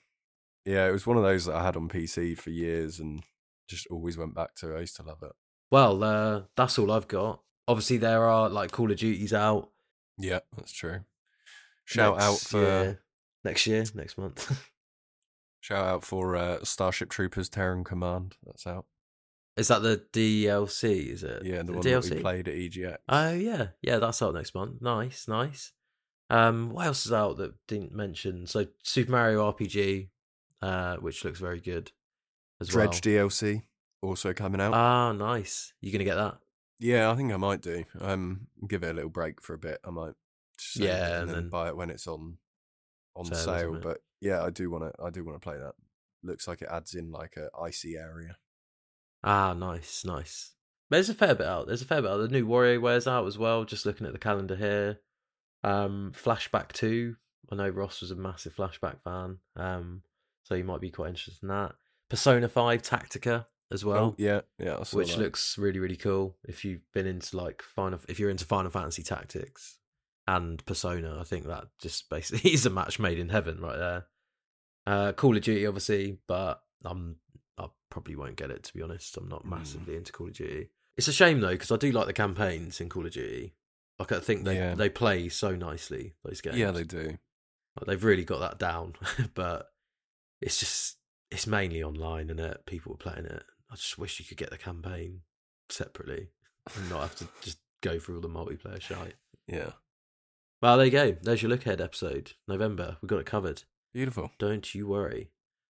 Yeah, 0.65 0.87
it 0.87 0.91
was 0.91 1.07
one 1.07 1.17
of 1.17 1.23
those 1.23 1.45
that 1.45 1.55
I 1.55 1.63
had 1.63 1.75
on 1.77 1.87
PC 1.87 2.35
for 2.35 2.49
years 2.49 2.99
and 2.99 3.23
just 3.67 3.87
always 3.87 4.17
went 4.17 4.35
back 4.35 4.55
to. 4.55 4.75
I 4.75 4.81
used 4.81 4.95
to 4.97 5.03
love 5.03 5.23
it. 5.23 5.31
Well, 5.71 6.03
uh, 6.03 6.41
that's 6.55 6.77
all 6.77 6.91
I've 6.91 7.07
got. 7.07 7.41
Obviously, 7.67 7.97
there 7.97 8.25
are 8.25 8.49
like 8.49 8.71
Call 8.71 8.91
of 8.91 8.97
Duties 8.97 9.33
out. 9.33 9.69
Yeah, 10.17 10.39
that's 10.57 10.71
true. 10.73 11.01
Shout 11.85 12.19
out 12.19 12.39
for 12.39 12.59
year. 12.61 13.01
next 13.43 13.65
year, 13.67 13.83
next 13.95 14.17
month. 14.17 14.69
shout 15.61 15.85
out 15.85 16.03
for 16.03 16.35
uh, 16.35 16.63
Starship 16.63 17.09
Troopers 17.09 17.49
Terran 17.49 17.83
Command. 17.83 18.35
That's 18.45 18.67
out. 18.67 18.85
Is 19.59 19.67
that 19.67 19.81
the 19.81 20.03
DLC? 20.13 21.07
Is 21.13 21.23
it? 21.23 21.43
Yeah, 21.43 21.57
the, 21.57 21.63
The 21.65 21.73
one 21.73 21.81
DLC. 21.83 22.09
that 22.09 22.15
we 22.15 22.21
played 22.21 22.47
at 22.47 22.55
EGX. 22.55 22.97
Oh 23.09 23.33
yeah, 23.33 23.67
yeah, 23.81 23.97
that's 23.99 24.21
out 24.21 24.33
next 24.33 24.55
month. 24.55 24.81
Nice, 24.81 25.27
nice. 25.27 25.71
Um, 26.29 26.69
what 26.71 26.85
else 26.85 27.05
is 27.05 27.13
out 27.13 27.37
that 27.37 27.53
didn't 27.67 27.93
mention? 27.93 28.45
So 28.47 28.65
Super 28.83 29.11
Mario 29.11 29.51
RPG, 29.51 30.09
uh, 30.61 30.97
which 30.97 31.23
looks 31.25 31.39
very 31.39 31.59
good 31.59 31.91
as 32.61 32.73
well. 32.73 32.85
Dredge 32.87 33.05
well. 33.05 33.27
DLC 33.29 33.63
also 34.01 34.33
coming 34.33 34.61
out. 34.61 34.73
Ah, 34.73 35.11
nice. 35.11 35.73
You 35.81 35.91
gonna 35.91 36.03
get 36.03 36.15
that? 36.15 36.37
yeah, 36.79 37.11
I 37.11 37.15
think 37.15 37.33
I 37.33 37.37
might 37.37 37.61
do. 37.61 37.83
Um, 37.99 38.47
give 38.67 38.83
it 38.83 38.91
a 38.91 38.93
little 38.93 39.09
break 39.09 39.41
for 39.41 39.53
a 39.53 39.57
bit. 39.57 39.79
I 39.83 39.89
might. 39.89 40.13
Yeah, 40.75 41.05
and, 41.05 41.21
and 41.21 41.29
then, 41.29 41.35
then- 41.35 41.49
buy 41.49 41.67
it 41.69 41.75
when 41.77 41.89
it's 41.89 42.07
on 42.07 42.37
on 43.15 43.25
Sale, 43.25 43.37
sale. 43.37 43.79
But 43.81 43.99
yeah, 44.21 44.43
I 44.43 44.49
do 44.49 44.69
want 44.69 44.83
to. 44.85 45.03
I 45.03 45.09
do 45.09 45.25
want 45.25 45.35
to 45.35 45.43
play 45.43 45.57
that. 45.57 45.73
Looks 46.23 46.47
like 46.47 46.61
it 46.61 46.67
adds 46.71 46.93
in 46.95 47.11
like 47.11 47.37
a 47.37 47.49
icy 47.61 47.95
area. 47.95 48.37
Ah, 49.23 49.53
nice, 49.53 50.05
nice. 50.05 50.51
There's 50.89 51.09
a 51.09 51.13
fair 51.13 51.35
bit 51.35 51.45
out. 51.47 51.67
There's 51.67 51.81
a 51.81 51.85
fair 51.85 52.01
bit 52.01 52.09
out. 52.11 52.17
The 52.17 52.27
new 52.27 52.45
Warrior 52.45 52.79
wears 52.79 53.07
out 53.07 53.27
as 53.27 53.37
well. 53.37 53.63
Just 53.65 53.85
looking 53.85 54.07
at 54.07 54.13
the 54.13 54.19
calendar 54.19 54.55
here. 54.55 54.99
Um, 55.63 56.13
Flashback 56.15 56.71
Two. 56.71 57.15
I 57.51 57.55
know 57.55 57.69
Ross 57.69 58.01
was 58.01 58.11
a 58.11 58.15
massive 58.15 58.55
Flashback 58.55 59.01
fan. 59.01 59.37
Um, 59.55 60.01
so 60.43 60.55
you 60.55 60.63
might 60.63 60.81
be 60.81 60.89
quite 60.89 61.09
interested 61.09 61.43
in 61.43 61.49
that. 61.49 61.73
Persona 62.09 62.47
Five 62.49 62.81
Tactica 62.81 63.45
as 63.71 63.85
well. 63.85 64.03
oh 64.03 64.15
yeah, 64.17 64.41
yeah. 64.57 64.77
I 64.79 64.83
saw 64.83 64.97
which 64.97 65.15
that. 65.15 65.21
looks 65.21 65.57
really 65.57 65.77
really 65.79 65.95
cool 65.95 66.35
if 66.43 66.65
you've 66.65 66.81
been 66.91 67.05
into 67.05 67.37
like 67.37 67.61
final 67.61 67.99
if 68.07 68.19
you're 68.19 68.31
into 68.31 68.45
final 68.45 68.71
fantasy 68.71 69.03
tactics 69.03 69.77
and 70.27 70.65
persona 70.65 71.19
i 71.19 71.23
think 71.23 71.45
that 71.45 71.65
just 71.79 72.09
basically 72.09 72.49
is 72.53 72.65
a 72.65 72.71
match 72.71 72.97
made 72.97 73.19
in 73.19 73.29
heaven 73.29 73.59
right 73.61 73.77
there 73.77 74.05
uh 74.87 75.11
call 75.11 75.37
of 75.37 75.43
duty 75.43 75.67
obviously 75.67 76.17
but 76.27 76.61
i'm 76.83 77.17
probably 77.89 78.15
won't 78.15 78.35
get 78.35 78.51
it 78.51 78.63
to 78.63 78.73
be 78.73 78.81
honest 78.81 79.17
i'm 79.17 79.27
not 79.27 79.45
Mm. 79.45 79.49
massively 79.57 79.95
into 79.95 80.11
call 80.11 80.27
of 80.27 80.33
duty 80.33 80.69
it's 80.97 81.07
a 81.07 81.13
shame 81.13 81.39
though 81.39 81.51
because 81.51 81.71
i 81.71 81.77
do 81.77 81.91
like 81.91 82.07
the 82.07 82.13
campaigns 82.13 82.79
in 82.81 82.89
call 82.89 83.05
of 83.05 83.11
duty 83.11 83.53
like 83.97 84.11
i 84.11 84.19
think 84.19 84.43
they 84.45 84.55
Yeah. 84.55 84.75
they 84.75 84.89
play 84.89 85.29
so 85.29 85.55
nicely 85.55 86.13
those 86.23 86.41
games 86.41 86.57
Yeah, 86.57 86.71
they 86.71 86.83
do. 86.83 87.17
like, 87.77 87.85
they've 87.87 88.03
really 88.03 88.23
got 88.25 88.39
that 88.39 88.59
down, 88.59 88.93
but 89.33 89.71
it's 90.41 90.57
just 90.59 90.97
it's 91.31 91.45
mainly 91.47 91.83
online 91.83 92.29
and 92.29 92.39
it 92.39 92.65
people 92.65 92.93
are 92.93 92.97
playing 92.97 93.25
it. 93.25 93.43
I 93.71 93.75
just 93.75 93.97
wish 93.99 94.19
you 94.19 94.25
could 94.25 94.37
get 94.37 94.49
the 94.49 94.57
campaign 94.57 95.21
separately 95.69 96.29
and 96.75 96.89
not 96.89 97.01
have 97.01 97.15
to 97.17 97.27
just 97.41 97.59
go 97.81 97.99
through 97.99 98.15
all 98.15 98.21
the 98.21 98.29
multiplayer 98.29 98.81
shite. 98.81 99.13
Yeah, 99.47 99.71
Well, 100.61 100.77
there 100.77 100.85
you 100.85 100.91
go. 100.91 101.15
There's 101.21 101.41
your 101.43 101.49
look 101.49 101.65
ahead 101.65 101.81
episode. 101.81 102.33
November. 102.47 102.97
We 103.01 103.07
got 103.07 103.19
it 103.19 103.25
covered. 103.25 103.63
beautiful. 103.93 104.31
Don't 104.39 104.73
you 104.73 104.87
worry. 104.87 105.29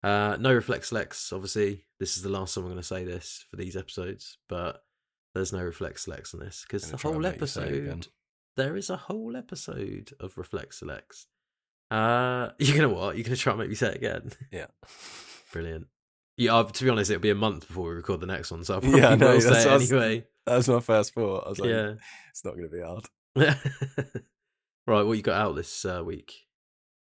Uh, 0.02 0.36
no 0.40 0.54
Reflex 0.54 0.92
Lex, 0.92 1.32
obviously. 1.32 1.84
This 1.98 2.16
is 2.16 2.22
the 2.22 2.28
last 2.30 2.54
time 2.54 2.64
I'm 2.64 2.70
going 2.70 2.80
to 2.80 2.86
say 2.86 3.04
this 3.04 3.44
for 3.50 3.56
these 3.56 3.76
episodes, 3.76 4.38
but 4.48 4.82
there's 5.34 5.52
no 5.52 5.62
Reflex 5.62 6.08
Lex 6.08 6.32
on 6.34 6.40
this 6.40 6.64
because 6.66 6.90
the 6.90 6.96
whole 6.96 7.18
make 7.18 7.40
you 7.40 7.46
say 7.46 7.62
it 7.62 7.68
again. 7.74 7.88
episode, 7.92 8.06
there 8.56 8.76
is 8.76 8.90
a 8.90 8.96
whole 8.96 9.36
episode 9.36 10.10
of 10.20 10.36
Reflex 10.38 10.82
Lex. 10.82 11.26
Uh, 11.90 12.50
you're 12.58 12.76
going 12.76 12.88
to 12.88 12.94
what? 12.94 13.16
You're 13.16 13.24
going 13.24 13.36
to 13.36 13.40
try 13.40 13.52
and 13.52 13.60
make 13.60 13.68
me 13.68 13.74
say 13.74 13.88
it 13.90 13.96
again? 13.96 14.32
Yeah. 14.50 14.66
Brilliant. 15.52 15.86
Yeah, 16.36 16.62
to 16.62 16.84
be 16.84 16.88
honest, 16.90 17.10
it'll 17.10 17.20
be 17.20 17.30
a 17.30 17.34
month 17.34 17.66
before 17.66 17.88
we 17.90 17.94
record 17.96 18.20
the 18.20 18.26
next 18.26 18.50
one, 18.50 18.64
so 18.64 18.74
I'll 18.74 18.80
probably 18.80 19.00
Yeah, 19.00 19.14
know, 19.16 19.32
will 19.34 19.40
say 19.42 19.48
it 19.48 19.52
what 19.52 19.66
I 19.68 19.74
was- 19.74 19.92
anyway. 19.92 20.26
That 20.46 20.56
was 20.56 20.68
my 20.68 20.80
first 20.80 21.12
thought. 21.12 21.44
I 21.46 21.48
was 21.50 21.58
like, 21.58 21.68
Yeah. 21.70 21.92
it's 22.30 22.44
not 22.44 22.54
going 22.56 22.70
to 22.70 22.74
be 22.74 22.80
hard. 22.82 23.04
right, 24.86 25.02
what 25.02 25.12
you 25.16 25.22
got 25.22 25.40
out 25.40 25.54
this 25.56 25.84
uh, 25.84 26.02
week? 26.04 26.32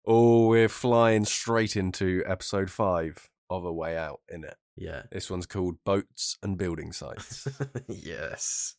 Oh, 0.06 0.46
we're 0.48 0.68
flying 0.68 1.24
straight 1.24 1.76
into 1.76 2.22
episode 2.26 2.70
five 2.70 3.28
of 3.50 3.64
A 3.64 3.72
Way 3.72 3.96
Out, 3.96 4.20
in 4.28 4.44
it. 4.44 4.56
Yeah. 4.76 5.02
This 5.10 5.30
one's 5.30 5.46
called 5.46 5.76
Boats 5.84 6.36
and 6.42 6.56
Building 6.58 6.92
Sites. 6.92 7.48
yes. 7.88 8.74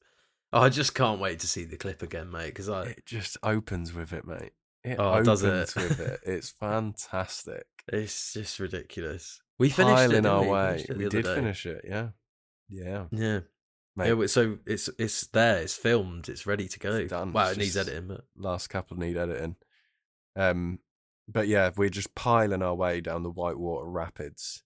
Oh, 0.53 0.61
I 0.61 0.69
just 0.69 0.95
can't 0.95 1.19
wait 1.19 1.39
to 1.39 1.47
see 1.47 1.65
the 1.65 1.75
clip 1.77 2.01
again, 2.01 2.31
mate. 2.31 2.47
Because 2.47 2.69
I, 2.69 2.83
it 2.87 3.05
just 3.05 3.35
opens 3.43 3.93
with 3.93 4.13
it, 4.13 4.25
mate. 4.25 4.51
It 4.83 4.97
Oh, 4.99 5.13
opens 5.15 5.41
does 5.41 5.43
it? 5.43 5.75
with 5.75 5.99
it. 5.99 6.19
It's 6.25 6.49
fantastic. 6.59 7.65
it's 7.87 8.33
just 8.33 8.59
ridiculous. 8.59 9.41
We 9.59 9.69
finished 9.69 9.91
it. 9.91 9.95
Piling 9.95 10.09
didn't 10.11 10.25
our 10.27 10.41
we? 10.43 10.49
way. 10.49 10.85
it 10.87 10.97
We 10.97 11.05
other 11.07 11.09
did 11.17 11.25
day. 11.25 11.35
finish 11.35 11.65
it, 11.65 11.83
yeah. 11.87 12.09
Yeah. 12.69 13.05
Yeah. 13.11 13.39
Mate, 13.95 14.15
Yeah. 14.15 14.27
So 14.27 14.59
it's 14.65 14.89
it's 14.99 15.25
there. 15.27 15.57
It's 15.63 15.75
filmed. 15.75 16.29
It's 16.29 16.45
ready 16.45 16.67
to 16.67 16.79
go. 16.79 16.91
It's 16.93 17.09
done. 17.09 17.33
Wow, 17.33 17.47
It's 17.49 17.57
it 17.57 17.59
needs 17.59 17.77
editing, 17.77 18.07
but 18.07 18.25
last 18.37 18.67
couple 18.69 18.97
need 18.97 19.17
editing. 19.17 19.55
Um, 20.35 20.79
but 21.27 21.47
yeah, 21.47 21.71
we're 21.75 21.89
just 21.89 22.15
piling 22.15 22.61
our 22.61 22.75
way 22.75 23.01
down 23.01 23.23
the 23.23 23.29
Whitewater 23.31 23.89
Rapids 23.89 24.63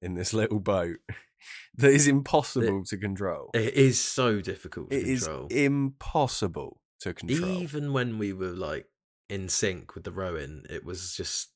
in 0.00 0.14
this 0.14 0.32
little 0.40 0.60
boat 0.60 0.96
that 1.76 1.90
is 1.90 2.06
impossible 2.06 2.84
to 2.84 2.96
control. 2.96 3.50
it 3.54 3.74
is 3.74 3.98
so 4.00 4.40
difficult 4.40 4.90
to 4.90 4.96
It 4.98 5.06
is 5.06 5.24
control. 5.26 5.46
impossible 5.50 6.80
to 7.00 7.14
control. 7.14 7.50
Even 7.50 7.92
when 7.92 8.18
we 8.18 8.32
were 8.32 8.52
like 8.52 8.86
in 9.28 9.48
sync 9.48 9.94
with 9.94 10.04
the 10.04 10.12
rowing, 10.12 10.64
it 10.70 10.84
was 10.84 11.14
just. 11.16 11.48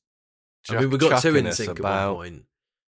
I 0.69 0.79
mean, 0.79 0.89
we 0.89 0.97
got 0.97 1.21
two 1.21 1.35
in 1.35 1.49
sync 1.53 1.79
at 1.79 1.83
one 1.83 2.15
point, 2.15 2.43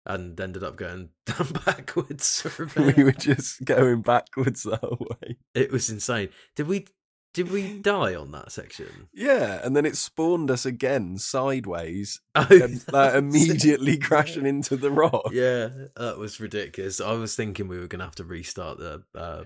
and 0.07 0.38
ended 0.38 0.62
up 0.62 0.77
going 0.77 1.09
down 1.27 1.48
backwards. 1.64 2.46
we 2.77 3.03
were 3.03 3.11
just 3.12 3.64
going 3.64 4.03
backwards 4.03 4.62
the 4.62 4.77
whole 4.77 5.05
way. 5.22 5.37
it 5.55 5.72
was 5.72 5.90
insane. 5.90 6.29
Did 6.55 6.68
we? 6.68 6.87
Did 7.35 7.51
we 7.51 7.79
die 7.81 8.14
on 8.14 8.31
that 8.31 8.53
section? 8.53 9.09
Yeah, 9.12 9.61
and 9.64 9.75
then 9.77 9.85
it 9.85 9.97
spawned 9.97 10.51
us 10.51 10.64
again 10.64 11.18
sideways, 11.18 12.20
Oh, 12.35 12.47
and 12.51 12.83
like, 12.92 13.14
immediately 13.14 13.99
crashing 14.09 14.47
into 14.47 14.77
the 14.77 14.90
rock. 14.90 15.31
Yeah, 15.33 15.68
that 15.97 16.16
was 16.16 16.40
ridiculous. 16.40 17.01
I 17.01 17.12
was 17.12 17.35
thinking 17.37 17.66
we 17.68 17.79
were 17.79 17.88
gonna 17.88 18.05
have 18.05 18.14
to 18.16 18.25
restart 18.25 18.79
the 18.79 19.03
uh 19.14 19.44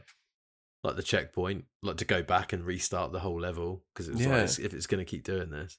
like 0.84 0.96
the 0.96 1.02
checkpoint, 1.02 1.64
like 1.82 1.96
to 1.96 2.04
go 2.04 2.22
back 2.22 2.52
and 2.52 2.64
restart 2.64 3.10
the 3.10 3.18
whole 3.20 3.40
level 3.40 3.82
because 3.92 4.08
it 4.08 4.12
was 4.12 4.20
Yeah. 4.22 4.28
like 4.28 4.36
it's- 4.36 4.58
if 4.60 4.72
it's 4.74 4.86
gonna 4.86 5.04
keep 5.04 5.24
doing 5.24 5.50
this. 5.50 5.78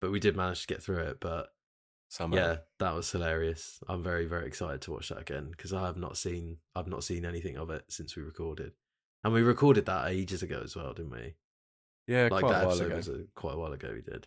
But 0.00 0.10
we 0.10 0.18
did 0.18 0.36
manage 0.36 0.62
to 0.62 0.66
get 0.66 0.82
through 0.82 1.00
it. 1.04 1.18
But 1.20 1.50
Somehow. 2.08 2.36
yeah, 2.36 2.56
that 2.78 2.94
was 2.94 3.10
hilarious. 3.12 3.78
I'm 3.86 4.02
very 4.02 4.24
very 4.26 4.46
excited 4.46 4.80
to 4.82 4.92
watch 4.92 5.10
that 5.10 5.20
again 5.20 5.50
because 5.50 5.72
I 5.74 5.84
have 5.86 5.98
not 5.98 6.16
seen 6.16 6.56
I've 6.74 6.88
not 6.88 7.04
seen 7.04 7.24
anything 7.26 7.56
of 7.58 7.68
it 7.70 7.84
since 7.90 8.16
we 8.16 8.22
recorded, 8.22 8.72
and 9.22 9.32
we 9.34 9.42
recorded 9.42 9.84
that 9.86 10.08
ages 10.08 10.42
ago 10.42 10.62
as 10.64 10.74
well, 10.74 10.94
didn't 10.94 11.12
we? 11.12 11.34
Yeah, 12.10 12.28
like 12.30 12.40
quite 12.40 12.52
that 12.52 12.64
a 12.64 12.66
while 12.66 12.80
ago. 12.80 12.96
was 12.96 13.08
uh, 13.08 13.18
quite 13.36 13.54
a 13.54 13.58
while 13.58 13.72
ago. 13.72 13.92
We 13.94 14.02
did. 14.02 14.26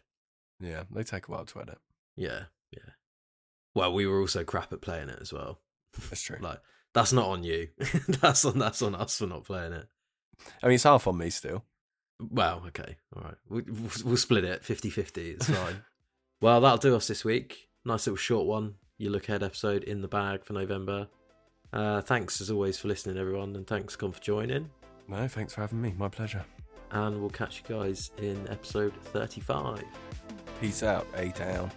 Yeah, 0.62 0.84
they 0.90 1.04
take 1.04 1.28
a 1.28 1.32
while 1.32 1.44
to 1.44 1.62
edit. 1.62 1.80
Yeah, 2.16 2.44
yeah. 2.72 2.92
Well, 3.76 3.94
we 3.94 4.08
were 4.08 4.22
also 4.22 4.46
crap 4.46 4.72
at 4.72 4.82
playing 4.82 5.10
it 5.10 5.20
as 5.22 5.34
well. 5.34 5.60
That's 6.10 6.22
true. 6.22 6.38
Like 6.42 6.62
that's 6.94 7.12
not 7.12 7.28
on 7.28 7.44
you. 7.44 7.68
that's 8.22 8.46
on 8.46 8.58
that's 8.58 8.82
on 8.82 8.96
us 8.96 9.18
for 9.18 9.28
not 9.28 9.44
playing 9.44 9.74
it. 9.74 9.88
I 10.62 10.68
mean, 10.68 10.76
it's 10.76 10.84
half 10.84 11.08
on 11.08 11.18
me 11.18 11.30
still. 11.30 11.66
Well, 12.22 12.64
okay, 12.68 12.96
all 13.16 13.24
right. 13.24 13.36
We, 13.50 13.64
we'll, 13.64 13.92
we'll 14.06 14.18
split 14.18 14.46
it 14.46 14.64
50-50. 14.64 15.18
It's 15.18 15.50
fine. 15.50 15.84
well, 16.42 16.62
that'll 16.62 16.78
do 16.78 16.96
us 16.96 17.08
this 17.08 17.26
week. 17.26 17.68
Nice 17.84 18.08
little 18.08 18.18
short 18.18 18.48
one. 18.48 18.76
You 18.98 19.10
look 19.10 19.28
ahead 19.28 19.44
episode 19.44 19.84
in 19.84 20.02
the 20.02 20.08
bag 20.08 20.46
for 20.46 20.54
November. 20.54 21.08
Uh, 21.74 22.02
thanks 22.02 22.40
as 22.40 22.50
always 22.50 22.78
for 22.78 22.88
listening, 22.88 23.18
everyone, 23.18 23.56
and 23.56 23.68
thanks 23.68 23.96
Con 23.96 24.12
for 24.12 24.22
joining. 24.22 24.70
No, 25.08 25.28
thanks 25.28 25.56
for 25.56 25.62
having 25.62 25.82
me. 25.82 25.94
My 25.98 26.08
pleasure. 26.08 26.46
And 26.94 27.20
we'll 27.20 27.30
catch 27.30 27.62
you 27.68 27.76
guys 27.76 28.12
in 28.20 28.48
episode 28.50 28.94
thirty-five. 28.94 29.84
Peace 30.62 30.84
out. 30.84 31.06
A 31.16 31.30
down. 31.30 31.72